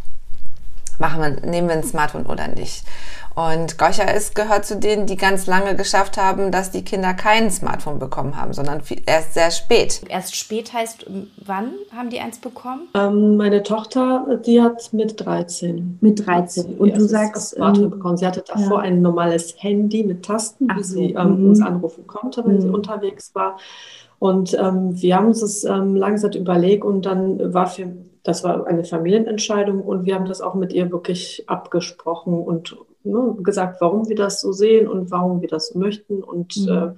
Machen 0.99 1.21
wir, 1.21 1.51
nehmen 1.51 1.69
wir 1.69 1.75
ein 1.75 1.83
Smartphone 1.83 2.25
oder 2.25 2.49
nicht? 2.49 2.85
Und 3.35 3.79
Goscha 3.79 4.05
ist, 4.05 4.37
gehört 4.37 4.65
zu 4.65 4.77
denen, 4.77 5.07
die 5.07 5.17
ganz 5.17 5.47
lange 5.47 5.75
geschafft 5.75 6.17
haben, 6.17 6.53
dass 6.53 6.71
die 6.71 6.85
Kinder 6.85 7.15
kein 7.15 7.51
Smartphone 7.51 7.99
bekommen 7.99 8.37
haben, 8.41 8.53
sondern 8.53 8.81
erst 9.07 9.35
sehr 9.35 9.51
spät. 9.51 10.03
Erst 10.09 10.37
spät 10.37 10.73
heißt, 10.73 11.07
wann 11.45 11.73
haben 11.95 12.11
die 12.11 12.21
eins 12.21 12.39
bekommen? 12.39 12.89
Ähm, 12.95 13.37
meine 13.37 13.63
Tochter, 13.65 14.41
die 14.47 14.63
hat 14.63 14.93
mit 14.93 15.25
13. 15.25 15.99
Mit 16.01 16.25
13. 16.25 16.79
Und 16.79 16.97
du 16.97 17.01
sagst. 17.01 17.35
Das 17.35 17.51
Smartphone 17.51 17.85
ähm, 17.85 17.91
bekommen. 17.91 18.17
Sie 18.17 18.27
hatte 18.27 18.45
davor 18.47 18.79
ja. 18.79 18.91
ein 18.91 19.03
normales 19.03 19.55
Handy 19.59 20.05
mit 20.05 20.25
Tasten, 20.25 20.69
wie 20.77 20.83
so. 20.83 20.95
sie 20.95 21.15
ähm, 21.15 21.41
mhm. 21.41 21.49
uns 21.49 21.61
anrufen 21.61 22.07
konnte, 22.07 22.45
wenn 22.47 22.57
mhm. 22.57 22.61
sie 22.61 22.69
unterwegs 22.69 23.35
war. 23.35 23.59
Und 24.21 24.55
ähm, 24.55 24.91
wir 25.03 25.17
haben 25.17 25.27
uns 25.27 25.41
das 25.41 25.65
ähm, 25.65 25.97
langsam 25.97 26.31
überlegt 26.33 26.85
und 26.85 27.05
dann 27.05 27.53
war 27.53 27.67
für, 27.67 27.93
das 28.23 28.45
war 28.45 28.67
eine 28.67 28.85
Familienentscheidung 28.85 29.83
und 29.83 30.07
wir 30.07 30.15
haben 30.15 30.25
das 30.25 30.41
auch 30.41 30.55
mit 30.55 30.73
ihr 30.73 30.91
wirklich 30.91 31.45
abgesprochen 31.47 32.33
und 32.33 32.77
ne, 33.05 33.37
gesagt, 33.43 33.81
warum 33.81 34.09
wir 34.09 34.17
das 34.17 34.41
so 34.41 34.53
sehen 34.53 34.89
und 34.89 35.11
warum 35.11 35.41
wir 35.41 35.49
das 35.49 35.75
möchten. 35.75 36.23
Und, 36.23 36.57
mhm. 36.57 36.97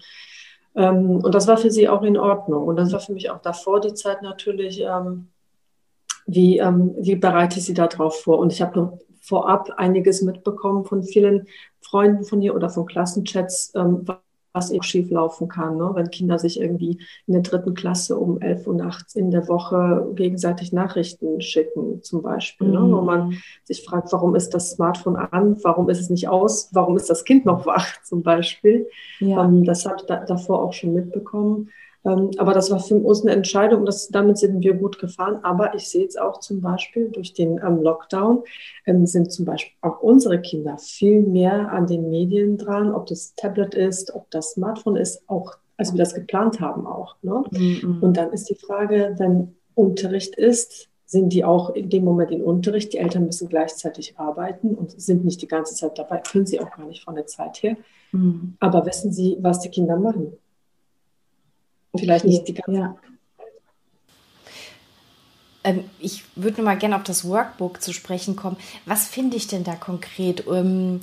äh, 0.77 0.83
ähm, 0.83 1.17
und 1.17 1.35
das 1.35 1.47
war 1.47 1.57
für 1.57 1.71
sie 1.71 1.89
auch 1.89 2.03
in 2.03 2.17
Ordnung. 2.17 2.67
Und 2.67 2.77
das 2.77 2.93
war 2.93 3.01
für 3.01 3.13
mich 3.13 3.31
auch 3.31 3.41
davor 3.41 3.81
die 3.81 3.95
Zeit 3.95 4.23
natürlich, 4.23 4.81
ähm, 4.81 5.29
wie, 6.27 6.59
ähm, 6.59 6.95
wie 6.99 7.17
bereite 7.17 7.59
ich 7.59 7.65
sie 7.65 7.75
darauf 7.75 8.21
vor? 8.21 8.39
Und 8.39 8.53
ich 8.53 8.61
habe 8.63 8.79
noch 8.79 8.99
vorab 9.21 9.71
einiges 9.77 10.23
mitbekommen 10.23 10.85
von 10.85 11.03
vielen 11.03 11.47
Freunden 11.81 12.25
von 12.25 12.41
ihr 12.43 12.55
oder 12.55 12.71
von 12.71 12.87
Klassenchats, 12.87 13.73
ähm, 13.75 14.05
was 14.57 14.71
eben 14.71 14.83
schief 14.83 15.11
laufen 15.11 15.49
kann, 15.49 15.77
ne? 15.77 15.91
wenn 15.95 16.11
Kinder 16.11 16.39
sich 16.39 16.61
irgendwie 16.61 16.99
in 17.27 17.35
der 17.35 17.43
dritten 17.43 17.75
Klasse 17.75 18.17
um 18.17 18.41
11 18.41 18.67
Uhr 18.67 18.75
nachts 18.75 19.15
in 19.15 19.31
der 19.31 19.47
Woche 19.49 20.11
gegenseitig 20.15 20.73
Nachrichten 20.73 21.41
schicken, 21.41 22.03
zum 22.03 22.23
Beispiel, 22.23 22.69
mhm. 22.69 22.73
ne? 22.73 22.81
wo 22.97 23.01
man 23.03 23.29
mhm. 23.29 23.39
sich 23.65 23.85
fragt, 23.85 24.13
warum 24.13 24.35
ist 24.35 24.51
das 24.51 24.71
Smartphone 24.71 25.17
an, 25.17 25.57
warum 25.63 25.89
ist 25.91 26.01
es 26.01 26.11
nicht 26.11 26.29
aus, 26.29 26.71
warum 26.73 26.97
ist 26.97 27.11
das 27.11 27.25
Kind 27.25 27.45
noch 27.45 27.67
wach, 27.67 28.03
zum 28.03 28.23
Beispiel. 28.23 28.89
Ja. 29.21 29.45
Ähm, 29.45 29.65
das 29.65 29.87
habe 29.87 29.97
ich 29.99 30.07
da, 30.07 30.25
davor 30.25 30.63
auch 30.63 30.73
schon 30.73 30.95
mitbekommen. 30.95 31.69
Ähm, 32.07 32.31
aber 32.39 32.55
das 32.55 32.71
war 32.71 32.79
für 32.79 32.95
uns 32.95 33.23
eine 33.23 33.33
Entscheidung, 33.33 33.85
das, 33.85 34.09
damit 34.09 34.39
sind 34.39 34.63
wir 34.63 34.75
gut 34.75 34.99
gefahren. 34.99 35.41
Aber 35.43 35.75
ich 35.75 35.89
sehe 35.89 36.03
jetzt 36.03 36.21
auch 36.21 36.41
zum 36.41 36.61
Beispiel 36.61 37.11
durch 37.11 37.33
den 37.35 37.59
ähm, 37.59 37.83
Lockdown 37.83 38.45
ähm, 38.87 39.07
sind 39.07 39.33
zum 39.33 39.45
Beispiel 39.45 39.75
auch 39.81 40.01
unsere 40.01 40.41
Kinder 40.41 40.79
viel 40.79 41.23
mehr 41.23 41.73
an 41.73 41.87
den 41.87 42.09
Medien 42.09 42.57
dran, 42.59 42.93
ob 42.93 43.07
das 43.07 43.35
Tablet 43.35 43.75
ist, 43.75 44.15
ob 44.15 44.31
das 44.31 44.53
Smartphone 44.53 44.97
ist, 44.97 45.23
auch 45.29 45.57
als 45.77 45.93
wir 45.93 45.99
das 45.99 46.15
geplant 46.15 46.61
haben 46.61 46.87
auch. 46.87 47.17
Ne? 47.23 47.43
Mhm. 47.51 47.99
Und 48.01 48.17
dann 48.17 48.33
ist 48.33 48.49
die 48.49 48.55
Frage, 48.55 49.15
wenn 49.19 49.57
Unterricht 49.75 50.37
ist, 50.37 50.89
sind 51.05 51.33
die 51.33 51.45
auch 51.45 51.71
in 51.71 51.91
dem 51.91 52.05
Moment 52.05 52.31
in 52.31 52.43
Unterricht. 52.43 52.93
Die 52.93 52.99
Eltern 52.99 53.27
müssen 53.27 53.49
gleichzeitig 53.49 54.19
arbeiten 54.19 54.75
und 54.75 55.01
sind 55.01 55.25
nicht 55.25 55.43
die 55.43 55.49
ganze 55.49 55.75
Zeit 55.75 55.99
dabei, 55.99 56.19
können 56.19 56.47
sie 56.47 56.61
auch 56.61 56.71
gar 56.71 56.87
nicht 56.87 57.05
von 57.05 57.15
der 57.15 57.27
Zeit 57.27 57.63
her. 57.63 57.77
Mhm. 58.13 58.57
Aber 58.59 58.87
wissen 58.87 59.13
sie, 59.13 59.37
was 59.41 59.61
die 59.61 59.69
Kinder 59.69 59.97
machen? 59.97 60.33
Vielleicht 61.99 62.25
nicht 62.25 62.49
die 62.49 62.55
ganze 62.55 62.81
ja. 62.81 62.97
Ähm, 65.67 65.85
ich 65.99 66.25
würde 66.37 66.59
noch 66.59 66.65
mal 66.65 66.79
gerne 66.79 66.97
auf 66.97 67.03
das 67.03 67.29
Workbook 67.29 67.83
zu 67.83 67.93
sprechen 67.93 68.37
kommen. 68.37 68.57
Was 68.87 69.09
finde 69.09 69.37
ich 69.37 69.49
denn 69.49 69.65
da 69.65 69.75
konkret? 69.75 70.47
Ähm, 70.47 71.01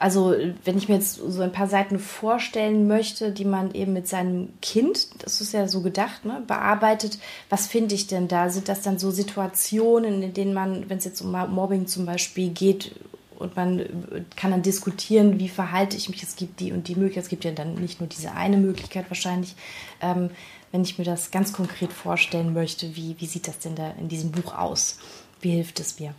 also, 0.00 0.34
wenn 0.64 0.76
ich 0.76 0.88
mir 0.88 0.96
jetzt 0.96 1.14
so 1.14 1.42
ein 1.42 1.52
paar 1.52 1.68
Seiten 1.68 2.00
vorstellen 2.00 2.88
möchte, 2.88 3.30
die 3.30 3.44
man 3.44 3.72
eben 3.72 3.92
mit 3.92 4.08
seinem 4.08 4.48
Kind, 4.60 5.22
das 5.22 5.40
ist 5.40 5.52
ja 5.52 5.68
so 5.68 5.80
gedacht, 5.80 6.24
ne, 6.24 6.42
bearbeitet, 6.44 7.20
was 7.50 7.68
finde 7.68 7.94
ich 7.94 8.08
denn 8.08 8.26
da? 8.26 8.50
Sind 8.50 8.68
das 8.68 8.82
dann 8.82 8.98
so 8.98 9.12
Situationen, 9.12 10.24
in 10.24 10.34
denen 10.34 10.54
man, 10.54 10.90
wenn 10.90 10.98
es 10.98 11.04
jetzt 11.04 11.20
um 11.20 11.30
Mobbing 11.30 11.86
zum 11.86 12.04
Beispiel 12.04 12.50
geht, 12.50 12.96
und 13.42 13.56
man 13.56 14.26
kann 14.36 14.52
dann 14.52 14.62
diskutieren, 14.62 15.38
wie 15.38 15.48
verhalte 15.48 15.96
ich 15.96 16.08
mich. 16.08 16.22
Es 16.22 16.36
gibt 16.36 16.60
die 16.60 16.72
und 16.72 16.88
die 16.88 16.94
Möglichkeit. 16.94 17.24
Es 17.24 17.28
gibt 17.28 17.44
ja 17.44 17.52
dann 17.52 17.74
nicht 17.74 18.00
nur 18.00 18.08
diese 18.08 18.32
eine 18.32 18.56
Möglichkeit 18.56 19.10
wahrscheinlich. 19.10 19.54
Ähm, 20.00 20.30
wenn 20.70 20.82
ich 20.82 20.98
mir 20.98 21.04
das 21.04 21.30
ganz 21.30 21.52
konkret 21.52 21.92
vorstellen 21.92 22.54
möchte, 22.54 22.96
wie, 22.96 23.16
wie 23.18 23.26
sieht 23.26 23.46
das 23.46 23.58
denn 23.58 23.74
da 23.74 23.90
in 24.00 24.08
diesem 24.08 24.30
Buch 24.32 24.54
aus? 24.56 24.98
Wie 25.40 25.50
hilft 25.50 25.80
es 25.80 26.00
mir? 26.00 26.14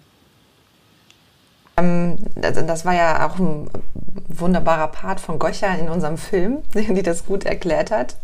Ähm, 1.84 2.18
das 2.36 2.86
war 2.86 2.94
ja 2.94 3.28
auch 3.28 3.40
ein 3.40 3.70
wunderbarer 4.40 4.88
Part 4.88 5.20
von 5.20 5.40
Goscha 5.40 5.74
in 5.76 5.90
unserem 5.90 6.18
Film, 6.18 6.60
die 6.74 7.04
das 7.04 7.26
gut 7.26 7.46
erklärt 7.46 7.92
hat. 7.92 8.16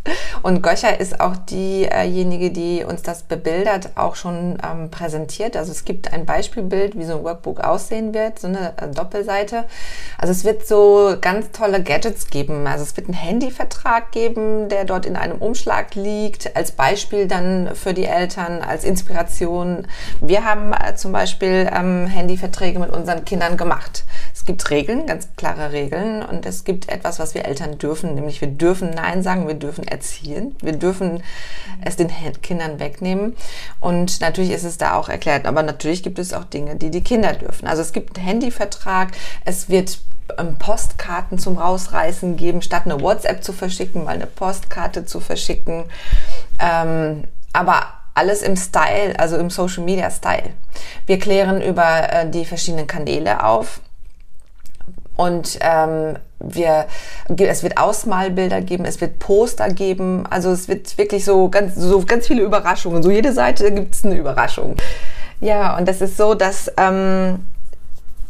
Und 0.42 0.62
Goscha 0.62 0.88
ist 0.88 1.20
auch 1.20 1.36
diejenige, 1.36 2.50
die 2.50 2.84
uns 2.84 3.02
das 3.02 3.22
bebildert, 3.22 3.90
auch 3.96 4.16
schon 4.16 4.58
ähm, 4.64 4.90
präsentiert. 4.90 5.56
Also 5.56 5.72
es 5.72 5.84
gibt 5.84 6.12
ein 6.12 6.26
Beispielbild, 6.26 6.98
wie 6.98 7.04
so 7.04 7.18
ein 7.18 7.24
Workbook 7.24 7.60
aussehen 7.60 8.14
wird, 8.14 8.38
so 8.38 8.48
eine 8.48 8.72
äh, 8.78 8.88
Doppelseite. 8.88 9.64
Also 10.18 10.32
es 10.32 10.44
wird 10.44 10.66
so 10.66 11.16
ganz 11.20 11.50
tolle 11.52 11.82
Gadgets 11.82 12.28
geben. 12.28 12.66
Also 12.66 12.84
es 12.84 12.96
wird 12.96 13.08
einen 13.08 13.16
Handyvertrag 13.16 14.12
geben, 14.12 14.68
der 14.68 14.84
dort 14.84 15.06
in 15.06 15.16
einem 15.16 15.38
Umschlag 15.38 15.94
liegt, 15.94 16.56
als 16.56 16.72
Beispiel 16.72 17.26
dann 17.26 17.74
für 17.74 17.94
die 17.94 18.04
Eltern, 18.04 18.62
als 18.62 18.84
Inspiration. 18.84 19.86
Wir 20.20 20.44
haben 20.44 20.72
äh, 20.72 20.94
zum 20.94 21.12
Beispiel 21.12 21.70
ähm, 21.72 22.06
Handyverträge 22.06 22.78
mit 22.78 22.90
unseren 22.90 23.24
Kindern 23.24 23.49
Kindern 23.50 23.56
gemacht. 23.56 24.04
Es 24.32 24.44
gibt 24.44 24.70
Regeln, 24.70 25.06
ganz 25.06 25.28
klare 25.36 25.72
Regeln 25.72 26.22
und 26.22 26.46
es 26.46 26.64
gibt 26.64 26.88
etwas, 26.88 27.18
was 27.18 27.34
wir 27.34 27.44
Eltern 27.44 27.78
dürfen, 27.78 28.14
nämlich 28.14 28.40
wir 28.40 28.48
dürfen 28.48 28.90
Nein 28.90 29.22
sagen, 29.22 29.46
wir 29.46 29.54
dürfen 29.54 29.86
erziehen, 29.86 30.56
wir 30.62 30.72
dürfen 30.72 31.22
es 31.82 31.96
den 31.96 32.10
Kindern 32.42 32.80
wegnehmen 32.80 33.36
und 33.80 34.20
natürlich 34.20 34.50
ist 34.50 34.64
es 34.64 34.78
da 34.78 34.94
auch 34.94 35.08
erklärt, 35.08 35.46
aber 35.46 35.62
natürlich 35.62 36.02
gibt 36.02 36.18
es 36.18 36.32
auch 36.32 36.44
Dinge, 36.44 36.76
die 36.76 36.90
die 36.90 37.02
Kinder 37.02 37.32
dürfen. 37.34 37.66
Also 37.66 37.82
es 37.82 37.92
gibt 37.92 38.16
einen 38.16 38.26
Handyvertrag, 38.26 39.12
es 39.44 39.68
wird 39.68 39.98
ähm, 40.38 40.56
Postkarten 40.58 41.38
zum 41.38 41.58
Rausreißen 41.58 42.36
geben, 42.36 42.62
statt 42.62 42.82
eine 42.84 43.00
WhatsApp 43.00 43.42
zu 43.42 43.52
verschicken, 43.52 44.04
mal 44.04 44.14
eine 44.14 44.26
Postkarte 44.26 45.04
zu 45.04 45.20
verschicken. 45.20 45.84
Ähm, 46.58 47.24
aber 47.52 47.99
alles 48.14 48.42
im 48.42 48.56
Style, 48.56 49.18
also 49.18 49.36
im 49.36 49.50
Social 49.50 49.84
Media 49.84 50.10
Style. 50.10 50.50
Wir 51.06 51.18
klären 51.18 51.62
über 51.62 52.12
äh, 52.12 52.30
die 52.30 52.44
verschiedenen 52.44 52.86
Kanäle 52.86 53.44
auf 53.44 53.80
und 55.16 55.58
ähm, 55.60 56.16
wir, 56.38 56.86
es 57.28 57.62
wird 57.62 57.76
Ausmalbilder 57.76 58.62
geben, 58.62 58.86
es 58.86 59.00
wird 59.00 59.18
Poster 59.18 59.68
geben, 59.68 60.24
also 60.30 60.50
es 60.50 60.68
wird 60.68 60.96
wirklich 60.96 61.24
so 61.24 61.50
ganz, 61.50 61.74
so 61.74 62.02
ganz 62.06 62.26
viele 62.26 62.42
Überraschungen. 62.42 63.02
So 63.02 63.10
jede 63.10 63.32
Seite 63.32 63.70
gibt 63.72 63.94
es 63.94 64.04
eine 64.04 64.14
Überraschung. 64.14 64.76
Ja, 65.40 65.76
und 65.76 65.86
das 65.86 66.00
ist 66.00 66.16
so, 66.16 66.34
dass 66.34 66.72
ähm, 66.76 67.44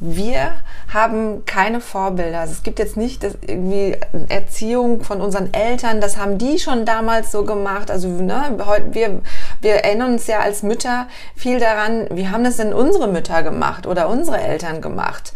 wir 0.01 0.53
haben 0.93 1.45
keine 1.45 1.81
Vorbilder. 1.81 2.41
Also 2.41 2.53
es 2.53 2.63
gibt 2.63 2.79
jetzt 2.79 2.97
nicht 2.97 3.23
das 3.23 3.35
irgendwie 3.47 3.97
Erziehung 4.29 5.05
von 5.05 5.21
unseren 5.21 5.53
Eltern, 5.53 6.01
das 6.01 6.17
haben 6.17 6.39
die 6.39 6.59
schon 6.59 6.87
damals 6.87 7.31
so 7.31 7.45
gemacht. 7.45 7.91
Also 7.91 8.09
ne, 8.09 8.57
heute, 8.65 8.95
wir, 8.95 9.21
wir 9.61 9.75
erinnern 9.75 10.13
uns 10.13 10.27
ja 10.27 10.41
als 10.41 10.63
Mütter 10.63 11.07
viel 11.37 11.61
daran, 11.61 12.09
wie 12.11 12.29
haben 12.29 12.45
das 12.45 12.57
denn 12.57 12.73
unsere 12.73 13.09
Mütter 13.09 13.43
gemacht 13.43 13.87
oder 13.87 14.09
unsere 14.09 14.41
Eltern 14.41 14.81
gemacht. 14.81 15.35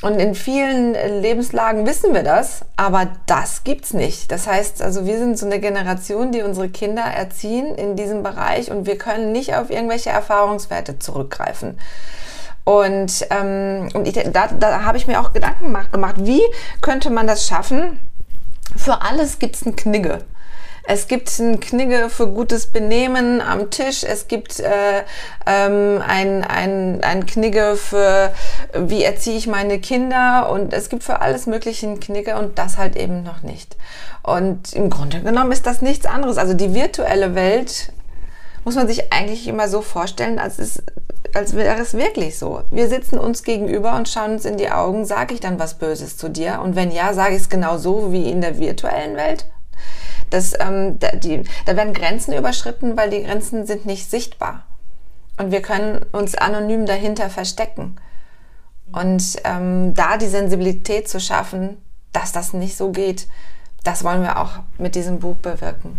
Und 0.00 0.18
in 0.18 0.34
vielen 0.34 0.94
Lebenslagen 1.22 1.86
wissen 1.86 2.12
wir 2.12 2.24
das, 2.24 2.62
aber 2.76 3.08
das 3.26 3.62
gibt's 3.62 3.92
nicht. 3.92 4.32
Das 4.32 4.48
heißt, 4.48 4.82
also 4.82 5.06
wir 5.06 5.16
sind 5.16 5.38
so 5.38 5.46
eine 5.46 5.60
Generation, 5.60 6.32
die 6.32 6.42
unsere 6.42 6.68
Kinder 6.68 7.02
erziehen 7.02 7.76
in 7.76 7.94
diesem 7.94 8.24
Bereich 8.24 8.72
und 8.72 8.86
wir 8.86 8.98
können 8.98 9.30
nicht 9.30 9.54
auf 9.54 9.70
irgendwelche 9.70 10.10
Erfahrungswerte 10.10 10.98
zurückgreifen. 10.98 11.78
Und, 12.64 13.26
ähm, 13.30 13.88
und 13.94 14.06
ich, 14.06 14.14
da, 14.14 14.46
da 14.48 14.84
habe 14.84 14.96
ich 14.96 15.06
mir 15.06 15.20
auch 15.20 15.32
Gedanken 15.32 15.76
gemacht, 15.90 16.16
wie 16.18 16.42
könnte 16.80 17.10
man 17.10 17.26
das 17.26 17.46
schaffen? 17.46 17.98
Für 18.76 19.02
alles 19.02 19.38
gibt 19.38 19.56
es 19.56 19.66
einen 19.66 19.76
Knigge. 19.76 20.20
Es 20.84 21.06
gibt 21.06 21.38
einen 21.38 21.60
Knigge 21.60 22.10
für 22.10 22.26
gutes 22.26 22.66
Benehmen 22.66 23.40
am 23.40 23.70
Tisch. 23.70 24.02
Es 24.02 24.26
gibt 24.26 24.58
äh, 24.58 25.02
ähm, 25.46 26.02
ein, 26.04 26.42
ein, 26.42 27.04
ein 27.04 27.24
Knigge 27.24 27.76
für, 27.76 28.32
wie 28.74 29.04
erziehe 29.04 29.36
ich 29.36 29.46
meine 29.46 29.78
Kinder. 29.78 30.50
Und 30.50 30.72
es 30.72 30.88
gibt 30.88 31.04
für 31.04 31.20
alles 31.20 31.46
Mögliche 31.46 31.86
einen 31.86 32.00
Knigge 32.00 32.36
und 32.36 32.58
das 32.58 32.78
halt 32.78 32.96
eben 32.96 33.22
noch 33.22 33.42
nicht. 33.42 33.76
Und 34.24 34.72
im 34.72 34.90
Grunde 34.90 35.20
genommen 35.20 35.52
ist 35.52 35.66
das 35.66 35.82
nichts 35.82 36.06
anderes. 36.06 36.36
Also 36.36 36.54
die 36.54 36.74
virtuelle 36.74 37.36
Welt 37.36 37.92
muss 38.64 38.74
man 38.74 38.88
sich 38.88 39.12
eigentlich 39.12 39.46
immer 39.46 39.68
so 39.68 39.82
vorstellen, 39.82 40.40
als, 40.40 40.58
es, 40.58 40.82
als 41.34 41.54
wäre 41.54 41.80
es 41.80 41.94
wirklich 41.94 42.38
so. 42.38 42.62
Wir 42.70 42.88
sitzen 42.88 43.18
uns 43.18 43.42
gegenüber 43.42 43.96
und 43.96 44.08
schauen 44.08 44.32
uns 44.32 44.44
in 44.44 44.56
die 44.56 44.70
Augen. 44.70 45.04
Sage 45.04 45.34
ich 45.34 45.40
dann 45.40 45.58
was 45.58 45.74
Böses 45.74 46.16
zu 46.16 46.28
dir? 46.28 46.60
Und 46.60 46.76
wenn 46.76 46.90
ja, 46.90 47.14
sage 47.14 47.34
ich 47.34 47.42
es 47.42 47.48
genau 47.48 47.78
so 47.78 48.12
wie 48.12 48.30
in 48.30 48.40
der 48.40 48.58
virtuellen 48.58 49.16
Welt? 49.16 49.46
Das, 50.30 50.54
ähm, 50.58 50.98
da, 50.98 51.12
die, 51.12 51.42
da 51.66 51.76
werden 51.76 51.92
Grenzen 51.92 52.32
überschritten, 52.32 52.96
weil 52.96 53.10
die 53.10 53.22
Grenzen 53.22 53.66
sind 53.66 53.86
nicht 53.86 54.10
sichtbar. 54.10 54.66
Und 55.38 55.50
wir 55.50 55.62
können 55.62 56.04
uns 56.12 56.34
anonym 56.34 56.86
dahinter 56.86 57.30
verstecken. 57.30 57.96
Und 58.92 59.36
ähm, 59.44 59.94
da 59.94 60.18
die 60.18 60.26
Sensibilität 60.26 61.08
zu 61.08 61.20
schaffen, 61.20 61.78
dass 62.12 62.32
das 62.32 62.52
nicht 62.52 62.76
so 62.76 62.90
geht, 62.90 63.26
das 63.84 64.04
wollen 64.04 64.22
wir 64.22 64.38
auch 64.38 64.60
mit 64.78 64.94
diesem 64.94 65.18
Buch 65.18 65.36
bewirken. 65.36 65.98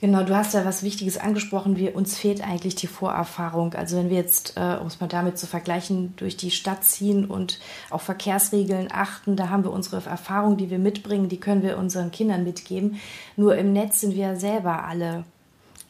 Genau, 0.00 0.24
du 0.24 0.36
hast 0.36 0.52
ja 0.52 0.66
was 0.66 0.82
Wichtiges 0.82 1.16
angesprochen. 1.16 1.76
Wir, 1.76 1.96
uns 1.96 2.18
fehlt 2.18 2.46
eigentlich 2.46 2.74
die 2.74 2.86
Vorerfahrung. 2.86 3.72
Also 3.74 3.96
wenn 3.96 4.10
wir 4.10 4.16
jetzt, 4.16 4.56
äh, 4.56 4.76
um 4.78 4.88
es 4.88 5.00
mal 5.00 5.06
damit 5.06 5.38
zu 5.38 5.46
vergleichen, 5.46 6.14
durch 6.16 6.36
die 6.36 6.50
Stadt 6.50 6.84
ziehen 6.84 7.24
und 7.24 7.58
auf 7.88 8.02
Verkehrsregeln 8.02 8.88
achten, 8.92 9.36
da 9.36 9.48
haben 9.48 9.64
wir 9.64 9.72
unsere 9.72 10.04
Erfahrung, 10.04 10.58
die 10.58 10.68
wir 10.68 10.78
mitbringen, 10.78 11.30
die 11.30 11.40
können 11.40 11.62
wir 11.62 11.78
unseren 11.78 12.10
Kindern 12.10 12.44
mitgeben. 12.44 13.00
Nur 13.36 13.56
im 13.56 13.72
Netz 13.72 14.02
sind 14.02 14.14
wir 14.14 14.36
selber 14.36 14.84
alle 14.84 15.24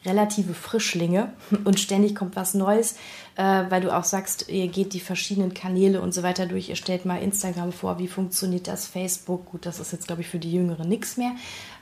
relative 0.05 0.53
Frischlinge 0.53 1.33
und 1.65 1.79
ständig 1.79 2.15
kommt 2.15 2.35
was 2.35 2.53
Neues, 2.53 2.93
äh, 3.35 3.63
weil 3.69 3.81
du 3.81 3.95
auch 3.95 4.03
sagst, 4.03 4.49
ihr 4.49 4.67
geht 4.67 4.93
die 4.93 4.99
verschiedenen 4.99 5.53
Kanäle 5.53 6.01
und 6.01 6.13
so 6.13 6.23
weiter 6.23 6.45
durch. 6.45 6.69
Ihr 6.69 6.75
stellt 6.75 7.05
mal 7.05 7.21
Instagram 7.21 7.71
vor, 7.71 7.99
wie 7.99 8.07
funktioniert 8.07 8.67
das, 8.67 8.87
Facebook. 8.87 9.45
Gut, 9.45 9.65
das 9.65 9.79
ist 9.79 9.91
jetzt, 9.91 10.07
glaube 10.07 10.21
ich, 10.21 10.27
für 10.27 10.39
die 10.39 10.51
Jüngeren 10.51 10.87
nichts 10.87 11.17
mehr. 11.17 11.31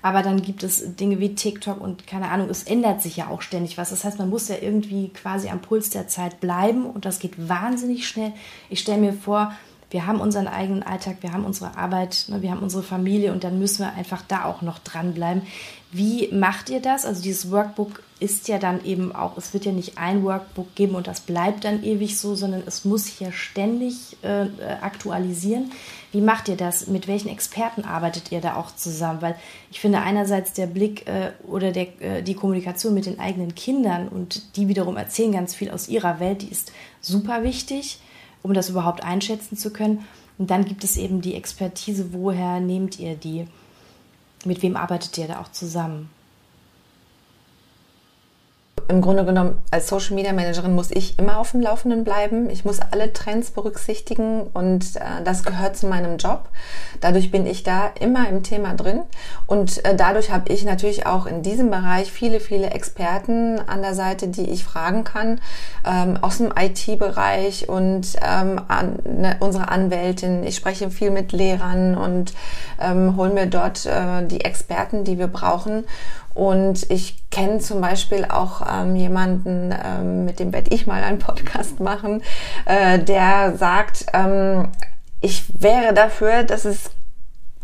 Aber 0.02 0.22
dann 0.22 0.42
gibt 0.42 0.64
es 0.64 0.96
Dinge 0.96 1.20
wie 1.20 1.36
TikTok 1.36 1.80
und 1.82 2.08
keine 2.08 2.30
Ahnung, 2.30 2.50
es 2.50 2.64
ändert 2.64 3.02
sich 3.02 3.18
ja 3.18 3.28
auch 3.28 3.42
ständig 3.42 3.78
was. 3.78 3.90
Das 3.90 4.04
heißt, 4.04 4.20
man 4.20 4.30
muss 4.30 4.48
ja 4.48 4.56
irgendwie 4.62 5.10
quasi 5.10 5.50
am 5.50 5.62
Puls 5.62 5.90
der 5.90 6.08
Zeit 6.08 6.40
bleiben 6.40 6.86
und 6.86 7.06
das 7.06 7.20
geht 7.20 7.50
wahnsinnig 7.50 8.08
schnell. 8.08 8.34
Ich 8.70 8.80
stelle 8.80 9.02
mir 9.02 9.14
vor, 9.14 9.54
wir 9.92 10.08
haben 10.08 10.20
unseren 10.20 10.48
eigenen 10.48 10.84
Alltag, 10.84 11.18
wir 11.22 11.32
haben 11.32 11.46
unsere 11.46 11.78
Arbeit, 11.78 12.26
ne, 12.28 12.42
wir 12.42 12.52
haben 12.52 12.64
unsere 12.64 12.84
Familie 12.84 13.32
und 13.32 13.44
dann 13.44 13.60
müssen 13.60 13.80
wir 13.80 13.94
einfach 13.94 14.24
da 14.28 14.46
auch 14.46 14.62
noch 14.62 14.80
dranbleiben. 14.80 15.44
Wie 15.92 16.30
macht 16.34 16.70
ihr 16.70 16.82
das? 16.82 17.06
Also 17.06 17.22
dieses 17.22 17.52
Workbook 17.52 18.02
ist 18.20 18.48
ja 18.48 18.58
dann 18.58 18.84
eben 18.84 19.14
auch, 19.14 19.38
es 19.38 19.54
wird 19.54 19.66
ja 19.66 19.72
nicht 19.72 19.98
ein 19.98 20.24
Workbook 20.24 20.74
geben 20.76 20.96
und 20.96 21.08
das 21.08 21.22
bleibt 21.22 21.66
dann 21.66 21.84
ewig 21.84 22.18
so, 22.18 22.34
sondern 22.36 22.64
es 22.66 22.86
muss 22.86 23.06
sich 23.06 23.20
ja 23.20 23.32
ständig 23.32 24.18
äh, 24.22 24.48
aktualisieren. 24.82 25.72
Wie 26.12 26.22
macht 26.22 26.48
ihr 26.48 26.56
das? 26.56 26.88
Mit 26.88 27.08
welchen 27.08 27.28
Experten 27.28 27.84
arbeitet 27.84 28.32
ihr 28.32 28.40
da 28.40 28.56
auch 28.56 28.74
zusammen? 28.76 29.22
Weil 29.22 29.36
ich 29.70 29.82
finde 29.82 30.00
einerseits 30.00 30.54
der 30.54 30.68
Blick 30.68 31.08
äh, 31.08 31.32
oder 31.46 31.72
der, 31.72 32.02
äh, 32.02 32.24
die 32.24 32.36
Kommunikation 32.36 32.94
mit 32.94 33.06
den 33.06 33.20
eigenen 33.20 33.54
Kindern 33.54 34.08
und 34.08 34.56
die 34.56 34.70
wiederum 34.70 34.96
erzählen 34.96 35.34
ganz 35.34 35.54
viel 35.54 35.70
aus 35.70 35.90
ihrer 35.90 36.20
Welt, 36.20 36.42
die 36.42 36.50
ist 36.50 36.72
super 37.02 37.44
wichtig 37.44 38.00
um 38.46 38.54
das 38.54 38.70
überhaupt 38.70 39.04
einschätzen 39.04 39.58
zu 39.58 39.72
können. 39.72 40.06
Und 40.38 40.52
dann 40.52 40.66
gibt 40.66 40.84
es 40.84 40.98
eben 40.98 41.22
die 41.22 41.34
Expertise, 41.34 42.14
woher 42.14 42.60
nehmt 42.60 43.00
ihr 43.00 43.16
die? 43.16 43.48
Mit 44.46 44.62
wem 44.62 44.78
arbeitet 44.78 45.18
ihr 45.18 45.28
da 45.28 45.42
auch 45.42 45.52
zusammen? 45.52 46.10
Im 48.88 49.02
Grunde 49.02 49.26
genommen 49.26 49.58
als 49.72 49.88
Social 49.88 50.16
Media 50.16 50.34
Managerin 50.34 50.76
muss 50.76 50.92
ich 50.92 51.18
immer 51.18 51.40
auf 51.40 51.52
dem 51.52 51.62
Laufenden 51.62 52.04
bleiben. 52.04 52.50
Ich 52.50 52.66
muss 52.66 52.80
alle 52.80 53.14
Trends 53.14 53.52
berücksichtigen 53.52 54.44
und 54.54 54.96
äh, 54.96 55.24
das 55.24 55.44
gehört 55.44 55.78
zu 55.78 55.88
meinem 55.88 56.18
Job. 56.18 56.50
Dadurch 57.02 57.32
bin 57.32 57.48
ich 57.48 57.64
da 57.64 57.92
immer 58.00 58.28
im 58.30 58.44
Thema 58.44 58.74
drin 58.76 59.02
und 59.48 59.84
äh, 59.86 59.96
dadurch 59.96 60.32
habe 60.32 60.52
ich 60.52 60.64
natürlich 60.66 61.06
auch 61.06 61.26
in 61.26 61.42
diesem 61.42 61.70
Bereich 61.70 62.12
viele, 62.12 62.40
viele 62.40 62.70
Experten 62.70 63.60
an 63.60 63.82
der 63.82 63.96
Seite, 63.96 64.28
die 64.28 64.50
ich 64.50 64.64
fragen 64.64 65.04
kann 65.04 65.40
ähm, 65.86 66.18
aus 66.22 66.38
dem 66.38 66.54
IT-Bereich 66.58 67.70
und 67.70 68.16
ähm, 68.22 68.62
an, 68.68 69.00
ne, 69.04 69.38
unsere 69.40 69.70
Anwältin. 69.70 70.44
Ich 70.44 70.56
spreche 70.56 70.90
viel 70.90 71.12
mit 71.12 71.32
Lehrern 71.32 71.96
und 71.96 72.34
ähm, 72.80 73.16
hole 73.16 73.32
mir 73.32 73.48
dort 73.48 73.86
äh, 73.86 74.26
die 74.26 74.42
Experten, 74.42 75.04
die 75.04 75.18
wir 75.18 75.28
brauchen. 75.28 75.86
Und 76.36 76.92
ich 76.92 77.30
kenne 77.32 77.60
zum 77.60 77.80
Beispiel 77.80 78.26
auch 78.26 78.62
ähm, 78.70 78.98
jemanden, 78.98 79.74
ähm, 79.74 80.26
mit 80.26 80.40
dem 80.40 80.52
werde 80.52 80.76
ich 80.76 80.86
mal 80.86 81.02
einen 81.02 81.18
Podcast 81.18 81.80
machen, 81.80 82.22
äh, 82.66 83.00
der 83.00 83.56
sagt, 83.58 84.06
ähm, 84.14 84.68
ich 85.22 85.46
wäre 85.58 85.94
dafür, 85.94 86.44
dass 86.44 86.66
es 86.66 86.92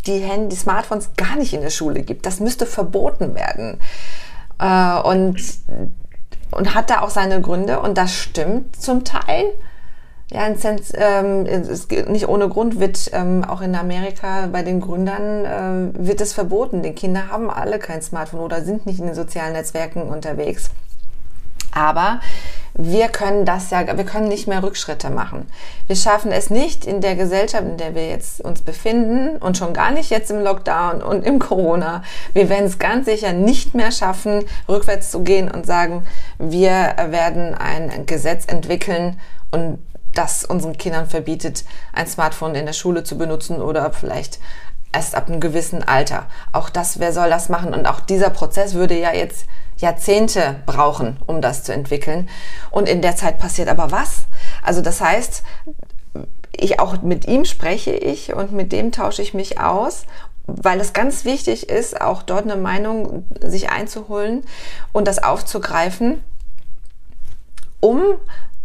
die 0.08 0.20
Handy, 0.20 0.56
die 0.56 0.56
Smartphones 0.56 1.12
gar 1.18 1.36
nicht 1.36 1.54
in 1.54 1.62
der 1.62 1.70
Schule 1.70 2.02
gibt. 2.02 2.26
Das 2.26 2.40
müsste 2.40 2.66
verboten 2.66 3.36
werden. 3.36 3.80
Äh, 4.58 5.02
und, 5.02 5.38
und 6.52 6.74
hat 6.74 6.90
da 6.90 7.02
auch 7.02 7.10
seine 7.10 7.42
Gründe 7.42 7.82
und 7.82 7.98
das 7.98 8.14
stimmt 8.14 8.82
zum 8.82 9.04
Teil. 9.04 9.46
Ja, 10.34 10.48
in 10.48 10.56
Sense, 10.56 10.94
ähm, 10.98 11.46
es, 11.46 11.90
nicht 12.08 12.30
ohne 12.30 12.48
Grund 12.48 12.80
wird 12.80 13.12
ähm, 13.12 13.44
auch 13.44 13.60
in 13.60 13.76
Amerika 13.76 14.48
bei 14.50 14.64
den 14.64 14.80
Gründern 14.80 15.94
äh, 15.94 16.08
wird 16.08 16.22
es 16.22 16.32
verboten. 16.32 16.82
Die 16.84 16.94
Kinder 16.94 17.28
haben 17.30 17.50
alle 17.50 17.80
kein 17.80 18.02
Smartphone 18.02 18.40
oder 18.40 18.62
sind 18.62 18.86
nicht 18.86 19.00
in 19.00 19.08
den 19.08 19.16
sozialen 19.16 19.52
Netzwerken 19.52 20.04
unterwegs. 20.04 20.70
Aber 21.74 22.22
wir 22.74 23.10
können 23.10 23.46
das 23.46 23.72
ja, 23.72 23.86
wir 23.86 24.06
können 24.06 24.30
nicht 24.30 24.48
mehr 24.48 24.64
Rückschritte 24.64 25.10
machen. 25.10 25.48
Wir 25.88 25.98
schaffen 25.98 26.32
es 26.32 26.50
nicht 26.50 26.86
in 26.86 27.02
der 27.02 27.16
Gesellschaft, 27.16 27.64
in 27.64 27.76
der 27.76 27.94
wir 27.94 28.08
jetzt 28.08 28.40
uns 28.40 28.62
befinden 28.62 29.36
und 29.38 29.58
schon 29.58 29.74
gar 29.74 29.92
nicht 29.92 30.10
jetzt 30.10 30.32
im 30.32 30.42
Lockdown 30.42 31.02
und 31.02 31.26
im 31.26 31.40
Corona. 31.40 32.04
Wir 32.32 32.48
werden 32.48 32.66
es 32.66 32.80
ganz 32.80 33.06
sicher 33.06 33.34
nicht 33.34 33.76
mehr 33.76 33.92
schaffen, 33.92 34.46
rückwärts 34.70 35.12
zu 35.12 35.24
gehen 35.24 35.52
und 35.52 35.66
sagen, 35.66 36.04
wir 36.40 36.96
werden 37.10 37.54
ein 37.54 38.06
Gesetz 38.06 38.46
entwickeln 38.46 39.20
und 39.52 39.80
das 40.14 40.44
unseren 40.46 40.78
Kindern 40.78 41.08
verbietet, 41.08 41.64
ein 41.94 42.08
Smartphone 42.08 42.56
in 42.56 42.66
der 42.66 42.74
Schule 42.74 43.04
zu 43.04 43.18
benutzen 43.18 43.62
oder 43.62 43.92
vielleicht 43.94 44.40
erst 44.94 45.16
ab 45.16 45.28
einem 45.28 45.40
gewissen 45.40 45.84
Alter. 45.84 46.26
Auch 46.52 46.70
das, 46.70 47.00
wer 47.00 47.14
soll 47.14 47.30
das 47.30 47.50
machen? 47.50 47.74
Und 47.74 47.86
auch 47.86 48.02
dieser 48.02 48.30
Prozess 48.30 48.74
würde 48.74 49.00
ja 49.00 49.14
jetzt 49.14 49.46
Jahrzehnte 49.78 50.58
brauchen, 50.66 51.18
um 51.26 51.42
das 51.42 51.64
zu 51.64 51.74
entwickeln. 51.74 52.30
Und 52.70 52.88
in 52.88 53.02
der 53.02 53.16
Zeit 53.16 53.40
passiert 53.40 53.70
aber 53.70 53.92
was? 53.92 54.26
Also 54.64 54.82
das 54.82 55.02
heißt, 55.02 55.44
ich 56.52 56.80
auch 56.80 57.02
mit 57.02 57.28
ihm 57.28 57.46
spreche 57.46 57.92
ich 57.92 58.34
und 58.34 58.52
mit 58.52 58.72
dem 58.72 58.92
tausche 58.92 59.22
ich 59.22 59.34
mich 59.34 59.60
aus, 59.60 60.06
weil 60.46 60.80
es 60.80 60.94
ganz 60.94 61.24
wichtig 61.24 61.70
ist, 61.70 62.02
auch 62.02 62.24
dort 62.24 62.44
eine 62.44 62.58
Meinung 62.58 63.26
sich 63.42 63.70
einzuholen 63.70 64.44
und 64.92 65.08
das 65.08 65.24
aufzugreifen, 65.24 66.22
um 67.80 68.02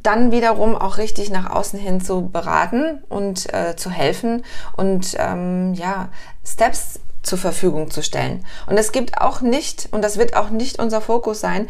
dann 0.07 0.31
wiederum 0.31 0.77
auch 0.77 0.99
richtig 0.99 1.31
nach 1.31 1.51
außen 1.51 1.79
hin 1.79 2.01
zu 2.01 2.29
beraten 2.29 3.03
und 3.09 3.53
äh, 3.53 3.75
zu 3.75 3.91
helfen 3.91 4.45
und 4.77 5.17
ähm, 5.19 5.75
ja, 5.75 6.11
Steps 6.45 7.01
zur 7.23 7.39
Verfügung 7.39 7.91
zu 7.91 8.03
stellen. 8.03 8.47
Und 8.69 8.79
es 8.79 8.93
gibt 8.93 9.21
auch 9.21 9.41
nicht, 9.41 9.89
und 9.91 10.03
das 10.03 10.17
wird 10.17 10.37
auch 10.37 10.51
nicht 10.51 10.79
unser 10.79 11.01
Fokus 11.01 11.41
sein, 11.41 11.67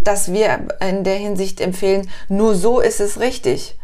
dass 0.00 0.32
wir 0.32 0.68
in 0.80 1.02
der 1.02 1.16
Hinsicht 1.16 1.60
empfehlen, 1.60 2.10
nur 2.28 2.54
so 2.54 2.80
ist 2.80 3.00
es 3.00 3.20
richtig, 3.20 3.78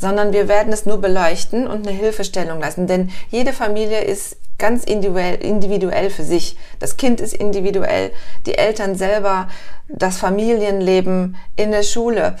sondern 0.00 0.32
wir 0.32 0.48
werden 0.48 0.72
es 0.72 0.86
nur 0.86 1.00
beleuchten 1.00 1.66
und 1.66 1.86
eine 1.86 1.96
Hilfestellung 1.96 2.60
lassen. 2.60 2.86
Denn 2.86 3.10
jede 3.28 3.52
Familie 3.52 4.00
ist 4.02 4.36
ganz 4.58 4.84
individuell, 4.84 6.10
für 6.10 6.22
sich. 6.22 6.56
Das 6.78 6.96
Kind 6.96 7.20
ist 7.20 7.34
individuell, 7.34 8.12
die 8.46 8.56
Eltern 8.56 8.94
selber, 8.94 9.48
das 9.88 10.18
Familienleben 10.18 11.36
in 11.56 11.70
der 11.70 11.82
Schule. 11.82 12.36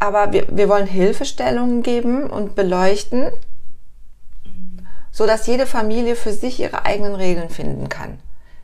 Aber 0.00 0.32
wir, 0.32 0.46
wir 0.50 0.68
wollen 0.68 0.86
Hilfestellungen 0.86 1.82
geben 1.82 2.28
und 2.28 2.54
beleuchten, 2.54 3.30
so 5.10 5.26
dass 5.26 5.46
jede 5.46 5.66
Familie 5.66 6.16
für 6.16 6.32
sich 6.32 6.58
ihre 6.58 6.84
eigenen 6.84 7.14
Regeln 7.14 7.50
finden 7.50 7.88
kann. 7.88 8.18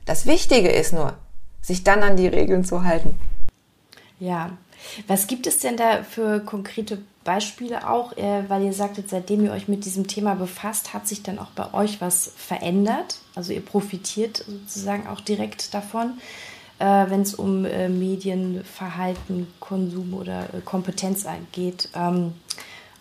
Das 0.06 0.26
Wichtige 0.26 0.70
ist 0.70 0.92
nur, 0.92 1.14
sich 1.60 1.84
dann 1.84 2.02
an 2.02 2.16
die 2.16 2.28
Regeln 2.28 2.64
zu 2.64 2.84
halten. 2.84 3.18
Ja, 4.18 4.52
was 5.06 5.26
gibt 5.26 5.46
es 5.46 5.58
denn 5.58 5.76
da 5.76 6.02
für 6.02 6.40
konkrete 6.40 6.98
Beispiele 7.24 7.88
auch, 7.88 8.16
äh, 8.16 8.48
weil 8.48 8.62
ihr 8.62 8.72
sagtet, 8.72 9.10
seitdem 9.10 9.44
ihr 9.44 9.52
euch 9.52 9.68
mit 9.68 9.84
diesem 9.84 10.06
Thema 10.06 10.34
befasst, 10.34 10.94
hat 10.94 11.06
sich 11.06 11.22
dann 11.22 11.38
auch 11.38 11.50
bei 11.50 11.72
euch 11.74 12.00
was 12.00 12.32
verändert? 12.36 13.18
Also 13.34 13.52
ihr 13.52 13.60
profitiert 13.60 14.44
sozusagen 14.46 15.06
auch 15.06 15.20
direkt 15.20 15.74
davon, 15.74 16.18
äh, 16.78 16.84
wenn 16.84 17.22
es 17.22 17.34
um 17.34 17.64
äh, 17.64 17.88
Medienverhalten, 17.88 19.46
Konsum 19.60 20.14
oder 20.14 20.48
Kompetenz 20.64 21.26
geht 21.52 21.90
ähm, 21.94 22.32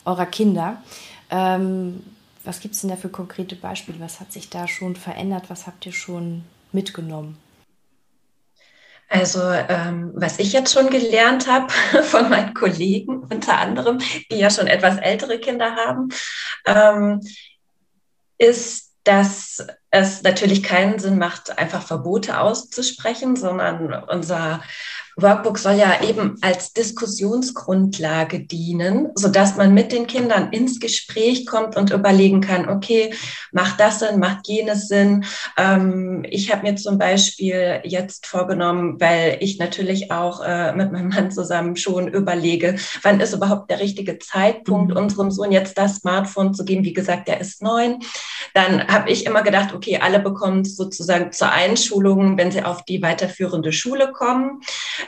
eurer 0.04 0.26
Kinder. 0.26 0.82
Ähm, 1.30 2.04
was 2.44 2.60
gibt 2.60 2.76
es 2.76 2.82
denn 2.82 2.90
da 2.90 2.96
für 2.96 3.10
konkrete 3.10 3.56
Beispiele? 3.56 4.00
Was 4.00 4.20
hat 4.20 4.32
sich 4.32 4.50
da 4.50 4.68
schon 4.68 4.96
verändert? 4.96 5.50
Was 5.50 5.68
habt 5.68 5.86
ihr 5.86 5.92
schon 5.92 6.44
mitgenommen? 6.72 7.38
Also 9.10 9.42
ähm, 9.42 10.12
was 10.16 10.38
ich 10.40 10.52
jetzt 10.52 10.74
schon 10.74 10.90
gelernt 10.90 11.48
habe 11.48 11.72
von 12.04 12.30
meinen 12.30 12.54
Kollegen, 12.54 13.24
unter 13.24 13.58
anderem, 13.58 14.00
die 14.32 14.38
ja 14.38 14.50
schon 14.50 14.68
etwas 14.68 14.98
ältere 14.98 15.40
Kinder 15.40 15.76
haben, 15.76 16.10
ähm, 16.66 17.22
ist, 18.38 18.94
dass 19.04 19.66
es 19.90 20.22
natürlich 20.24 20.62
keinen 20.62 21.00
Sinn 21.00 21.18
macht, 21.18 21.58
einfach 21.58 21.82
Verbote 21.82 22.40
auszusprechen, 22.42 23.38
sondern 23.38 23.94
unser 24.10 24.62
Workbook 25.20 25.58
soll 25.58 25.74
ja 25.74 26.04
eben 26.08 26.36
als 26.42 26.74
Diskussionsgrundlage 26.74 28.42
dienen, 28.42 29.10
so 29.16 29.30
dass 29.30 29.58
man 29.58 29.74
mit 29.74 29.92
den 29.92 30.06
Kindern 30.06 30.52
ins 30.52 30.80
Gespräch 30.80 31.48
kommt 31.48 31.76
und 31.76 31.90
überlegen 31.90 32.40
kann, 32.40 32.70
okay, 32.70 33.14
macht 33.52 33.80
das 33.80 34.00
Sinn, 34.00 34.20
macht 34.20 34.48
jenes 34.48 34.88
Sinn. 34.88 35.26
Ähm, 35.58 36.24
ich 36.30 36.52
habe 36.52 36.62
mir 36.62 36.76
zum 36.76 37.00
Beispiel 37.00 37.82
jetzt 37.84 38.28
vorgenommen, 38.28 39.02
weil 39.02 39.38
ich 39.40 39.58
natürlich 39.58 40.12
auch 40.12 40.44
äh, 40.46 40.74
mit 40.74 40.92
meinem 40.92 41.10
Mann 41.10 41.32
zusammen 41.32 41.76
schon 41.78 42.08
überlege, 42.08 42.76
wann 43.02 43.20
ist 43.20 43.34
überhaupt 43.34 43.72
der 43.72 43.80
richtige 43.80 44.20
Zeitpunkt, 44.20 44.92
mhm. 44.92 44.98
unserem 44.98 45.32
Sohn 45.32 45.52
jetzt 45.52 45.80
das 45.80 45.98
Smartphone 45.98 46.54
zu 46.54 46.64
geben. 46.64 46.84
Wie 46.84 46.94
gesagt, 46.94 47.28
der 47.28 47.42
ist 47.42 47.64
neun. 47.64 48.02
Dann 48.54 48.88
habe 48.88 49.10
ich 49.10 49.26
immer 49.26 49.42
gedacht, 49.42 49.74
okay, 49.74 49.98
alle 49.98 50.20
bekommen 50.20 50.62
es 50.62 50.76
sozusagen 50.76 51.32
zur 51.32 51.52
Einschulung, 51.52 52.38
wenn 52.38 52.52
sie 52.52 52.64
auf 52.64 52.86
die 52.86 53.02
weiterführende 53.02 53.72
Schule 53.72 54.12
kommen. 54.12 54.62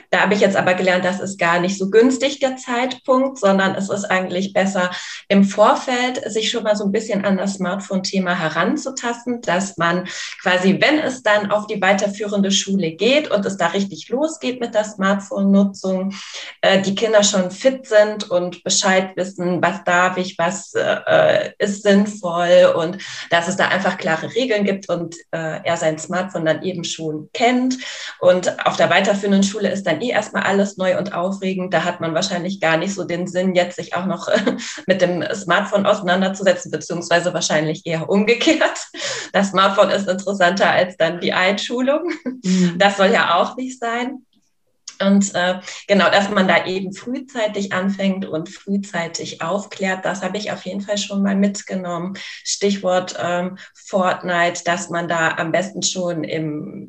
Da 0.10 0.22
habe 0.22 0.34
ich 0.34 0.40
jetzt 0.40 0.56
aber 0.56 0.74
gelernt, 0.74 1.06
das 1.06 1.20
ist 1.20 1.38
gar 1.38 1.60
nicht 1.60 1.78
so 1.78 1.90
günstig 1.90 2.40
der 2.40 2.58
Zeitpunkt, 2.58 3.40
sondern 3.40 3.76
es 3.76 3.90
ist 3.90 4.06
eigentlich 4.06 4.54
besser 4.54 4.92
im 5.28 5.44
Vorfeld 5.44 6.22
sich 6.32 6.50
schon 6.50 6.64
mal 6.64 6.76
so 6.76 6.86
ein 6.86 6.92
bisschen 6.92 7.26
an 7.26 7.38
das 7.38 7.56
Smartphone-Thema 7.56 8.38
heranzutasten, 8.40 9.42
dass 9.42 9.78
man 9.78 10.08
quasi, 10.42 10.80
wenn 10.82 11.00
es 11.00 11.24
dann 11.24 11.52
auf 11.52 11.68
die 11.68 11.82
weiterführende 11.82 12.52
Schule 12.52 12.92
geht 12.92 13.30
und 13.30 13.46
es 13.46 13.58
da 13.58 13.68
richtig 13.68 14.10
losgeht 14.10 14.60
mit 14.60 14.74
der 14.74 14.84
Smartphone-Nutzung, 14.84 16.14
äh, 16.62 16.82
die 16.82 16.96
Kinder 16.96 17.24
schon 17.24 17.52
fit 17.52 17.88
sind 17.88 18.30
und 18.30 18.64
Bescheid 18.64 19.12
wissen, 19.16 19.62
was 19.62 19.84
darf 19.84 20.18
ich, 20.18 20.38
was 20.38 20.74
äh, 20.76 21.52
ist 21.60 21.84
sinnvoll 21.84 22.74
und 22.76 22.98
dass 23.30 23.48
es 23.48 23.56
da 23.56 23.68
einfach 23.68 23.98
klare 23.98 24.34
Regeln 24.34 24.64
gibt 24.64 24.90
und 24.90 25.16
äh, 25.32 25.60
er 25.64 25.78
sein 25.78 25.98
Smartphone 25.98 26.46
dann 26.46 26.64
eben 26.64 26.84
schon 26.84 27.30
kennt. 27.34 27.78
Und 28.20 28.66
auf 28.66 28.78
der 28.78 28.90
weiterführenden 28.90 29.44
Schule 29.44 29.70
ist 29.72 29.86
dann 29.90 30.02
eh 30.02 30.10
erstmal 30.10 30.44
alles 30.44 30.78
neu 30.78 30.98
und 30.98 31.14
aufregend. 31.14 31.74
Da 31.74 31.84
hat 31.84 32.00
man 32.00 32.14
wahrscheinlich 32.14 32.62
gar 32.62 32.78
nicht 32.78 32.94
so 32.94 33.04
den 33.04 33.28
Sinn, 33.28 33.56
jetzt 33.56 33.76
sich 33.76 33.96
auch 33.96 34.06
noch 34.06 34.28
mit 34.88 35.02
dem 35.02 35.24
Smartphone 35.34 35.86
auseinanderzusetzen, 35.86 36.72
beziehungsweise 36.72 37.34
wahrscheinlich 37.34 37.86
eher 37.86 38.10
umgekehrt. 38.10 38.88
Das 39.34 39.50
Smartphone 39.50 39.90
ist 39.90 40.08
interessanter 40.08 40.70
als 40.70 40.98
dann 40.98 41.20
die 41.20 41.34
Einschulung. 41.34 42.12
Mhm. 42.44 42.76
Das 42.78 42.98
soll 42.98 43.12
ja 43.12 43.36
auch 43.36 43.56
nicht 43.56 43.80
sein. 43.80 44.26
Und 45.02 45.34
äh, 45.34 45.60
genau, 45.88 46.10
dass 46.10 46.30
man 46.30 46.48
da 46.48 46.66
eben 46.66 46.94
frühzeitig 46.94 47.72
anfängt 47.72 48.26
und 48.26 48.50
frühzeitig 48.50 49.42
aufklärt, 49.42 50.04
das 50.04 50.22
habe 50.22 50.38
ich 50.38 50.52
auf 50.52 50.66
jeden 50.66 50.82
Fall 50.82 50.98
schon 50.98 51.24
mal 51.24 51.36
mitgenommen. 51.36 52.18
Stichwort 52.44 53.16
ähm, 53.18 53.58
Fortnite, 53.74 54.64
dass 54.66 54.90
man 54.90 55.08
da 55.08 55.36
am 55.38 55.52
besten 55.52 55.84
schon 55.84 56.24
im, 56.24 56.88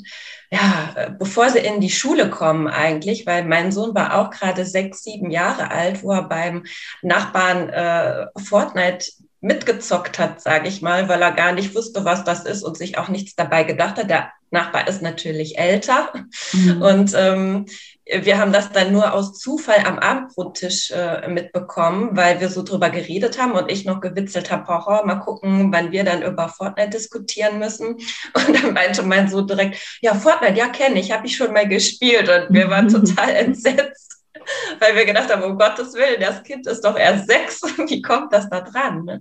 ja, 0.52 1.14
bevor 1.18 1.48
sie 1.50 1.60
in 1.60 1.80
die 1.80 1.90
Schule 1.90 2.28
kommen 2.28 2.66
eigentlich, 2.66 3.24
weil 3.24 3.44
mein 3.44 3.70
Sohn 3.70 3.94
war 3.94 4.18
auch 4.18 4.30
gerade 4.30 4.64
sechs, 4.64 5.04
sieben 5.04 5.30
Jahre 5.30 5.70
alt, 5.70 6.02
wo 6.02 6.12
er 6.12 6.22
beim 6.22 6.64
Nachbarn 7.02 7.68
äh, 7.68 8.26
Fortnite 8.36 9.06
mitgezockt 9.40 10.18
hat, 10.18 10.40
sage 10.40 10.68
ich 10.68 10.82
mal, 10.82 11.08
weil 11.08 11.22
er 11.22 11.32
gar 11.32 11.52
nicht 11.52 11.74
wusste, 11.74 12.04
was 12.04 12.24
das 12.24 12.44
ist 12.44 12.62
und 12.62 12.76
sich 12.76 12.98
auch 12.98 13.08
nichts 13.08 13.36
dabei 13.36 13.62
gedacht 13.62 13.96
hat. 13.96 14.10
Der 14.10 14.32
Nachbar 14.50 14.88
ist 14.88 15.02
natürlich 15.02 15.56
älter 15.56 16.12
mhm. 16.52 16.82
und 16.82 17.12
ähm, 17.16 17.66
wir 18.12 18.38
haben 18.38 18.52
das 18.52 18.72
dann 18.72 18.92
nur 18.92 19.12
aus 19.12 19.38
Zufall 19.38 19.84
am 19.86 19.98
Abendbrottisch 19.98 20.90
äh, 20.90 21.28
mitbekommen, 21.28 22.16
weil 22.16 22.40
wir 22.40 22.48
so 22.48 22.62
drüber 22.62 22.90
geredet 22.90 23.40
haben 23.40 23.52
und 23.52 23.70
ich 23.70 23.84
noch 23.84 24.00
gewitzelt 24.00 24.50
habe, 24.50 24.64
oh, 24.68 25.06
mal 25.06 25.16
gucken, 25.16 25.72
wann 25.72 25.92
wir 25.92 26.04
dann 26.04 26.22
über 26.22 26.48
Fortnite 26.48 26.90
diskutieren 26.90 27.58
müssen. 27.58 27.96
Und 28.34 28.62
dann 28.62 28.72
meinte 28.72 29.02
mein 29.02 29.28
so 29.28 29.42
direkt, 29.42 29.98
ja, 30.00 30.14
Fortnite, 30.14 30.58
ja, 30.58 30.68
kenne 30.68 30.98
ich, 30.98 31.12
habe 31.12 31.26
ich 31.26 31.36
schon 31.36 31.52
mal 31.52 31.68
gespielt. 31.68 32.28
Und 32.28 32.54
wir 32.54 32.68
waren 32.70 32.88
total 32.88 33.30
entsetzt, 33.30 34.22
weil 34.80 34.96
wir 34.96 35.04
gedacht 35.04 35.32
haben, 35.32 35.42
um 35.42 35.58
Gottes 35.58 35.94
Willen, 35.94 36.20
das 36.20 36.42
Kind 36.42 36.66
ist 36.66 36.84
doch 36.84 36.96
erst 36.96 37.28
sechs, 37.28 37.62
wie 37.88 38.02
kommt 38.02 38.32
das 38.32 38.48
da 38.48 38.60
dran? 38.60 39.04
Ne? 39.04 39.20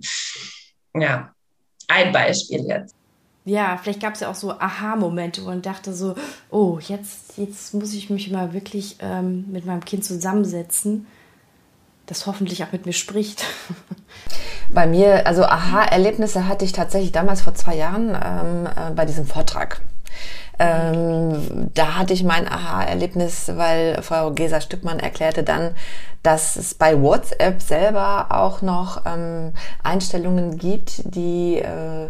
Ja, 0.94 1.32
ein 1.88 2.12
Beispiel 2.12 2.66
jetzt 2.66 2.94
ja, 3.44 3.78
vielleicht 3.78 4.00
gab 4.00 4.14
es 4.14 4.20
ja 4.20 4.30
auch 4.30 4.34
so 4.34 4.52
Aha-Momente, 4.52 5.42
wo 5.42 5.48
man 5.48 5.62
dachte 5.62 5.92
so, 5.94 6.14
oh, 6.50 6.78
jetzt, 6.86 7.29
jetzt 7.40 7.74
muss 7.74 7.94
ich 7.94 8.10
mich 8.10 8.30
mal 8.30 8.52
wirklich 8.52 8.96
ähm, 9.00 9.46
mit 9.50 9.66
meinem 9.66 9.84
Kind 9.84 10.04
zusammensetzen, 10.04 11.06
das 12.06 12.26
hoffentlich 12.26 12.62
auch 12.62 12.72
mit 12.72 12.86
mir 12.86 12.92
spricht. 12.92 13.44
Bei 14.68 14.86
mir, 14.86 15.26
also 15.26 15.44
Aha-Erlebnisse 15.44 16.46
hatte 16.46 16.64
ich 16.64 16.72
tatsächlich 16.72 17.12
damals 17.12 17.40
vor 17.40 17.54
zwei 17.54 17.74
Jahren 17.74 18.10
ähm, 18.10 18.66
äh, 18.66 18.92
bei 18.94 19.04
diesem 19.04 19.26
Vortrag. 19.26 19.80
Ähm, 20.60 21.70
da 21.74 21.96
hatte 21.96 22.12
ich 22.12 22.22
mein 22.22 22.46
Aha-Erlebnis, 22.46 23.50
weil 23.56 24.02
Frau 24.02 24.30
Gesa 24.32 24.60
Stückmann 24.60 25.00
erklärte 25.00 25.42
dann, 25.42 25.74
dass 26.22 26.56
es 26.56 26.74
bei 26.74 27.00
WhatsApp 27.00 27.62
selber 27.62 28.26
auch 28.28 28.60
noch 28.60 29.06
ähm, 29.06 29.52
Einstellungen 29.82 30.58
gibt, 30.58 31.14
die 31.14 31.56
äh, 31.56 32.08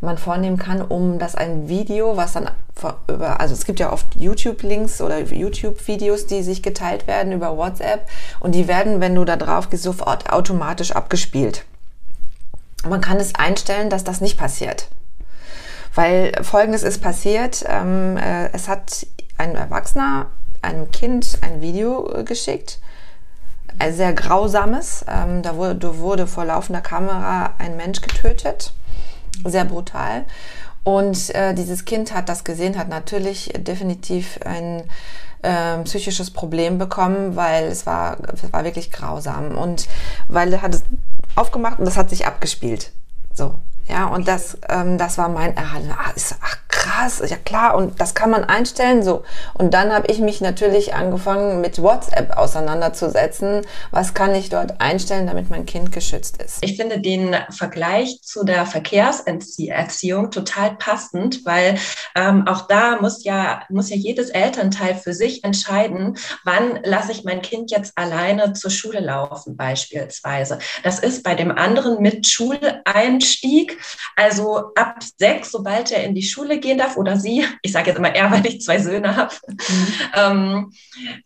man 0.00 0.18
vornehmen 0.18 0.58
kann, 0.58 0.82
um 0.82 1.18
dass 1.18 1.34
ein 1.34 1.68
Video, 1.68 2.16
was 2.16 2.32
dann 2.32 2.50
über, 3.08 3.40
also 3.40 3.52
es 3.52 3.66
gibt 3.66 3.80
ja 3.80 3.92
oft 3.92 4.06
YouTube-Links 4.16 5.00
oder 5.02 5.20
YouTube-Videos, 5.20 6.26
die 6.26 6.42
sich 6.42 6.62
geteilt 6.62 7.06
werden 7.06 7.32
über 7.32 7.56
WhatsApp 7.56 8.08
und 8.40 8.54
die 8.54 8.68
werden, 8.68 9.00
wenn 9.00 9.14
du 9.14 9.24
da 9.24 9.36
drauf 9.36 9.68
gehst, 9.68 9.82
sofort 9.82 10.32
automatisch 10.32 10.92
abgespielt. 10.92 11.64
Man 12.88 13.02
kann 13.02 13.18
es 13.18 13.34
einstellen, 13.34 13.90
dass 13.90 14.04
das 14.04 14.22
nicht 14.22 14.38
passiert. 14.38 14.88
Weil 15.94 16.32
folgendes 16.42 16.82
ist 16.82 17.02
passiert, 17.02 17.64
ähm, 17.68 18.16
äh, 18.16 18.50
es 18.52 18.68
hat 18.68 19.06
ein 19.36 19.54
Erwachsener 19.56 20.26
einem 20.62 20.90
Kind 20.90 21.38
ein 21.42 21.60
Video 21.60 22.10
äh, 22.14 22.24
geschickt, 22.24 22.78
ein 23.78 23.92
sehr 23.92 24.14
grausames. 24.14 25.04
Ähm, 25.08 25.42
da 25.42 25.56
wurde, 25.56 25.98
wurde 25.98 26.26
vor 26.26 26.44
laufender 26.44 26.80
Kamera 26.80 27.54
ein 27.58 27.76
Mensch 27.76 28.00
getötet 28.00 28.72
sehr 29.44 29.64
brutal. 29.64 30.24
Und 30.82 31.34
äh, 31.34 31.54
dieses 31.54 31.84
Kind 31.84 32.14
hat 32.14 32.28
das 32.28 32.44
gesehen, 32.44 32.78
hat 32.78 32.88
natürlich 32.88 33.52
definitiv 33.56 34.38
ein 34.44 34.84
äh, 35.42 35.78
psychisches 35.84 36.30
Problem 36.30 36.78
bekommen, 36.78 37.36
weil 37.36 37.64
es 37.64 37.86
war, 37.86 38.18
es 38.32 38.52
war 38.52 38.64
wirklich 38.64 38.90
grausam. 38.90 39.56
Und 39.58 39.88
weil 40.28 40.52
er 40.52 40.62
hat 40.62 40.74
es 40.74 40.84
aufgemacht 41.36 41.78
und 41.78 41.84
das 41.84 41.96
hat 41.96 42.10
sich 42.10 42.26
abgespielt. 42.26 42.92
So. 43.34 43.54
Ja, 43.90 44.06
und 44.06 44.28
das, 44.28 44.56
ähm, 44.68 44.98
das 44.98 45.18
war 45.18 45.28
mein 45.28 45.56
Erhalten. 45.56 45.92
Ach, 45.92 46.14
ach, 46.40 46.56
krass, 46.68 47.22
ja 47.26 47.36
klar, 47.36 47.74
und 47.74 48.00
das 48.00 48.14
kann 48.14 48.30
man 48.30 48.44
einstellen 48.44 49.02
so. 49.02 49.24
Und 49.54 49.74
dann 49.74 49.92
habe 49.92 50.06
ich 50.10 50.18
mich 50.18 50.40
natürlich 50.40 50.94
angefangen, 50.94 51.60
mit 51.60 51.82
WhatsApp 51.82 52.36
auseinanderzusetzen. 52.36 53.62
Was 53.90 54.14
kann 54.14 54.34
ich 54.34 54.48
dort 54.48 54.80
einstellen, 54.80 55.26
damit 55.26 55.50
mein 55.50 55.66
Kind 55.66 55.92
geschützt 55.92 56.40
ist? 56.42 56.58
Ich 56.62 56.76
finde 56.76 57.00
den 57.00 57.36
Vergleich 57.50 58.20
zu 58.22 58.44
der 58.44 58.64
Verkehrserziehung 58.64 60.30
total 60.30 60.76
passend, 60.76 61.44
weil 61.44 61.78
ähm, 62.14 62.46
auch 62.46 62.68
da 62.68 63.00
muss 63.00 63.24
ja, 63.24 63.62
muss 63.68 63.90
ja 63.90 63.96
jedes 63.96 64.30
Elternteil 64.30 64.94
für 64.94 65.12
sich 65.12 65.42
entscheiden, 65.44 66.16
wann 66.44 66.80
lasse 66.84 67.12
ich 67.12 67.24
mein 67.24 67.42
Kind 67.42 67.70
jetzt 67.70 67.92
alleine 67.96 68.52
zur 68.52 68.70
Schule 68.70 69.00
laufen, 69.00 69.56
beispielsweise. 69.56 70.58
Das 70.84 71.00
ist 71.00 71.24
bei 71.24 71.34
dem 71.34 71.50
anderen 71.50 72.00
mit 72.00 72.26
Schuleinstieg 72.28 73.76
also 74.16 74.72
ab 74.74 74.96
sechs, 75.18 75.50
sobald 75.50 75.90
er 75.90 76.04
in 76.04 76.14
die 76.14 76.22
Schule 76.22 76.58
gehen 76.58 76.78
darf 76.78 76.96
oder 76.96 77.16
sie, 77.16 77.44
ich 77.62 77.72
sage 77.72 77.90
jetzt 77.90 77.98
immer 77.98 78.14
er, 78.14 78.30
weil 78.30 78.46
ich 78.46 78.60
zwei 78.60 78.78
Söhne 78.78 79.16
habe, 79.16 79.34
mhm. 79.46 79.94
ähm, 80.14 80.72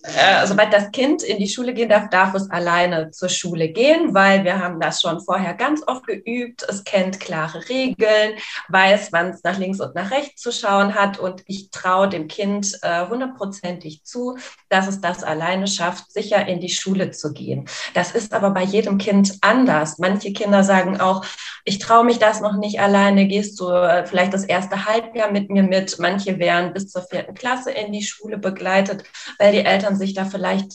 äh, 0.02 0.46
sobald 0.46 0.72
das 0.72 0.90
Kind 0.90 1.22
in 1.22 1.38
die 1.38 1.48
Schule 1.48 1.74
gehen 1.74 1.88
darf, 1.88 2.10
darf 2.10 2.34
es 2.34 2.50
alleine 2.50 3.10
zur 3.10 3.28
Schule 3.28 3.68
gehen, 3.68 4.14
weil 4.14 4.44
wir 4.44 4.58
haben 4.58 4.80
das 4.80 5.00
schon 5.00 5.20
vorher 5.20 5.54
ganz 5.54 5.82
oft 5.86 6.06
geübt. 6.06 6.64
Es 6.68 6.84
kennt 6.84 7.20
klare 7.20 7.68
Regeln, 7.68 8.34
weiß, 8.68 9.08
wann 9.12 9.30
es 9.30 9.42
nach 9.42 9.58
links 9.58 9.80
und 9.80 9.94
nach 9.94 10.10
rechts 10.10 10.42
zu 10.42 10.52
schauen 10.52 10.94
hat 10.94 11.18
und 11.18 11.42
ich 11.46 11.70
traue 11.70 12.08
dem 12.08 12.28
Kind 12.28 12.78
äh, 12.82 13.06
hundertprozentig 13.06 13.98
äh, 13.98 14.02
zu, 14.04 14.38
dass 14.68 14.86
es 14.86 15.00
das 15.00 15.22
alleine 15.22 15.66
schafft, 15.66 16.12
sicher 16.12 16.46
in 16.46 16.60
die 16.60 16.68
Schule 16.68 17.10
zu 17.10 17.32
gehen. 17.32 17.66
Das 17.94 18.12
ist 18.12 18.32
aber 18.32 18.50
bei 18.50 18.62
jedem 18.62 18.98
Kind 18.98 19.38
anders. 19.40 19.98
Manche 19.98 20.32
Kinder 20.32 20.64
sagen 20.64 21.00
auch, 21.00 21.24
ich 21.64 21.78
traue 21.78 22.04
mich 22.04 22.18
das 22.18 22.40
noch 22.44 22.56
nicht 22.56 22.80
alleine, 22.80 23.26
gehst 23.26 23.58
du 23.58 23.70
äh, 23.70 24.06
vielleicht 24.06 24.32
das 24.32 24.44
erste 24.44 24.86
Halbjahr 24.86 25.32
mit 25.32 25.50
mir 25.50 25.64
mit. 25.64 25.98
Manche 25.98 26.38
werden 26.38 26.72
bis 26.72 26.90
zur 26.90 27.02
vierten 27.02 27.34
Klasse 27.34 27.72
in 27.72 27.92
die 27.92 28.04
Schule 28.04 28.38
begleitet, 28.38 29.02
weil 29.38 29.52
die 29.52 29.64
Eltern 29.64 29.96
sich 29.96 30.14
da 30.14 30.24
vielleicht 30.24 30.72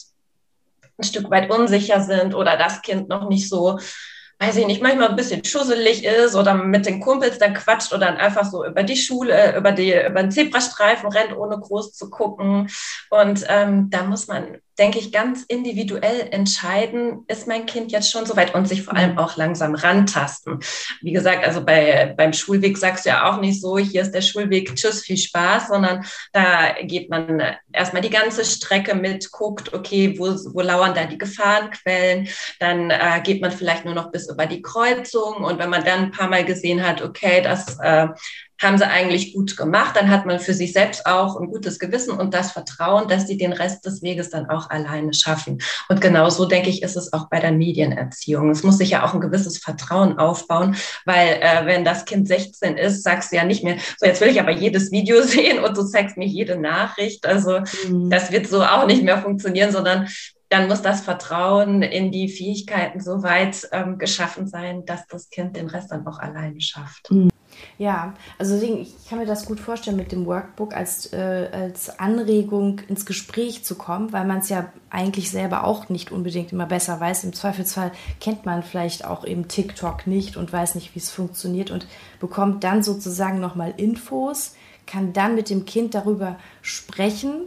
ein 0.97 1.03
Stück 1.03 1.31
weit 1.31 1.49
unsicher 1.49 2.01
sind 2.01 2.35
oder 2.35 2.57
das 2.57 2.81
Kind 2.81 3.07
noch 3.07 3.29
nicht 3.29 3.47
so 3.47 3.79
weiß 4.39 4.55
ich 4.55 4.67
nicht, 4.67 4.81
manchmal 4.81 5.09
ein 5.09 5.17
bisschen 5.17 5.43
schusselig 5.43 6.05
ist 6.05 6.33
oder 6.33 6.53
mit 6.53 6.85
den 6.85 7.01
Kumpels 7.01 7.37
dann 7.39 7.53
quatscht 7.53 7.91
oder 7.91 8.05
dann 8.05 8.17
einfach 8.17 8.49
so 8.49 8.65
über 8.65 8.83
die 8.83 8.95
Schule, 8.95 9.33
äh, 9.33 9.57
über, 9.57 9.73
die, 9.73 9.91
über 9.93 10.21
den 10.21 10.31
Zebrastreifen 10.31 11.09
rennt, 11.09 11.35
ohne 11.35 11.59
groß 11.59 11.93
zu 11.93 12.09
gucken. 12.09 12.69
Und 13.09 13.45
ähm, 13.49 13.89
da 13.89 14.03
muss 14.03 14.27
man 14.27 14.59
denke 14.79 14.97
ich, 14.97 15.11
ganz 15.11 15.43
individuell 15.43 16.27
entscheiden, 16.31 17.25
ist 17.27 17.47
mein 17.47 17.65
Kind 17.65 17.91
jetzt 17.91 18.11
schon 18.11 18.25
soweit 18.25 18.55
und 18.55 18.67
sich 18.67 18.83
vor 18.83 18.95
allem 18.95 19.17
auch 19.17 19.37
langsam 19.37 19.75
rantasten. 19.75 20.59
Wie 21.01 21.11
gesagt, 21.11 21.45
also 21.45 21.63
bei, 21.63 22.13
beim 22.17 22.33
Schulweg 22.33 22.77
sagst 22.77 23.05
du 23.05 23.09
ja 23.09 23.29
auch 23.29 23.41
nicht 23.41 23.61
so, 23.61 23.77
hier 23.77 24.01
ist 24.01 24.11
der 24.11 24.21
Schulweg, 24.21 24.75
tschüss, 24.75 25.01
viel 25.01 25.17
Spaß, 25.17 25.67
sondern 25.67 26.05
da 26.31 26.73
geht 26.81 27.09
man 27.09 27.41
erstmal 27.73 28.01
die 28.01 28.09
ganze 28.09 28.45
Strecke 28.45 28.95
mit, 28.95 29.31
guckt, 29.31 29.73
okay, 29.73 30.15
wo, 30.17 30.27
wo 30.53 30.61
lauern 30.61 30.95
da 30.95 31.05
die 31.05 31.17
Gefahrenquellen, 31.17 32.27
dann 32.59 32.89
äh, 32.89 33.21
geht 33.23 33.41
man 33.41 33.51
vielleicht 33.51 33.85
nur 33.85 33.93
noch 33.93 34.11
bis 34.11 34.29
über 34.29 34.45
die 34.45 34.61
Kreuzung 34.61 35.43
und 35.43 35.59
wenn 35.59 35.69
man 35.69 35.83
dann 35.83 36.05
ein 36.05 36.11
paar 36.11 36.29
Mal 36.29 36.45
gesehen 36.45 36.85
hat, 36.85 37.01
okay, 37.01 37.41
das 37.41 37.77
äh, 37.81 38.07
haben 38.61 38.77
sie 38.77 38.87
eigentlich 38.87 39.33
gut 39.33 39.57
gemacht. 39.57 39.95
Dann 39.95 40.09
hat 40.09 40.25
man 40.25 40.39
für 40.39 40.53
sich 40.53 40.73
selbst 40.73 41.05
auch 41.05 41.39
ein 41.39 41.47
gutes 41.47 41.79
Gewissen 41.79 42.11
und 42.11 42.33
das 42.33 42.51
Vertrauen, 42.51 43.07
dass 43.07 43.27
sie 43.27 43.37
den 43.37 43.53
Rest 43.53 43.85
des 43.85 44.01
Weges 44.01 44.29
dann 44.29 44.49
auch 44.49 44.69
alleine 44.69 45.13
schaffen. 45.13 45.59
Und 45.87 46.01
genauso 46.01 46.45
denke 46.45 46.69
ich, 46.69 46.83
ist 46.83 46.97
es 46.97 47.13
auch 47.13 47.29
bei 47.29 47.39
der 47.39 47.51
Medienerziehung. 47.51 48.49
Es 48.49 48.63
muss 48.63 48.77
sich 48.77 48.91
ja 48.91 49.05
auch 49.05 49.13
ein 49.13 49.21
gewisses 49.21 49.57
Vertrauen 49.59 50.17
aufbauen, 50.17 50.75
weil 51.05 51.39
äh, 51.41 51.65
wenn 51.65 51.85
das 51.85 52.05
Kind 52.05 52.27
16 52.27 52.77
ist, 52.77 53.03
sagst 53.03 53.31
du 53.31 53.37
ja 53.37 53.45
nicht 53.45 53.63
mehr, 53.63 53.77
so 53.97 54.05
jetzt 54.05 54.21
will 54.21 54.29
ich 54.29 54.39
aber 54.39 54.51
jedes 54.51 54.91
Video 54.91 55.21
sehen 55.23 55.63
und 55.63 55.77
du 55.77 55.83
zeigst 55.83 56.17
mir 56.17 56.27
jede 56.27 56.57
Nachricht. 56.57 57.25
Also 57.25 57.61
mhm. 57.87 58.09
das 58.09 58.31
wird 58.31 58.47
so 58.47 58.63
auch 58.63 58.85
nicht 58.85 59.03
mehr 59.03 59.21
funktionieren, 59.21 59.71
sondern 59.71 60.07
dann 60.49 60.67
muss 60.67 60.81
das 60.81 61.01
Vertrauen 61.01 61.83
in 61.83 62.11
die 62.11 62.27
Fähigkeiten 62.27 62.99
so 62.99 63.21
weit 63.21 63.67
ähm, 63.71 63.99
geschaffen 63.99 64.47
sein, 64.47 64.83
dass 64.85 65.05
das 65.07 65.29
Kind 65.29 65.55
den 65.55 65.67
Rest 65.67 65.91
dann 65.91 66.07
auch 66.07 66.19
alleine 66.19 66.59
schafft. 66.59 67.11
Mhm. 67.11 67.29
Ja, 67.79 68.13
also 68.37 68.55
deswegen, 68.55 68.81
ich 68.81 69.07
kann 69.07 69.19
mir 69.19 69.25
das 69.25 69.45
gut 69.45 69.57
vorstellen, 69.57 69.95
mit 69.95 70.11
dem 70.11 70.25
Workbook 70.25 70.75
als, 70.75 71.13
äh, 71.13 71.47
als 71.49 71.97
Anregung 71.97 72.81
ins 72.89 73.05
Gespräch 73.05 73.63
zu 73.63 73.75
kommen, 73.75 74.11
weil 74.11 74.25
man 74.25 74.39
es 74.39 74.49
ja 74.49 74.65
eigentlich 74.89 75.31
selber 75.31 75.63
auch 75.63 75.87
nicht 75.87 76.11
unbedingt 76.11 76.51
immer 76.51 76.65
besser 76.65 76.99
weiß. 76.99 77.23
Im 77.23 77.31
Zweifelsfall 77.31 77.93
kennt 78.19 78.45
man 78.45 78.63
vielleicht 78.63 79.05
auch 79.05 79.25
eben 79.25 79.47
TikTok 79.47 80.07
nicht 80.07 80.35
und 80.35 80.51
weiß 80.51 80.75
nicht, 80.75 80.93
wie 80.93 80.99
es 80.99 81.09
funktioniert 81.09 81.71
und 81.71 81.87
bekommt 82.19 82.65
dann 82.65 82.83
sozusagen 82.83 83.39
nochmal 83.39 83.73
Infos, 83.77 84.55
kann 84.85 85.13
dann 85.13 85.35
mit 85.35 85.49
dem 85.49 85.63
Kind 85.63 85.95
darüber 85.95 86.35
sprechen 86.61 87.43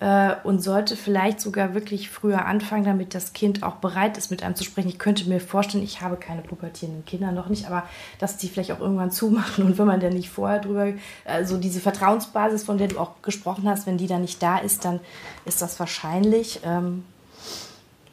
äh, 0.00 0.34
und 0.44 0.62
sollte 0.62 0.96
vielleicht 0.96 1.40
sogar 1.40 1.74
wirklich 1.74 2.10
früher 2.10 2.46
anfangen, 2.46 2.84
damit 2.84 3.14
das 3.14 3.32
Kind 3.32 3.62
auch 3.62 3.76
bereit 3.76 4.16
ist, 4.18 4.30
mit 4.30 4.42
einem 4.42 4.56
zu 4.56 4.64
sprechen. 4.64 4.88
Ich 4.88 4.98
könnte 4.98 5.28
mir 5.28 5.40
vorstellen, 5.40 5.84
ich 5.84 6.00
habe 6.00 6.16
keine 6.16 6.40
pubertierenden 6.42 7.04
Kinder 7.04 7.32
noch 7.32 7.48
nicht, 7.48 7.66
aber 7.66 7.84
dass 8.18 8.38
die 8.38 8.48
vielleicht 8.48 8.72
auch 8.72 8.80
irgendwann 8.80 9.10
zumachen 9.10 9.64
und 9.66 9.78
wenn 9.78 9.86
man 9.86 10.00
dann 10.00 10.14
nicht 10.14 10.30
vorher 10.30 10.58
drüber, 10.58 10.88
also 11.24 11.58
diese 11.58 11.80
Vertrauensbasis, 11.80 12.64
von 12.64 12.78
der 12.78 12.88
du 12.88 12.98
auch 12.98 13.22
gesprochen 13.22 13.68
hast, 13.68 13.86
wenn 13.86 13.98
die 13.98 14.06
dann 14.06 14.22
nicht 14.22 14.42
da 14.42 14.58
ist, 14.58 14.84
dann 14.84 15.00
ist 15.44 15.62
das 15.62 15.78
wahrscheinlich 15.78 16.60
ähm, 16.64 17.04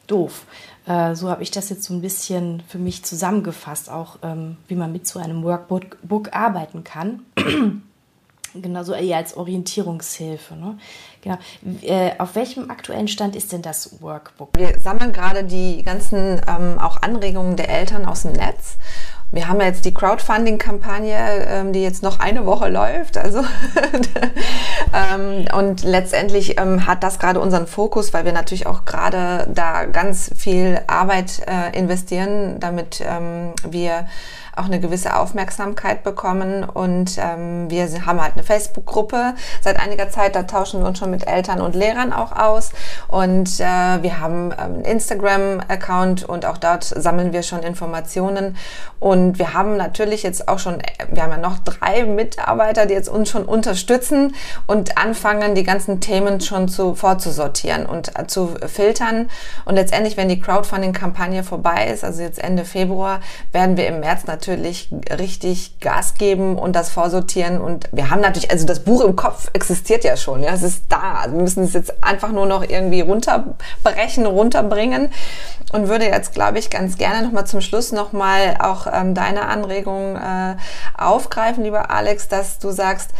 doof. 0.06 0.44
Äh, 0.86 1.14
so 1.14 1.30
habe 1.30 1.42
ich 1.42 1.50
das 1.50 1.70
jetzt 1.70 1.84
so 1.84 1.94
ein 1.94 2.02
bisschen 2.02 2.62
für 2.68 2.78
mich 2.78 3.04
zusammengefasst, 3.04 3.90
auch 3.90 4.18
ähm, 4.22 4.56
wie 4.68 4.74
man 4.74 4.92
mit 4.92 5.06
so 5.06 5.18
einem 5.18 5.42
Workbook 5.42 6.34
arbeiten 6.34 6.84
kann. 6.84 7.22
Genauso 8.62 8.94
eher 8.94 9.16
als 9.18 9.36
Orientierungshilfe. 9.36 10.54
Ne? 10.54 10.78
Genau. 11.22 11.38
Äh, 11.82 12.12
auf 12.18 12.34
welchem 12.34 12.70
aktuellen 12.70 13.08
Stand 13.08 13.36
ist 13.36 13.52
denn 13.52 13.62
das 13.62 14.00
Workbook? 14.00 14.50
Wir 14.56 14.78
sammeln 14.78 15.12
gerade 15.12 15.44
die 15.44 15.82
ganzen 15.82 16.40
ähm, 16.46 16.78
auch 16.78 17.02
Anregungen 17.02 17.56
der 17.56 17.68
Eltern 17.68 18.06
aus 18.06 18.22
dem 18.22 18.32
Netz. 18.32 18.76
Wir 19.30 19.46
haben 19.46 19.60
jetzt 19.60 19.84
die 19.84 19.92
Crowdfunding-Kampagne, 19.92 21.46
ähm, 21.48 21.72
die 21.74 21.82
jetzt 21.82 22.02
noch 22.02 22.18
eine 22.18 22.46
Woche 22.46 22.70
läuft. 22.70 23.18
Also 23.18 23.44
ähm, 24.94 25.44
und 25.54 25.82
letztendlich 25.82 26.58
ähm, 26.58 26.86
hat 26.86 27.02
das 27.02 27.18
gerade 27.18 27.38
unseren 27.38 27.66
Fokus, 27.66 28.14
weil 28.14 28.24
wir 28.24 28.32
natürlich 28.32 28.66
auch 28.66 28.86
gerade 28.86 29.46
da 29.52 29.84
ganz 29.84 30.30
viel 30.34 30.80
Arbeit 30.86 31.42
äh, 31.46 31.76
investieren, 31.76 32.58
damit 32.58 33.02
ähm, 33.06 33.52
wir 33.68 34.06
auch 34.58 34.64
eine 34.64 34.80
gewisse 34.80 35.16
Aufmerksamkeit 35.16 36.02
bekommen. 36.02 36.64
Und 36.64 37.18
ähm, 37.18 37.70
wir 37.70 37.86
haben 38.06 38.20
halt 38.20 38.34
eine 38.34 38.42
Facebook-Gruppe 38.42 39.34
seit 39.62 39.80
einiger 39.80 40.10
Zeit, 40.10 40.34
da 40.34 40.42
tauschen 40.42 40.80
wir 40.80 40.88
uns 40.88 40.98
schon 40.98 41.10
mit 41.10 41.26
Eltern 41.26 41.60
und 41.60 41.74
Lehrern 41.74 42.12
auch 42.12 42.32
aus. 42.32 42.70
Und 43.08 43.60
äh, 43.60 44.02
wir 44.02 44.20
haben 44.20 44.52
ähm, 44.52 44.58
einen 44.58 44.84
Instagram-Account 44.84 46.24
und 46.24 46.44
auch 46.46 46.58
dort 46.58 46.84
sammeln 46.84 47.32
wir 47.32 47.42
schon 47.42 47.62
Informationen. 47.62 48.56
Und 49.00 49.38
wir 49.38 49.54
haben 49.54 49.76
natürlich 49.76 50.22
jetzt 50.22 50.48
auch 50.48 50.58
schon, 50.58 50.78
wir 51.10 51.22
haben 51.22 51.30
ja 51.30 51.38
noch 51.38 51.58
drei 51.58 52.04
Mitarbeiter, 52.04 52.86
die 52.86 52.94
jetzt 52.94 53.08
uns 53.08 53.30
schon 53.30 53.44
unterstützen 53.44 54.34
und 54.66 54.98
anfangen, 54.98 55.54
die 55.54 55.62
ganzen 55.62 56.00
Themen 56.00 56.40
schon 56.40 56.68
zu 56.68 56.94
vorzusortieren 56.94 57.86
und 57.86 58.18
äh, 58.18 58.26
zu 58.26 58.54
filtern. 58.66 59.30
Und 59.64 59.76
letztendlich, 59.76 60.16
wenn 60.16 60.28
die 60.28 60.40
Crowdfunding-Kampagne 60.40 61.44
vorbei 61.44 61.88
ist, 61.92 62.04
also 62.04 62.22
jetzt 62.22 62.42
Ende 62.42 62.64
Februar, 62.64 63.20
werden 63.52 63.76
wir 63.76 63.86
im 63.86 64.00
März 64.00 64.26
natürlich 64.26 64.47
natürlich 64.48 64.88
richtig 65.10 65.78
Gas 65.80 66.14
geben 66.14 66.58
und 66.58 66.74
das 66.74 66.90
vorsortieren. 66.90 67.60
Und 67.60 67.88
wir 67.92 68.10
haben 68.10 68.20
natürlich, 68.20 68.50
also 68.50 68.66
das 68.66 68.80
Buch 68.80 69.02
im 69.02 69.14
Kopf 69.14 69.50
existiert 69.52 70.04
ja 70.04 70.16
schon, 70.16 70.42
ja, 70.42 70.52
es 70.52 70.62
ist 70.62 70.84
da. 70.88 71.24
Wir 71.28 71.40
müssen 71.40 71.64
es 71.64 71.74
jetzt 71.74 72.02
einfach 72.02 72.32
nur 72.32 72.46
noch 72.46 72.62
irgendwie 72.62 73.02
runterbrechen, 73.02 74.26
runterbringen. 74.26 75.10
Und 75.72 75.88
würde 75.88 76.06
jetzt, 76.06 76.32
glaube 76.32 76.58
ich, 76.58 76.70
ganz 76.70 76.96
gerne 76.96 77.22
nochmal 77.26 77.46
zum 77.46 77.60
Schluss 77.60 77.92
nochmal 77.92 78.56
auch 78.58 78.86
ähm, 78.90 79.14
deine 79.14 79.48
Anregung 79.48 80.16
äh, 80.16 80.56
aufgreifen, 80.96 81.62
lieber 81.62 81.90
Alex, 81.90 82.28
dass 82.28 82.58
du 82.58 82.70
sagst, 82.70 83.10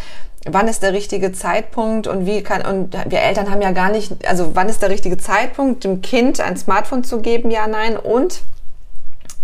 wann 0.47 0.67
ist 0.67 0.83
der 0.83 0.95
richtige 0.95 1.33
Zeitpunkt 1.33 2.07
und 2.07 2.25
wie 2.25 2.43
kann, 2.43 2.63
und 2.63 2.97
wir 3.11 3.21
Eltern 3.21 3.51
haben 3.51 3.61
ja 3.61 3.73
gar 3.73 3.91
nicht, 3.91 4.27
also 4.27 4.53
wann 4.55 4.71
ist 4.71 4.81
der 4.81 4.89
richtige 4.89 5.19
Zeitpunkt, 5.19 5.85
dem 5.85 6.01
Kind 6.01 6.41
ein 6.41 6.57
Smartphone 6.57 7.05
zu 7.05 7.21
geben, 7.21 7.51
ja, 7.51 7.67
nein, 7.67 7.99
und 7.99 8.41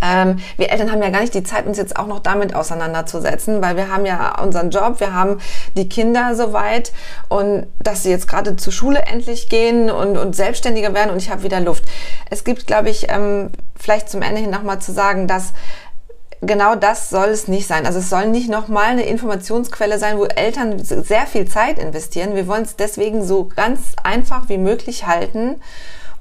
ähm, 0.03 0.39
wir 0.57 0.71
Eltern 0.71 0.91
haben 0.91 1.03
ja 1.03 1.11
gar 1.11 1.21
nicht 1.21 1.35
die 1.35 1.43
Zeit, 1.43 1.67
uns 1.67 1.79
jetzt 1.79 1.97
auch 1.97 2.07
noch 2.07 2.21
damit 2.21 2.55
auseinanderzusetzen, 2.55 3.63
weil 3.63 3.77
wir 3.77 3.89
haben 3.89 4.07
ja 4.07 4.41
unseren 4.43 4.71
Job, 4.71 5.01
wir 5.01 5.15
haben 5.15 5.41
die 5.77 5.89
Kinder 5.89 6.35
soweit 6.35 6.93
und 7.29 7.67
dass 7.79 8.03
sie 8.03 8.11
jetzt 8.11 8.29
gerade 8.29 8.57
zur 8.57 8.73
Schule 8.73 9.01
endlich 9.03 9.49
gehen 9.49 9.91
und, 9.91 10.17
und 10.17 10.37
selbstständiger 10.37 10.95
werden 10.95 11.11
und 11.11 11.19
ich 11.19 11.31
habe 11.31 11.43
wieder 11.43 11.61
Luft. 11.61 11.85
Es 12.31 12.45
gibt, 12.45 12.67
glaube 12.67 12.91
ich, 12.91 13.11
ähm, 13.11 13.51
vielleicht 13.77 14.11
zum 14.11 14.23
Ende 14.23 14.41
hin 14.41 14.51
nochmal 14.51 14.81
zu 14.81 14.93
sagen, 14.93 15.27
dass 15.27 15.53
genau 16.41 16.75
das 16.75 17.11
soll 17.11 17.29
es 17.29 17.49
nicht 17.49 17.67
sein. 17.67 17.87
Also 17.87 17.99
es 18.01 18.11
soll 18.11 18.27
nicht 18.27 18.51
nochmal 18.51 18.87
eine 18.87 19.05
Informationsquelle 19.05 19.99
sein, 19.99 20.19
wo 20.19 20.25
Eltern 20.25 20.79
sehr 20.85 21.27
viel 21.27 21.47
Zeit 21.47 21.79
investieren. 21.79 22.35
Wir 22.35 22.47
wollen 22.47 22.65
es 22.65 22.77
deswegen 22.77 23.25
so 23.25 23.49
ganz 23.55 23.81
einfach 24.03 24.49
wie 24.49 24.59
möglich 24.59 25.07
halten 25.07 25.57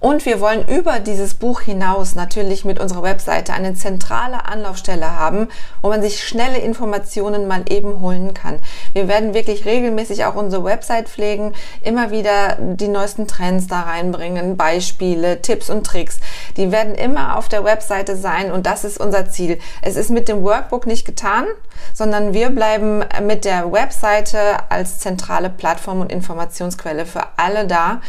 und 0.03 0.25
wir 0.25 0.41
wollen 0.41 0.67
über 0.67 0.99
dieses 0.99 1.33
Buch 1.33 1.61
hinaus 1.61 2.13
natürlich 2.13 2.65
mit 2.65 2.77
unserer 2.77 3.03
Webseite 3.03 3.53
eine 3.53 3.73
zentrale 3.73 4.43
Anlaufstelle 4.45 5.17
haben, 5.17 5.47
wo 5.81 5.87
man 5.87 6.01
sich 6.01 6.21
schnelle 6.21 6.57
Informationen 6.57 7.47
mal 7.47 7.63
eben 7.69 8.01
holen 8.01 8.33
kann. 8.33 8.59
Wir 8.91 9.07
werden 9.07 9.33
wirklich 9.33 9.63
regelmäßig 9.63 10.25
auch 10.25 10.35
unsere 10.35 10.65
Website 10.65 11.07
pflegen, 11.07 11.53
immer 11.83 12.11
wieder 12.11 12.57
die 12.59 12.89
neuesten 12.89 13.27
Trends 13.27 13.67
da 13.67 13.79
reinbringen, 13.79 14.57
Beispiele, 14.57 15.41
Tipps 15.41 15.69
und 15.69 15.85
Tricks. 15.85 16.19
Die 16.57 16.73
werden 16.73 16.95
immer 16.95 17.37
auf 17.37 17.47
der 17.47 17.63
Webseite 17.63 18.17
sein 18.17 18.51
und 18.51 18.65
das 18.65 18.83
ist 18.83 18.99
unser 18.99 19.29
Ziel. 19.29 19.57
Es 19.81 19.95
ist 19.95 20.09
mit 20.09 20.27
dem 20.27 20.43
Workbook 20.43 20.85
nicht 20.85 21.05
getan, 21.05 21.45
sondern 21.93 22.33
wir 22.33 22.49
bleiben 22.49 23.05
mit 23.21 23.45
der 23.45 23.71
Webseite 23.71 24.37
als 24.67 24.99
zentrale 24.99 25.49
Plattform 25.49 26.01
und 26.01 26.11
Informationsquelle 26.11 27.05
für 27.05 27.23
alle 27.37 27.67
da 27.67 28.01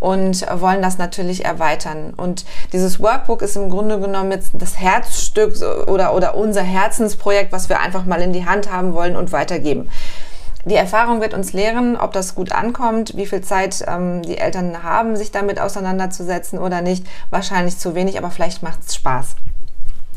und 0.00 0.44
wollen 0.60 0.82
das 0.82 0.98
natürlich 0.98 1.41
erweitern. 1.42 2.14
Und 2.16 2.44
dieses 2.72 3.00
Workbook 3.00 3.42
ist 3.42 3.56
im 3.56 3.70
Grunde 3.70 4.00
genommen 4.00 4.30
jetzt 4.32 4.52
das 4.54 4.78
Herzstück 4.78 5.56
oder, 5.86 6.14
oder 6.14 6.34
unser 6.36 6.62
Herzensprojekt, 6.62 7.52
was 7.52 7.68
wir 7.68 7.80
einfach 7.80 8.04
mal 8.04 8.20
in 8.20 8.32
die 8.32 8.46
Hand 8.46 8.72
haben 8.72 8.94
wollen 8.94 9.16
und 9.16 9.32
weitergeben. 9.32 9.90
Die 10.64 10.76
Erfahrung 10.76 11.20
wird 11.20 11.34
uns 11.34 11.52
lehren, 11.52 11.96
ob 11.96 12.12
das 12.12 12.36
gut 12.36 12.52
ankommt, 12.52 13.16
wie 13.16 13.26
viel 13.26 13.40
Zeit 13.40 13.84
ähm, 13.88 14.22
die 14.22 14.38
Eltern 14.38 14.84
haben, 14.84 15.16
sich 15.16 15.32
damit 15.32 15.60
auseinanderzusetzen 15.60 16.58
oder 16.58 16.82
nicht. 16.82 17.04
Wahrscheinlich 17.30 17.78
zu 17.78 17.96
wenig, 17.96 18.16
aber 18.16 18.30
vielleicht 18.30 18.62
macht 18.62 18.78
es 18.86 18.94
Spaß. 18.94 19.34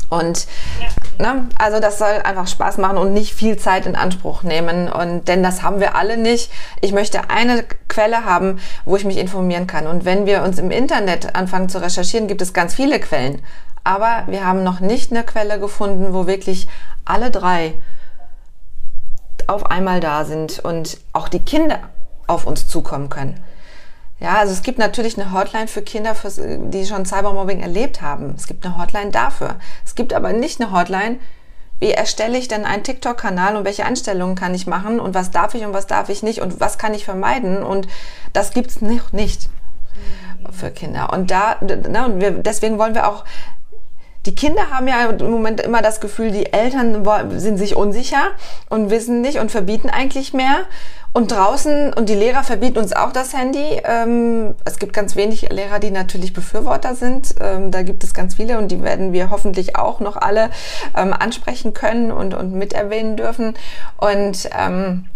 Und 0.08 0.46
ja. 0.80 0.86
Ne, 1.18 1.48
also 1.58 1.80
das 1.80 1.98
soll 1.98 2.20
einfach 2.24 2.46
Spaß 2.46 2.78
machen 2.78 2.98
und 2.98 3.12
nicht 3.12 3.34
viel 3.34 3.56
Zeit 3.56 3.86
in 3.86 3.96
Anspruch 3.96 4.42
nehmen. 4.42 4.88
Und 4.90 5.28
denn 5.28 5.42
das 5.42 5.62
haben 5.62 5.80
wir 5.80 5.96
alle 5.96 6.16
nicht. 6.16 6.50
Ich 6.80 6.92
möchte 6.92 7.30
eine 7.30 7.64
Quelle 7.88 8.24
haben, 8.24 8.60
wo 8.84 8.96
ich 8.96 9.04
mich 9.04 9.18
informieren 9.18 9.66
kann. 9.66 9.86
Und 9.86 10.04
wenn 10.04 10.26
wir 10.26 10.42
uns 10.42 10.58
im 10.58 10.70
Internet 10.70 11.34
anfangen 11.34 11.68
zu 11.68 11.82
recherchieren, 11.82 12.28
gibt 12.28 12.42
es 12.42 12.52
ganz 12.52 12.74
viele 12.74 13.00
Quellen. 13.00 13.42
Aber 13.84 14.24
wir 14.26 14.44
haben 14.44 14.64
noch 14.64 14.80
nicht 14.80 15.12
eine 15.12 15.22
Quelle 15.22 15.60
gefunden, 15.60 16.12
wo 16.12 16.26
wirklich 16.26 16.66
alle 17.04 17.30
drei 17.30 17.74
auf 19.46 19.66
einmal 19.66 20.00
da 20.00 20.24
sind 20.24 20.58
und 20.58 20.98
auch 21.12 21.28
die 21.28 21.40
Kinder 21.40 21.78
auf 22.26 22.46
uns 22.46 22.66
zukommen 22.66 23.08
können. 23.08 23.42
Ja, 24.18 24.36
also 24.36 24.52
es 24.52 24.62
gibt 24.62 24.78
natürlich 24.78 25.18
eine 25.18 25.32
Hotline 25.32 25.68
für 25.68 25.82
Kinder, 25.82 26.14
die 26.38 26.86
schon 26.86 27.04
Cybermobbing 27.04 27.60
erlebt 27.60 28.00
haben. 28.00 28.34
Es 28.36 28.46
gibt 28.46 28.64
eine 28.64 28.78
Hotline 28.78 29.10
dafür. 29.10 29.56
Es 29.84 29.94
gibt 29.94 30.14
aber 30.14 30.32
nicht 30.32 30.60
eine 30.60 30.72
Hotline, 30.72 31.18
wie 31.80 31.90
erstelle 31.90 32.38
ich 32.38 32.48
denn 32.48 32.64
einen 32.64 32.82
TikTok-Kanal 32.82 33.56
und 33.56 33.64
welche 33.64 33.84
Einstellungen 33.84 34.34
kann 34.34 34.54
ich 34.54 34.66
machen 34.66 35.00
und 35.00 35.14
was 35.14 35.30
darf 35.30 35.54
ich 35.54 35.66
und 35.66 35.74
was 35.74 35.86
darf 35.86 36.08
ich 36.08 36.22
nicht 36.22 36.40
und 36.40 36.60
was 36.60 36.78
kann 36.78 36.94
ich 36.94 37.04
vermeiden 37.04 37.62
und 37.62 37.86
das 38.32 38.52
gibt's 38.52 38.80
noch 38.80 39.12
nicht 39.12 39.50
für 40.50 40.70
Kinder. 40.70 41.12
Und 41.12 41.30
da, 41.30 41.56
ne, 41.60 42.04
und 42.06 42.20
wir, 42.20 42.30
deswegen 42.30 42.78
wollen 42.78 42.94
wir 42.94 43.08
auch 43.08 43.24
die 44.26 44.34
Kinder 44.34 44.70
haben 44.70 44.88
ja 44.88 45.06
im 45.06 45.30
Moment 45.30 45.60
immer 45.60 45.82
das 45.82 46.00
Gefühl, 46.00 46.32
die 46.32 46.52
Eltern 46.52 47.06
sind 47.38 47.58
sich 47.58 47.76
unsicher 47.76 48.32
und 48.68 48.90
wissen 48.90 49.20
nicht 49.20 49.38
und 49.38 49.50
verbieten 49.50 49.88
eigentlich 49.88 50.34
mehr. 50.34 50.66
Und 51.12 51.32
draußen, 51.32 51.94
und 51.94 52.10
die 52.10 52.14
Lehrer 52.14 52.42
verbieten 52.42 52.76
uns 52.76 52.92
auch 52.92 53.10
das 53.10 53.32
Handy. 53.32 53.80
Ähm, 53.84 54.54
es 54.66 54.78
gibt 54.78 54.92
ganz 54.92 55.16
wenig 55.16 55.48
Lehrer, 55.50 55.78
die 55.78 55.90
natürlich 55.90 56.34
Befürworter 56.34 56.94
sind. 56.94 57.36
Ähm, 57.40 57.70
da 57.70 57.82
gibt 57.82 58.04
es 58.04 58.12
ganz 58.12 58.34
viele 58.34 58.58
und 58.58 58.70
die 58.70 58.82
werden 58.82 59.14
wir 59.14 59.30
hoffentlich 59.30 59.76
auch 59.76 60.00
noch 60.00 60.18
alle 60.18 60.50
ähm, 60.94 61.14
ansprechen 61.14 61.72
können 61.72 62.12
und, 62.12 62.34
und 62.34 62.52
miterwähnen 62.52 63.16
dürfen. 63.16 63.54
Und 63.96 64.50
ähm, 64.58 65.06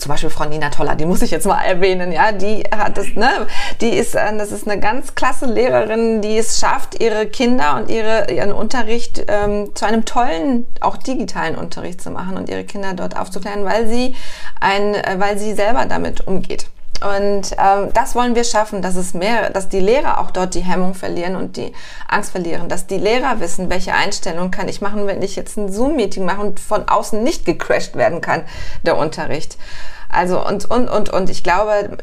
zum 0.00 0.10
Beispiel 0.10 0.30
Frau 0.30 0.46
Nina 0.46 0.70
Toller, 0.70 0.94
die 0.96 1.04
muss 1.04 1.22
ich 1.22 1.30
jetzt 1.30 1.46
mal 1.46 1.62
erwähnen, 1.62 2.12
ja, 2.12 2.32
die 2.32 2.62
hat 2.74 2.98
es, 2.98 3.14
ne, 3.14 3.46
die 3.80 3.90
ist, 3.90 4.14
äh, 4.14 4.36
das 4.36 4.52
ist 4.52 4.68
eine 4.68 4.80
ganz 4.80 5.14
klasse 5.14 5.46
Lehrerin, 5.46 6.22
die 6.22 6.38
es 6.38 6.58
schafft, 6.58 7.00
ihre 7.00 7.26
Kinder 7.26 7.76
und 7.76 7.90
ihre, 7.90 8.30
ihren 8.32 8.52
Unterricht 8.52 9.24
ähm, 9.28 9.74
zu 9.74 9.86
einem 9.86 10.04
tollen, 10.04 10.66
auch 10.80 10.96
digitalen 10.96 11.56
Unterricht 11.56 12.00
zu 12.00 12.10
machen 12.10 12.36
und 12.36 12.48
ihre 12.48 12.64
Kinder 12.64 12.94
dort 12.94 13.16
aufzuklären, 13.16 13.64
weil 13.64 13.86
sie 13.86 14.14
ein, 14.60 14.94
äh, 14.94 15.16
weil 15.18 15.38
sie 15.38 15.54
selber 15.54 15.86
damit 15.86 16.26
umgeht. 16.26 16.66
Und 17.00 17.56
ähm, 17.58 17.90
das 17.94 18.14
wollen 18.14 18.34
wir 18.34 18.44
schaffen, 18.44 18.82
dass 18.82 18.94
es 18.94 19.14
mehr, 19.14 19.50
dass 19.50 19.68
die 19.68 19.80
Lehrer 19.80 20.20
auch 20.20 20.30
dort 20.30 20.54
die 20.54 20.60
Hemmung 20.60 20.94
verlieren 20.94 21.34
und 21.34 21.56
die 21.56 21.72
Angst 22.08 22.32
verlieren, 22.32 22.68
dass 22.68 22.86
die 22.86 22.98
Lehrer 22.98 23.40
wissen, 23.40 23.70
welche 23.70 23.94
Einstellungen 23.94 24.50
kann 24.50 24.68
ich 24.68 24.80
machen, 24.80 25.06
wenn 25.06 25.22
ich 25.22 25.36
jetzt 25.36 25.56
ein 25.56 25.72
Zoom-Meeting 25.72 26.24
mache 26.24 26.42
und 26.42 26.60
von 26.60 26.88
außen 26.88 27.22
nicht 27.22 27.44
gecrashed 27.44 27.96
werden 27.96 28.20
kann, 28.20 28.42
der 28.84 28.98
Unterricht. 28.98 29.56
Also 30.08 30.44
und, 30.44 30.70
und, 30.70 30.88
und, 30.88 31.08
und 31.08 31.30
ich 31.30 31.42
glaube, 31.42 31.96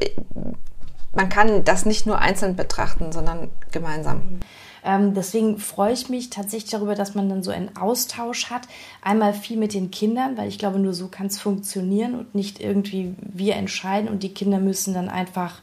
man 1.13 1.29
kann 1.29 1.63
das 1.63 1.85
nicht 1.85 2.05
nur 2.05 2.19
einzeln 2.19 2.55
betrachten, 2.55 3.11
sondern 3.11 3.49
gemeinsam. 3.71 4.39
Ähm, 4.87 5.13
deswegen 5.13 5.57
freue 5.57 5.91
ich 5.91 6.07
mich 6.07 6.29
tatsächlich 6.29 6.71
darüber, 6.71 6.95
dass 6.95 7.13
man 7.13 7.27
dann 7.27 7.43
so 7.43 7.51
einen 7.51 7.75
Austausch 7.75 8.49
hat. 8.49 8.61
Einmal 9.01 9.33
viel 9.33 9.57
mit 9.57 9.73
den 9.73 9.91
Kindern, 9.91 10.37
weil 10.37 10.47
ich 10.47 10.57
glaube, 10.57 10.79
nur 10.79 10.93
so 10.93 11.09
kann 11.09 11.27
es 11.27 11.37
funktionieren 11.37 12.15
und 12.15 12.33
nicht 12.33 12.61
irgendwie 12.61 13.13
wir 13.19 13.57
entscheiden 13.57 14.07
und 14.07 14.23
die 14.23 14.33
Kinder 14.33 14.59
müssen 14.59 14.93
dann 14.93 15.09
einfach 15.09 15.59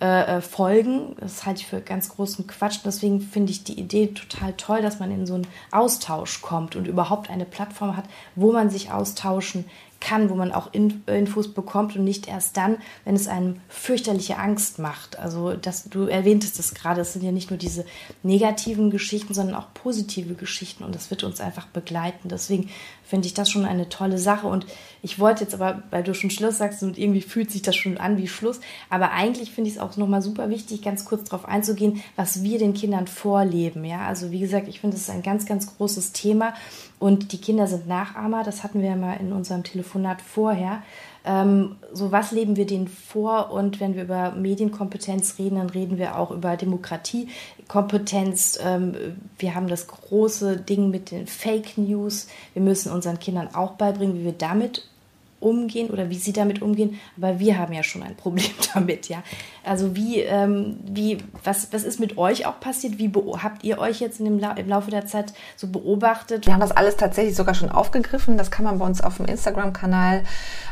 äh, 0.00 0.38
äh, 0.38 0.40
folgen. 0.40 1.16
Das 1.20 1.44
halte 1.44 1.60
ich 1.60 1.66
für 1.66 1.82
ganz 1.82 2.08
großen 2.08 2.46
Quatsch. 2.46 2.78
Deswegen 2.82 3.20
finde 3.20 3.52
ich 3.52 3.62
die 3.62 3.78
Idee 3.78 4.06
total 4.06 4.54
toll, 4.54 4.80
dass 4.80 5.00
man 5.00 5.10
in 5.10 5.26
so 5.26 5.34
einen 5.34 5.46
Austausch 5.70 6.40
kommt 6.40 6.76
und 6.76 6.86
überhaupt 6.86 7.28
eine 7.28 7.44
Plattform 7.44 7.94
hat, 7.94 8.06
wo 8.36 8.52
man 8.52 8.70
sich 8.70 8.90
austauschen 8.90 9.66
kann, 10.00 10.30
wo 10.30 10.34
man 10.34 10.52
auch 10.52 10.70
Infos 10.72 11.52
bekommt 11.52 11.96
und 11.96 12.04
nicht 12.04 12.28
erst 12.28 12.56
dann, 12.56 12.78
wenn 13.04 13.16
es 13.16 13.28
einem 13.28 13.60
fürchterliche 13.68 14.38
Angst 14.38 14.78
macht. 14.78 15.18
Also 15.18 15.54
das, 15.54 15.88
du 15.88 16.06
erwähntest 16.06 16.58
es 16.58 16.74
gerade, 16.74 17.00
es 17.00 17.12
sind 17.12 17.24
ja 17.24 17.32
nicht 17.32 17.50
nur 17.50 17.58
diese 17.58 17.84
negativen 18.22 18.90
Geschichten, 18.90 19.34
sondern 19.34 19.56
auch 19.56 19.72
positive 19.74 20.34
Geschichten 20.34 20.84
und 20.84 20.94
das 20.94 21.10
wird 21.10 21.24
uns 21.24 21.40
einfach 21.40 21.66
begleiten. 21.66 22.28
Deswegen 22.28 22.70
finde 23.06 23.26
ich 23.26 23.34
das 23.34 23.50
schon 23.50 23.64
eine 23.64 23.88
tolle 23.88 24.18
Sache 24.18 24.46
und 24.48 24.66
ich 25.02 25.18
wollte 25.18 25.44
jetzt 25.44 25.54
aber, 25.54 25.82
weil 25.90 26.02
du 26.02 26.14
schon 26.14 26.30
Schluss 26.30 26.58
sagst 26.58 26.82
und 26.82 26.98
irgendwie 26.98 27.20
fühlt 27.20 27.50
sich 27.50 27.62
das 27.62 27.76
schon 27.76 27.98
an 27.98 28.16
wie 28.16 28.26
Schluss, 28.26 28.60
aber 28.90 29.12
eigentlich 29.12 29.52
finde 29.52 29.70
ich 29.70 29.76
es 29.76 29.80
auch 29.80 29.96
nochmal 29.96 30.22
super 30.22 30.50
wichtig, 30.50 30.82
ganz 30.82 31.04
kurz 31.04 31.24
darauf 31.24 31.46
einzugehen, 31.46 32.02
was 32.16 32.42
wir 32.42 32.58
den 32.58 32.74
Kindern 32.74 33.06
vorleben. 33.06 33.84
Ja, 33.84 34.06
also 34.06 34.32
wie 34.32 34.40
gesagt, 34.40 34.68
ich 34.68 34.80
finde 34.80 34.96
es 34.96 35.08
ein 35.08 35.22
ganz, 35.22 35.46
ganz 35.46 35.76
großes 35.76 36.12
Thema 36.12 36.54
und 36.98 37.32
die 37.32 37.40
Kinder 37.40 37.66
sind 37.66 37.86
Nachahmer, 37.86 38.42
das 38.42 38.64
hatten 38.64 38.80
wir 38.80 38.88
ja 38.88 38.96
mal 38.96 39.14
in 39.14 39.32
unserem 39.32 39.62
Telefonat 39.62 40.20
vorher. 40.20 40.82
Ähm, 41.26 41.76
so 41.92 42.12
was 42.12 42.30
leben 42.30 42.56
wir 42.56 42.66
denen 42.66 42.86
vor 42.86 43.50
und 43.50 43.80
wenn 43.80 43.96
wir 43.96 44.04
über 44.04 44.30
Medienkompetenz 44.30 45.38
reden, 45.38 45.56
dann 45.56 45.70
reden 45.70 45.98
wir 45.98 46.16
auch 46.16 46.30
über 46.30 46.56
Demokratiekompetenz. 46.56 48.60
Ähm, 48.62 48.94
wir 49.38 49.56
haben 49.56 49.66
das 49.66 49.88
große 49.88 50.58
Ding 50.58 50.90
mit 50.90 51.10
den 51.10 51.26
Fake 51.26 51.76
News. 51.76 52.28
Wir 52.54 52.62
müssen 52.62 52.92
unseren 52.92 53.18
Kindern 53.18 53.48
auch 53.54 53.72
beibringen, 53.72 54.20
wie 54.20 54.24
wir 54.24 54.32
damit 54.32 54.88
umgehen 55.40 55.90
oder 55.90 56.10
wie 56.10 56.16
sie 56.16 56.32
damit 56.32 56.62
umgehen. 56.62 56.98
Aber 57.16 57.38
wir 57.38 57.58
haben 57.58 57.72
ja 57.72 57.82
schon 57.82 58.02
ein 58.02 58.16
Problem 58.16 58.50
damit, 58.74 59.08
ja. 59.08 59.22
Also 59.66 59.96
wie, 59.96 60.20
ähm, 60.20 60.78
wie, 60.84 61.18
was, 61.42 61.72
was 61.72 61.82
ist 61.82 61.98
mit 61.98 62.18
euch 62.18 62.46
auch 62.46 62.60
passiert? 62.60 62.98
Wie 62.98 63.10
habt 63.42 63.64
ihr 63.64 63.78
euch 63.78 64.00
jetzt 64.00 64.20
dem 64.20 64.38
La 64.38 64.52
im 64.52 64.68
Laufe 64.68 64.92
der 64.92 65.06
Zeit 65.06 65.32
so 65.56 65.66
beobachtet? 65.66 66.46
Wir 66.46 66.52
haben 66.52 66.60
das 66.60 66.70
alles 66.70 66.96
tatsächlich 66.96 67.34
sogar 67.34 67.54
schon 67.54 67.70
aufgegriffen. 67.70 68.38
Das 68.38 68.52
kann 68.52 68.64
man 68.64 68.78
bei 68.78 68.86
uns 68.86 69.00
auf 69.00 69.16
dem 69.16 69.26
Instagram-Kanal 69.26 70.22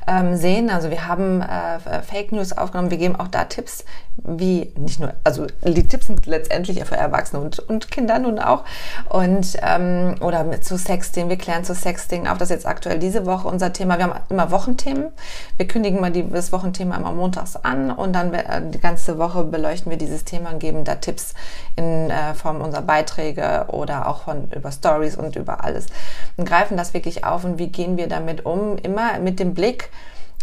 ähm, 0.07 0.37
sehen. 0.37 0.71
Also 0.71 0.91
wir 0.91 1.09
haben 1.09 1.41
äh, 1.41 2.03
Fake 2.03 2.31
News 2.31 2.53
aufgenommen. 2.53 2.91
Wir 2.91 2.99
geben 2.99 3.17
auch 3.17 3.29
da 3.29 3.45
Tipps, 3.45 3.85
wie 4.17 4.73
nicht 4.79 5.01
nur, 5.01 5.15
also 5.25 5.47
die 5.65 5.87
Tipps 5.87 6.07
sind 6.07 6.25
letztendlich 6.27 6.83
für 6.85 6.97
Erwachsene 6.97 7.43
und, 7.43 7.59
und 7.59 7.91
Kinder 7.91 8.19
nun 8.21 8.39
auch. 8.39 8.65
Und 9.09 9.57
ähm, 9.63 10.15
oder 10.21 10.45
mit 10.45 10.65
zu 10.65 10.79
Sexting, 10.79 11.29
wir 11.29 11.37
klären 11.37 11.65
zu 11.65 11.75
Sexting, 11.75 12.29
auch 12.29 12.39
das 12.39 12.49
jetzt 12.49 12.67
aktuell 12.67 13.01
diese 13.01 13.27
Woche 13.27 13.49
unser 13.49 13.73
Thema. 13.73 13.99
Wir 13.99 14.05
haben 14.05 14.21
immer 14.29 14.51
Wochenthemen. 14.51 15.07
Wir 15.57 15.67
kündigen 15.67 16.01
mal 16.01 16.13
die, 16.13 16.29
das 16.29 16.53
Wochenthema 16.53 16.97
immer 16.97 17.13
montags 17.13 17.57
an 17.57 17.91
und 17.91 18.13
dann 18.13 18.33
äh, 18.33 18.63
ganze 18.85 19.17
Woche 19.17 19.45
beleuchten 19.45 19.89
wir 19.91 19.97
dieses 19.97 20.25
Thema 20.25 20.51
und 20.51 20.59
geben 20.59 20.85
da 20.85 20.97
Tipps 20.97 21.33
in 21.75 22.11
äh, 22.11 22.35
Form 22.35 22.61
unserer 22.61 22.83
Beiträge 22.83 23.65
oder 23.69 24.07
auch 24.07 24.25
von 24.25 24.51
über 24.51 24.71
Stories 24.71 25.17
und 25.17 25.37
über 25.37 25.65
alles. 25.65 25.87
Und 26.37 26.47
greifen 26.47 26.77
das 26.77 26.93
wirklich 26.93 27.25
auf 27.25 27.45
und 27.45 27.59
wie 27.59 27.69
gehen 27.69 27.97
wir 27.97 28.09
damit 28.09 28.45
um? 28.45 28.77
Immer 28.77 29.19
mit 29.21 29.41
dem 29.41 29.55
Blick, 29.55 29.89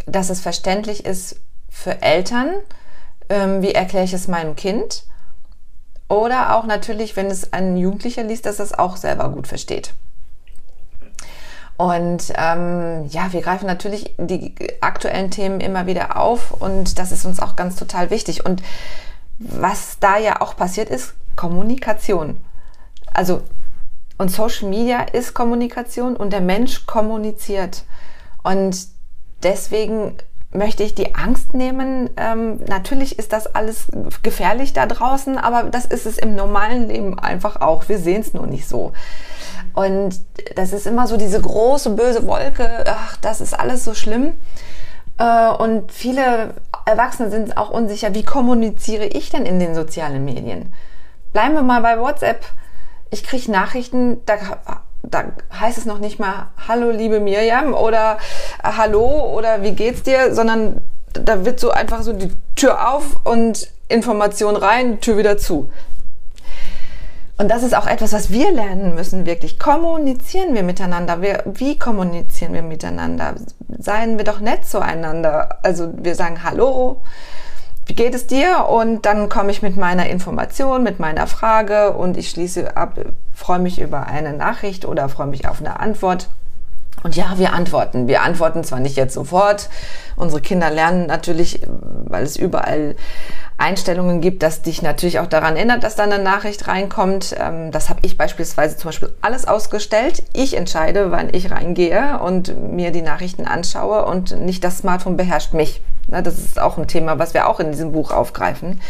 dass 0.08 0.32
es 0.32 0.42
verständlich 0.42 1.06
ist 1.06 1.40
für 1.70 2.02
Eltern, 2.02 2.50
ähm, 3.30 3.62
wie 3.62 3.76
erkläre 3.76 4.06
ich 4.06 4.14
es 4.14 4.28
meinem 4.28 4.56
Kind? 4.56 5.04
Oder 6.10 6.56
auch 6.56 6.66
natürlich, 6.66 7.16
wenn 7.16 7.28
es 7.28 7.54
ein 7.54 7.78
Jugendlicher 7.78 8.24
liest, 8.24 8.48
dass 8.48 8.60
es 8.60 8.74
auch 8.74 8.98
selber 8.98 9.30
gut 9.30 9.48
versteht. 9.48 9.94
Und 11.82 12.32
ähm, 12.36 13.08
ja, 13.10 13.34
wir 13.34 13.42
greifen 13.42 13.66
natürlich 13.66 14.14
die 14.20 14.54
aktuellen 14.82 15.32
Themen 15.32 15.60
immer 15.62 15.88
wieder 15.88 16.16
auf 16.16 16.52
und 16.52 17.00
das 17.00 17.12
ist 17.12 17.26
uns 17.26 17.40
auch 17.40 17.56
ganz 17.56 17.76
total 17.76 18.12
wichtig. 18.12 18.46
Und 18.46 18.62
was 19.40 19.98
da 20.00 20.20
ja 20.20 20.42
auch 20.42 20.56
passiert 20.56 20.92
ist, 20.92 21.16
Kommunikation. 21.36 22.38
Also 23.12 23.42
und 24.20 24.30
Social 24.30 24.70
Media 24.70 25.02
ist 25.02 25.34
Kommunikation 25.34 26.16
und 26.16 26.34
der 26.34 26.42
Mensch 26.42 26.86
kommuniziert. 26.86 27.84
Und 28.44 28.78
deswegen 29.42 30.18
möchte 30.54 30.84
ich 30.84 30.96
die 30.96 31.16
Angst 31.16 31.54
nehmen. 31.54 32.10
Ähm, 32.18 32.60
natürlich 32.68 33.18
ist 33.18 33.34
das 33.34 33.48
alles 33.48 33.88
gefährlich 34.22 34.74
da 34.74 34.86
draußen, 34.86 35.38
aber 35.38 35.64
das 35.64 35.86
ist 35.86 36.06
es 36.06 36.18
im 36.18 36.36
normalen 36.36 36.88
Leben 36.88 37.18
einfach 37.20 37.62
auch. 37.62 37.88
Wir 37.90 38.00
sehen 38.00 38.22
es 38.22 38.34
nur 38.34 38.48
nicht 38.48 38.68
so. 38.68 38.92
Und 39.74 40.20
das 40.56 40.74
ist 40.74 40.88
immer 40.88 41.08
so 41.08 41.18
diese 41.18 41.40
große 41.40 41.92
böse 41.92 42.28
Wolke, 42.28 42.84
ach, 42.88 43.18
das 43.18 43.40
ist 43.40 43.58
alles 43.58 43.86
so 43.86 43.94
schlimm. 43.94 44.34
Äh, 45.18 45.50
und 45.52 45.92
viele 45.92 46.56
Erwachsene 46.86 47.30
sind 47.30 47.58
auch 47.58 47.70
unsicher, 47.70 48.14
wie 48.14 48.24
kommuniziere 48.24 49.06
ich 49.06 49.30
denn 49.30 49.46
in 49.46 49.60
den 49.60 49.76
sozialen 49.76 50.26
Medien? 50.26 50.74
Bleiben 51.32 51.54
wir 51.54 51.64
mal 51.64 51.82
bei 51.82 51.98
WhatsApp. 52.00 52.44
Ich 53.10 53.24
kriege 53.24 53.52
Nachrichten, 53.52 54.22
da 54.26 54.36
da 55.04 55.24
heißt 55.60 55.78
es 55.78 55.86
noch 55.86 56.00
nicht 56.00 56.20
mal 56.20 56.48
Hallo 56.68 56.92
liebe 56.92 57.20
Mirjam 57.20 57.74
oder 57.74 58.18
äh, 58.64 58.72
Hallo 58.78 59.34
oder 59.36 59.64
wie 59.64 59.74
geht's 59.74 60.04
dir, 60.04 60.34
sondern 60.34 60.82
da 61.14 61.46
wird 61.46 61.60
so 61.60 61.72
einfach 61.72 62.04
so 62.04 62.14
die 62.14 62.32
Tür 62.56 62.94
auf 62.94 63.20
und 63.26 63.70
Information 63.90 64.56
rein, 64.56 65.02
Tür 65.02 65.18
wieder 65.18 65.38
zu. 65.38 65.70
Und 67.38 67.50
das 67.50 67.64
ist 67.64 67.76
auch 67.76 67.88
etwas, 67.88 68.14
was 68.14 68.30
wir 68.30 68.52
lernen 68.52 68.94
müssen, 68.94 69.26
wirklich. 69.26 69.58
Kommunizieren 69.58 70.54
wir 70.54 70.62
miteinander? 70.62 71.24
Wir, 71.24 71.42
wie 71.46 71.78
kommunizieren 71.78 72.54
wir 72.54 72.62
miteinander? 72.62 73.34
Seien 73.80 74.18
wir 74.18 74.26
doch 74.26 74.40
nett 74.40 74.66
zueinander. 74.66 75.58
Also 75.64 75.92
wir 75.98 76.14
sagen 76.14 76.44
Hallo, 76.44 77.02
wie 77.86 77.96
geht 77.96 78.14
es 78.14 78.28
dir? 78.28 78.68
Und 78.70 79.06
dann 79.06 79.30
komme 79.30 79.52
ich 79.52 79.62
mit 79.62 79.76
meiner 79.76 80.08
Information, 80.08 80.84
mit 80.84 81.00
meiner 81.00 81.28
Frage 81.28 81.92
und 81.94 82.18
ich 82.18 82.30
schließe 82.30 82.78
ab, 82.78 83.00
freue 83.34 83.60
mich 83.60 83.82
über 83.82 84.08
eine 84.08 84.34
Nachricht 84.34 84.86
oder 84.86 85.10
freue 85.10 85.28
mich 85.28 85.48
auf 85.48 85.60
eine 85.60 85.80
Antwort. 85.80 86.30
Und 87.04 87.16
ja, 87.16 87.34
wir 87.38 87.54
antworten. 87.54 88.08
Wir 88.08 88.22
antworten 88.22 88.64
zwar 88.64 88.80
nicht 88.80 88.96
jetzt 88.96 89.14
sofort. 89.14 89.70
Unsere 90.16 90.42
Kinder 90.42 90.70
lernen 90.70 91.08
natürlich, 91.08 91.62
weil 91.68 92.24
es 92.24 92.38
überall 92.38 92.96
Einstellungen 93.58 94.22
gibt, 94.22 94.44
dass 94.44 94.62
dich 94.62 94.82
natürlich 94.82 95.20
auch 95.20 95.28
daran 95.28 95.56
erinnert, 95.56 95.84
dass 95.84 95.96
da 95.96 96.04
eine 96.04 96.20
Nachricht 96.20 96.68
reinkommt. 96.68 97.36
Ähm, 97.40 97.72
das 97.72 97.90
habe 97.90 98.00
ich 98.04 98.18
beispielsweise 98.18 98.78
zum 98.78 98.90
Beispiel 98.90 99.14
alles 99.22 99.48
ausgestellt. 99.48 100.24
Ich 100.34 100.56
entscheide, 100.58 101.12
wann 101.12 101.30
ich 101.32 101.52
reingehe 101.52 102.20
und 102.20 102.58
mir 102.72 102.92
die 102.92 103.02
Nachrichten 103.04 103.46
anschaue 103.46 104.06
und 104.06 104.40
nicht 104.40 104.64
das 104.64 104.80
Smartphone 104.80 105.18
beherrscht 105.18 105.54
mich. 105.54 105.82
Das 106.08 106.38
ist 106.38 106.60
auch 106.60 106.78
ein 106.78 106.88
Thema, 106.88 107.20
was 107.20 107.34
wir 107.34 107.48
auch 107.48 107.60
in 107.60 107.72
diesem 107.72 107.92
Buch 107.92 108.12
aufgreifen. 108.12 108.82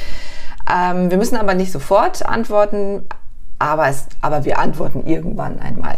Ähm, 0.72 1.12
wir 1.12 1.18
müssen 1.18 1.38
aber 1.38 1.54
nicht 1.54 1.72
sofort 1.72 2.26
antworten, 2.26 3.04
aber, 3.60 3.88
es, 3.90 4.06
aber 4.22 4.46
wir 4.46 4.58
antworten 4.58 5.06
irgendwann 5.06 5.60
einmal. 5.60 5.98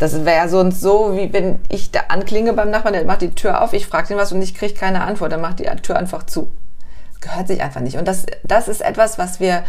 Das 0.00 0.24
wäre 0.24 0.48
sonst 0.48 0.80
so, 0.80 1.14
wie 1.14 1.30
wenn 1.30 1.60
ich 1.68 1.90
da 1.90 2.00
anklinge 2.08 2.54
beim 2.54 2.70
Nachbarn, 2.70 2.94
der 2.94 3.04
macht 3.04 3.20
die 3.20 3.34
Tür 3.34 3.60
auf, 3.60 3.74
ich 3.74 3.86
frage 3.86 4.14
ihn 4.14 4.18
was 4.18 4.32
und 4.32 4.40
ich 4.40 4.54
kriege 4.54 4.72
keine 4.72 5.02
Antwort, 5.02 5.30
dann 5.30 5.42
macht 5.42 5.58
die 5.58 5.66
Tür 5.82 5.96
einfach 5.96 6.24
zu. 6.24 6.50
Das 7.12 7.20
gehört 7.20 7.48
sich 7.48 7.60
einfach 7.60 7.82
nicht. 7.82 7.98
Und 7.98 8.08
das, 8.08 8.24
das 8.42 8.68
ist 8.68 8.80
etwas, 8.80 9.18
was 9.18 9.40
wir 9.40 9.62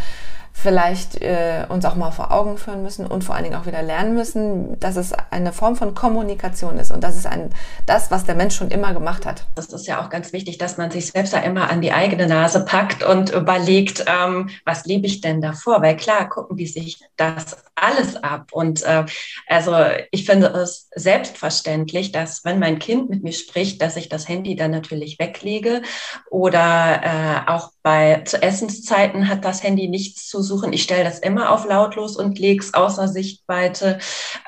vielleicht 0.52 1.20
äh, 1.20 1.66
uns 1.68 1.84
auch 1.84 1.94
mal 1.96 2.10
vor 2.10 2.30
Augen 2.30 2.56
führen 2.58 2.82
müssen 2.82 3.06
und 3.06 3.24
vor 3.24 3.34
allen 3.34 3.44
Dingen 3.44 3.56
auch 3.56 3.66
wieder 3.66 3.82
lernen 3.82 4.14
müssen, 4.14 4.78
dass 4.78 4.96
es 4.96 5.12
eine 5.30 5.52
Form 5.52 5.76
von 5.76 5.94
Kommunikation 5.94 6.78
ist 6.78 6.92
und 6.92 7.02
das 7.02 7.16
ist 7.16 7.26
ein, 7.26 7.50
das, 7.86 8.10
was 8.10 8.24
der 8.24 8.34
Mensch 8.34 8.54
schon 8.54 8.70
immer 8.70 8.92
gemacht 8.92 9.26
hat. 9.26 9.46
Das 9.54 9.66
ist 9.72 9.86
ja 9.86 10.00
auch 10.00 10.10
ganz 10.10 10.32
wichtig, 10.32 10.58
dass 10.58 10.76
man 10.76 10.90
sich 10.90 11.10
selbst 11.10 11.32
da 11.32 11.38
immer 11.38 11.70
an 11.70 11.80
die 11.80 11.92
eigene 11.92 12.26
Nase 12.26 12.64
packt 12.64 13.02
und 13.02 13.30
überlegt, 13.30 14.04
ähm, 14.06 14.50
was 14.64 14.84
lebe 14.84 15.06
ich 15.06 15.20
denn 15.20 15.40
davor? 15.40 15.82
Weil 15.82 15.96
klar, 15.96 16.28
gucken 16.28 16.56
die 16.56 16.66
sich 16.66 17.00
das 17.16 17.56
alles 17.74 18.16
ab. 18.22 18.48
Und 18.52 18.82
äh, 18.82 19.04
also 19.48 19.74
ich 20.10 20.26
finde 20.26 20.48
es 20.48 20.88
selbstverständlich, 20.94 22.12
dass 22.12 22.44
wenn 22.44 22.58
mein 22.58 22.78
Kind 22.78 23.10
mit 23.10 23.22
mir 23.22 23.32
spricht, 23.32 23.82
dass 23.82 23.96
ich 23.96 24.08
das 24.08 24.28
Handy 24.28 24.54
dann 24.54 24.70
natürlich 24.70 25.18
weglege 25.18 25.82
oder 26.30 27.00
äh, 27.02 27.50
auch 27.50 27.72
bei 27.82 28.22
zu 28.24 28.40
Essenszeiten 28.40 29.28
hat 29.28 29.44
das 29.44 29.62
Handy 29.62 29.88
nichts 29.88 30.28
zu 30.28 30.41
suchen. 30.42 30.72
Ich 30.72 30.82
stelle 30.82 31.04
das 31.04 31.18
immer 31.18 31.50
auf 31.50 31.66
lautlos 31.66 32.16
und 32.16 32.38
lege 32.38 32.62
es 32.62 32.74
außer 32.74 33.08
Sichtweite. 33.08 33.98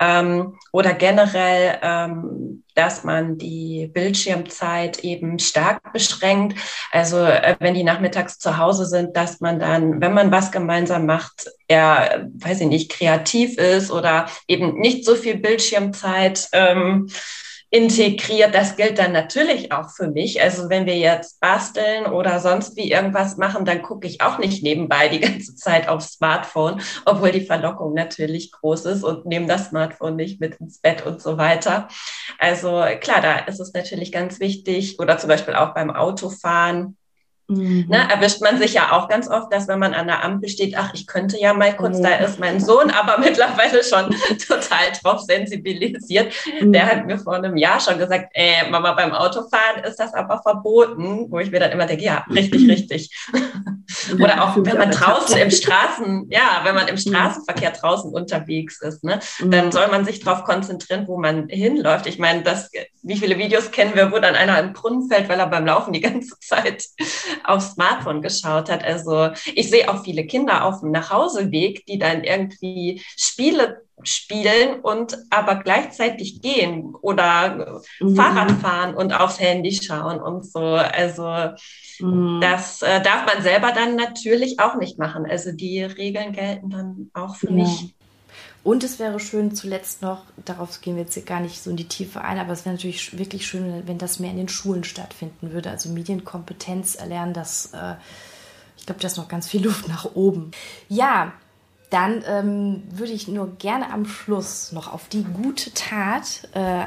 Ähm, 0.01 0.59
oder 0.73 0.93
generell, 0.93 1.79
ähm, 1.83 2.65
dass 2.75 3.05
man 3.05 3.39
die 3.39 3.89
Bildschirmzeit 3.93 4.99
eben 5.05 5.39
stark 5.39 5.93
beschränkt. 5.93 6.59
Also 6.91 7.19
äh, 7.19 7.57
wenn 7.61 7.75
die 7.75 7.85
nachmittags 7.85 8.39
zu 8.39 8.59
Hause 8.59 8.87
sind, 8.87 9.17
dass 9.17 9.41
man 9.41 9.61
dann, 9.61 10.01
wenn 10.01 10.13
man 10.13 10.33
was 10.33 10.51
gemeinsam 10.53 11.07
macht, 11.07 11.51
eher, 11.69 12.29
weiß 12.35 12.61
ich 12.63 12.69
nicht, 12.69 12.91
kreativ 12.91 13.59
ist 13.59 13.91
oder 13.91 14.27
eben 14.49 14.79
nicht 14.81 15.05
so 15.05 15.15
viel 15.15 15.37
Bildschirmzeit. 15.37 16.49
Ähm, 16.53 17.09
integriert. 17.75 18.55
Das 18.55 18.77
gilt 18.77 19.01
dann 19.01 19.11
natürlich 19.11 19.73
auch 19.73 19.91
für 19.91 20.07
mich. 20.07 20.41
Also 20.41 20.69
wenn 20.69 20.87
wir 20.87 20.97
jetzt 20.97 21.41
basteln 21.41 22.07
oder 22.07 22.39
sonst 22.39 22.77
wie 22.77 22.93
irgendwas 22.93 23.37
machen, 23.37 23.65
dann 23.65 23.83
gucke 23.83 24.07
ich 24.07 24.21
auch 24.21 24.39
nicht 24.39 24.63
nebenbei 24.63 25.09
die 25.09 25.19
ganze 25.21 25.57
Zeit 25.57 25.89
aufs 25.89 26.13
Smartphone, 26.13 26.81
obwohl 27.05 27.33
die 27.33 27.45
Verlockung 27.45 27.93
natürlich 27.93 28.53
groß 28.53 28.85
ist 28.85 29.03
und 29.03 29.27
nehme 29.27 29.49
das 29.49 29.71
Smartphone 29.71 30.15
nicht 30.15 30.41
mit 30.41 30.55
ins 30.61 30.79
Bett 30.79 31.05
und 31.05 31.21
so 31.21 31.37
weiter. 31.37 31.89
Also 32.39 32.85
klar, 33.01 33.21
da 33.21 33.39
ist 33.39 33.59
es 33.59 33.73
natürlich 33.73 34.13
ganz 34.13 34.39
wichtig 34.39 35.01
oder 35.01 35.19
zum 35.19 35.29
Beispiel 35.29 35.55
auch 35.55 35.75
beim 35.75 35.91
Autofahren 35.91 36.97
Mhm. 37.47 37.87
Ne, 37.89 38.09
erwischt 38.11 38.41
man 38.41 38.59
sich 38.59 38.73
ja 38.73 38.93
auch 38.93 39.07
ganz 39.07 39.29
oft, 39.29 39.53
dass 39.53 39.69
wenn 39.69 39.79
man 39.79 39.93
an 39.93 40.07
der 40.07 40.25
Ampel 40.25 40.49
steht, 40.49 40.75
ach, 40.79 40.95
ich 40.95 41.07
könnte 41.07 41.39
ja 41.39 41.53
mal 41.53 41.77
kurz, 41.77 41.99
mhm. 41.99 42.03
da 42.03 42.15
ist 42.17 42.41
mein 42.41 42.59
Sohn, 42.59 42.91
aber 42.91 43.19
mittlerweile 43.25 43.85
schon 43.85 44.15
total 44.49 44.93
drauf 45.03 45.21
sensibilisiert. 45.21 46.33
Mhm. 46.61 46.73
Der 46.73 46.87
hat 46.87 47.07
mir 47.07 47.19
vor 47.19 47.35
einem 47.35 47.59
Jahr 47.59 47.81
schon 47.81 47.99
gesagt, 47.99 48.31
ey, 48.33 48.71
Mama, 48.71 48.93
beim 48.93 49.13
Autofahren 49.13 49.85
ist 49.85 49.97
das 49.97 50.15
aber 50.15 50.41
verboten, 50.41 51.27
wo 51.31 51.39
ich 51.39 51.51
mir 51.51 51.61
dann 51.61 51.73
immer 51.73 51.85
denke, 51.85 52.05
ja, 52.05 52.25
richtig, 52.31 52.63
mhm. 52.63 52.71
richtig. 52.71 53.11
Oder 54.15 54.43
auch, 54.43 54.57
wenn 54.57 54.79
man 54.79 54.91
draußen 54.91 55.37
im 55.37 55.51
Straßen, 55.51 56.29
ja, 56.31 56.63
wenn 56.65 56.75
man 56.75 56.89
im 56.89 56.95
mhm. 56.95 56.99
Straßenverkehr 56.99 57.73
draußen 57.73 58.11
unterwegs 58.11 58.81
ist, 58.81 59.05
ne, 59.05 59.21
dann 59.45 59.71
soll 59.71 59.89
man 59.89 60.07
sich 60.07 60.21
darauf 60.21 60.45
konzentrieren, 60.45 61.07
wo 61.07 61.19
man 61.19 61.49
hinläuft. 61.49 62.07
Ich 62.07 62.19
meine, 62.19 62.43
das, 62.43 62.71
wie 63.05 63.17
viele 63.17 63.39
Videos 63.39 63.71
kennen 63.71 63.95
wir, 63.95 64.11
wo 64.11 64.19
dann 64.19 64.35
einer 64.35 64.59
im 64.59 64.73
Brunnen 64.73 65.09
fällt, 65.09 65.29
weil 65.29 65.39
er 65.39 65.47
beim 65.47 65.67
Laufen 65.67 65.93
die 65.93 66.01
ganze 66.01 66.39
Zeit 66.41 66.87
aufs 67.45 67.73
Smartphone 67.73 68.23
geschaut 68.23 68.71
hat. 68.71 68.83
Also 68.83 69.31
ich 69.55 69.71
sehe 69.71 69.89
auch 69.89 70.03
viele 70.03 70.27
Kinder 70.27 70.65
auf 70.65 70.81
dem 70.81 70.91
Nachhauseweg, 70.91 71.85
die 71.87 71.99
dann 71.99 72.25
irgendwie 72.25 73.03
Spiele 73.17 73.83
spielen 74.03 74.81
und 74.81 75.17
aber 75.31 75.57
gleichzeitig 75.57 76.41
gehen 76.43 76.95
oder 77.01 77.83
mhm. 78.01 78.17
Fahrrad 78.17 78.53
fahren 78.53 78.95
und 78.95 79.13
aufs 79.13 79.39
Handy 79.39 79.73
schauen 79.73 80.21
und 80.21 80.45
so. 80.45 80.61
Also 80.61 81.53
mhm. 82.01 82.41
das 82.41 82.83
äh, 82.83 83.03
darf 83.03 83.27
man 83.27 83.43
selber 83.43 83.73
dann 83.73 83.97
natürlich 83.97 84.59
auch 84.59 84.77
nicht 84.77 84.99
machen. 84.99 85.27
Also 85.29 85.53
die 85.53 85.83
Regeln 85.83 86.33
gelten 86.33 86.71
dann 86.71 87.11
auch 87.13 87.37
für 87.37 87.49
ja. 87.49 87.53
mich. 87.53 87.95
Und 88.65 88.83
es 88.83 88.99
wäre 88.99 89.21
schön 89.21 89.55
zuletzt 89.55 90.01
noch, 90.01 90.23
darauf 90.43 90.81
gehen 90.81 90.97
wir 90.97 91.03
jetzt 91.03 91.27
gar 91.27 91.41
nicht 91.41 91.63
so 91.63 91.69
in 91.69 91.77
die 91.77 91.87
Tiefe 91.87 92.23
ein, 92.23 92.39
aber 92.39 92.55
es 92.55 92.65
wäre 92.65 92.75
natürlich 92.75 93.19
wirklich 93.19 93.47
schön, 93.47 93.87
wenn 93.87 93.99
das 93.99 94.19
mehr 94.19 94.31
in 94.31 94.39
den 94.39 94.49
Schulen 94.49 94.85
stattfinden 94.85 95.53
würde. 95.53 95.71
Also 95.71 95.91
Medienkompetenz 95.91 96.95
erlernen, 96.95 97.35
das, 97.35 97.75
äh, 97.75 97.97
ich 98.79 98.87
glaube, 98.87 99.03
da 99.03 99.07
ist 99.07 99.19
noch 99.19 99.29
ganz 99.29 99.49
viel 99.49 99.63
Luft 99.63 99.87
nach 99.87 100.07
oben. 100.15 100.51
Ja, 100.89 101.35
dann 101.91 102.25
ähm, 102.27 102.83
würde 102.89 103.13
ich 103.13 103.29
nur 103.29 103.55
gerne 103.57 103.93
am 103.93 104.07
Schluss 104.07 104.73
noch 104.73 104.91
auf 104.91 105.09
die 105.09 105.25
gute 105.25 105.75
Tat 105.75 106.49
äh, 106.55 106.87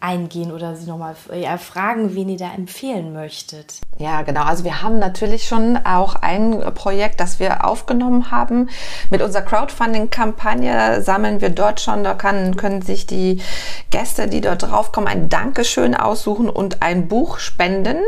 eingehen 0.00 0.52
oder 0.52 0.76
Sie 0.76 0.86
nochmal 0.86 1.14
fragen, 1.58 2.14
wen 2.14 2.28
ihr 2.28 2.38
da 2.38 2.52
empfehlen 2.54 3.12
möchtet. 3.12 3.80
Ja, 3.98 4.22
genau. 4.22 4.42
Also 4.42 4.62
wir 4.64 4.82
haben 4.82 4.98
natürlich 4.98 5.48
schon 5.48 5.76
auch 5.84 6.14
ein 6.14 6.62
Projekt, 6.74 7.18
das 7.20 7.40
wir 7.40 7.64
aufgenommen 7.64 8.30
haben. 8.30 8.68
Mit 9.10 9.22
unserer 9.22 9.42
Crowdfunding-Kampagne 9.42 11.02
sammeln 11.02 11.40
wir 11.40 11.50
dort 11.50 11.80
schon, 11.80 12.04
da 12.04 12.14
kann, 12.14 12.56
können 12.56 12.82
sich 12.82 13.06
die 13.06 13.42
Gäste, 13.90 14.28
die 14.28 14.40
dort 14.40 14.62
draufkommen, 14.62 15.08
ein 15.08 15.28
Dankeschön 15.28 15.96
aussuchen 15.96 16.48
und 16.48 16.82
ein 16.82 17.08
Buch 17.08 17.38
spenden. 17.38 17.98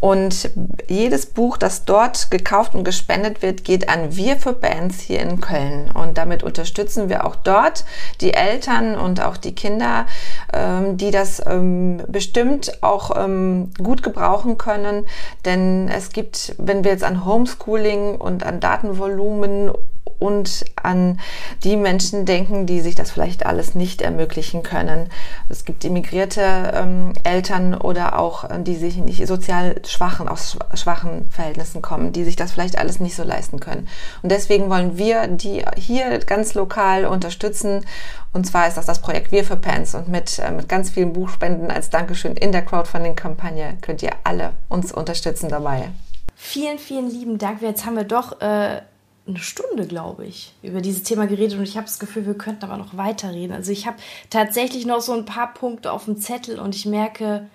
Und 0.00 0.50
jedes 0.88 1.26
Buch, 1.26 1.58
das 1.58 1.84
dort 1.84 2.30
gekauft 2.30 2.74
und 2.74 2.84
gespendet 2.84 3.42
wird, 3.42 3.64
geht 3.64 3.90
an 3.90 4.16
Wir 4.16 4.36
für 4.36 4.54
Bands 4.54 5.00
hier 5.00 5.20
in 5.20 5.40
Köln. 5.40 5.90
Und 5.92 6.16
damit 6.16 6.42
unterstützen 6.42 7.10
wir 7.10 7.26
auch 7.26 7.36
dort 7.36 7.84
die 8.22 8.32
Eltern 8.32 8.96
und 8.96 9.20
auch 9.20 9.36
die 9.36 9.54
Kinder, 9.54 10.06
ähm, 10.54 10.96
die 10.96 11.10
das 11.10 11.25
ähm, 11.46 12.02
bestimmt 12.08 12.82
auch 12.82 13.16
ähm, 13.16 13.70
gut 13.82 14.02
gebrauchen 14.02 14.58
können. 14.58 15.06
Denn 15.44 15.88
es 15.88 16.10
gibt, 16.10 16.54
wenn 16.58 16.84
wir 16.84 16.92
jetzt 16.92 17.04
an 17.04 17.24
Homeschooling 17.24 18.16
und 18.16 18.44
an 18.44 18.60
Datenvolumen 18.60 19.70
und 20.18 20.64
an 20.82 21.20
die 21.64 21.76
Menschen 21.76 22.24
denken, 22.24 22.66
die 22.66 22.80
sich 22.80 22.94
das 22.94 23.10
vielleicht 23.10 23.46
alles 23.46 23.74
nicht 23.74 24.02
ermöglichen 24.02 24.62
können. 24.62 25.10
Es 25.48 25.64
gibt 25.64 25.84
immigrierte 25.84 26.72
ähm, 26.74 27.12
Eltern 27.24 27.74
oder 27.74 28.18
auch, 28.18 28.44
äh, 28.44 28.62
die 28.62 28.76
sich 28.76 28.96
nicht 28.96 29.26
sozial 29.26 29.80
schwachen, 29.86 30.28
aus 30.28 30.56
schwachen 30.74 31.28
Verhältnissen 31.30 31.82
kommen, 31.82 32.12
die 32.12 32.24
sich 32.24 32.36
das 32.36 32.52
vielleicht 32.52 32.78
alles 32.78 33.00
nicht 33.00 33.16
so 33.16 33.24
leisten 33.24 33.60
können. 33.60 33.88
Und 34.22 34.32
deswegen 34.32 34.70
wollen 34.70 34.96
wir 34.96 35.26
die 35.26 35.64
hier 35.76 36.18
ganz 36.20 36.54
lokal 36.54 37.04
unterstützen. 37.04 37.84
Und 38.32 38.46
zwar 38.46 38.68
ist 38.68 38.76
das 38.76 38.86
das 38.86 39.00
Projekt 39.00 39.32
Wir 39.32 39.44
für 39.44 39.56
Pants. 39.56 39.94
Und 39.94 40.08
mit, 40.08 40.38
äh, 40.38 40.50
mit 40.50 40.68
ganz 40.68 40.90
vielen 40.90 41.12
Buchspenden 41.12 41.70
als 41.70 41.90
Dankeschön 41.90 42.36
in 42.36 42.52
der 42.52 42.62
Crowdfunding-Kampagne 42.62 43.78
könnt 43.80 44.02
ihr 44.02 44.12
alle 44.24 44.52
uns 44.68 44.92
unterstützen 44.92 45.48
dabei. 45.48 45.90
Vielen, 46.34 46.78
vielen 46.78 47.10
lieben 47.10 47.38
Dank. 47.38 47.62
Jetzt 47.62 47.86
haben 47.86 47.96
wir 47.96 48.04
doch 48.04 48.40
äh 48.40 48.80
eine 49.26 49.38
Stunde, 49.38 49.86
glaube 49.86 50.24
ich, 50.26 50.54
über 50.62 50.80
dieses 50.80 51.02
Thema 51.02 51.26
geredet 51.26 51.58
und 51.58 51.64
ich 51.64 51.76
habe 51.76 51.86
das 51.86 51.98
Gefühl, 51.98 52.26
wir 52.26 52.34
könnten 52.34 52.64
aber 52.64 52.76
noch 52.76 52.96
weiterreden. 52.96 53.54
Also 53.54 53.72
ich 53.72 53.86
habe 53.86 53.96
tatsächlich 54.30 54.86
noch 54.86 55.00
so 55.00 55.12
ein 55.12 55.24
paar 55.24 55.52
Punkte 55.52 55.92
auf 55.92 56.04
dem 56.04 56.18
Zettel 56.18 56.58
und 56.58 56.74
ich 56.74 56.86
merke, 56.86 57.48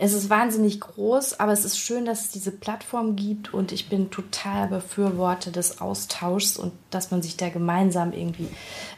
es 0.00 0.12
ist 0.12 0.30
wahnsinnig 0.30 0.78
groß, 0.80 1.40
aber 1.40 1.52
es 1.52 1.64
ist 1.64 1.76
schön, 1.76 2.04
dass 2.04 2.26
es 2.26 2.30
diese 2.30 2.52
Plattform 2.52 3.16
gibt 3.16 3.52
und 3.52 3.72
ich 3.72 3.88
bin 3.88 4.10
total 4.10 4.68
Befürworter 4.68 5.50
des 5.50 5.80
Austauschs 5.80 6.56
und 6.56 6.72
dass 6.90 7.10
man 7.10 7.20
sich 7.20 7.36
da 7.36 7.48
gemeinsam 7.48 8.12
irgendwie, 8.12 8.46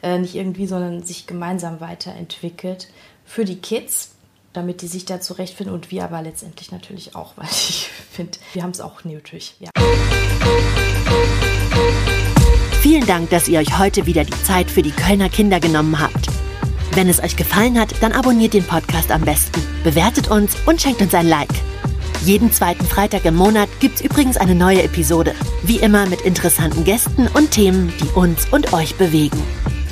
äh, 0.02 0.18
nicht 0.18 0.34
irgendwie, 0.34 0.66
sondern 0.66 1.02
sich 1.02 1.26
gemeinsam 1.26 1.80
weiterentwickelt 1.80 2.88
für 3.24 3.46
die 3.46 3.60
Kids, 3.60 4.10
damit 4.52 4.82
die 4.82 4.88
sich 4.88 5.06
da 5.06 5.22
zurechtfinden 5.22 5.74
und 5.74 5.90
wir 5.90 6.04
aber 6.04 6.20
letztendlich 6.20 6.70
natürlich 6.70 7.16
auch, 7.16 7.32
weil 7.36 7.46
ich 7.46 7.88
finde, 8.10 8.38
wir 8.52 8.62
haben 8.62 8.72
es 8.72 8.82
auch 8.82 9.02
nötig. 9.04 9.56
Ja. 9.58 9.70
Vielen 12.82 13.06
Dank, 13.06 13.30
dass 13.30 13.48
ihr 13.48 13.60
euch 13.60 13.78
heute 13.78 14.06
wieder 14.06 14.24
die 14.24 14.42
Zeit 14.42 14.70
für 14.70 14.82
die 14.82 14.90
Kölner 14.90 15.28
Kinder 15.28 15.60
genommen 15.60 16.00
habt. 16.00 16.28
Wenn 16.94 17.08
es 17.08 17.22
euch 17.22 17.36
gefallen 17.36 17.78
hat, 17.78 17.94
dann 18.00 18.12
abonniert 18.12 18.54
den 18.54 18.64
Podcast 18.64 19.10
am 19.12 19.22
besten, 19.22 19.60
bewertet 19.84 20.28
uns 20.28 20.56
und 20.66 20.80
schenkt 20.80 21.00
uns 21.00 21.14
ein 21.14 21.28
Like. 21.28 21.48
Jeden 22.24 22.52
zweiten 22.52 22.84
Freitag 22.84 23.24
im 23.24 23.36
Monat 23.36 23.68
gibt's 23.80 24.00
übrigens 24.00 24.36
eine 24.36 24.54
neue 24.54 24.82
Episode. 24.82 25.34
Wie 25.62 25.76
immer 25.76 26.06
mit 26.06 26.20
interessanten 26.22 26.84
Gästen 26.84 27.28
und 27.28 27.50
Themen, 27.50 27.92
die 28.00 28.08
uns 28.18 28.46
und 28.50 28.72
euch 28.72 28.94
bewegen. 28.96 29.40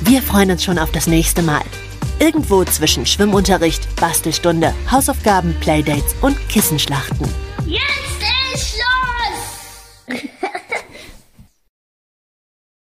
Wir 0.01 0.21
freuen 0.21 0.51
uns 0.51 0.63
schon 0.63 0.77
auf 0.77 0.91
das 0.91 1.07
nächste 1.07 1.41
Mal. 1.41 1.63
Irgendwo 2.19 2.63
zwischen 2.65 3.05
Schwimmunterricht, 3.05 3.95
Bastelstunde, 3.95 4.73
Hausaufgaben, 4.91 5.55
Playdates 5.61 6.15
und 6.21 6.37
Kissenschlachten. 6.49 7.27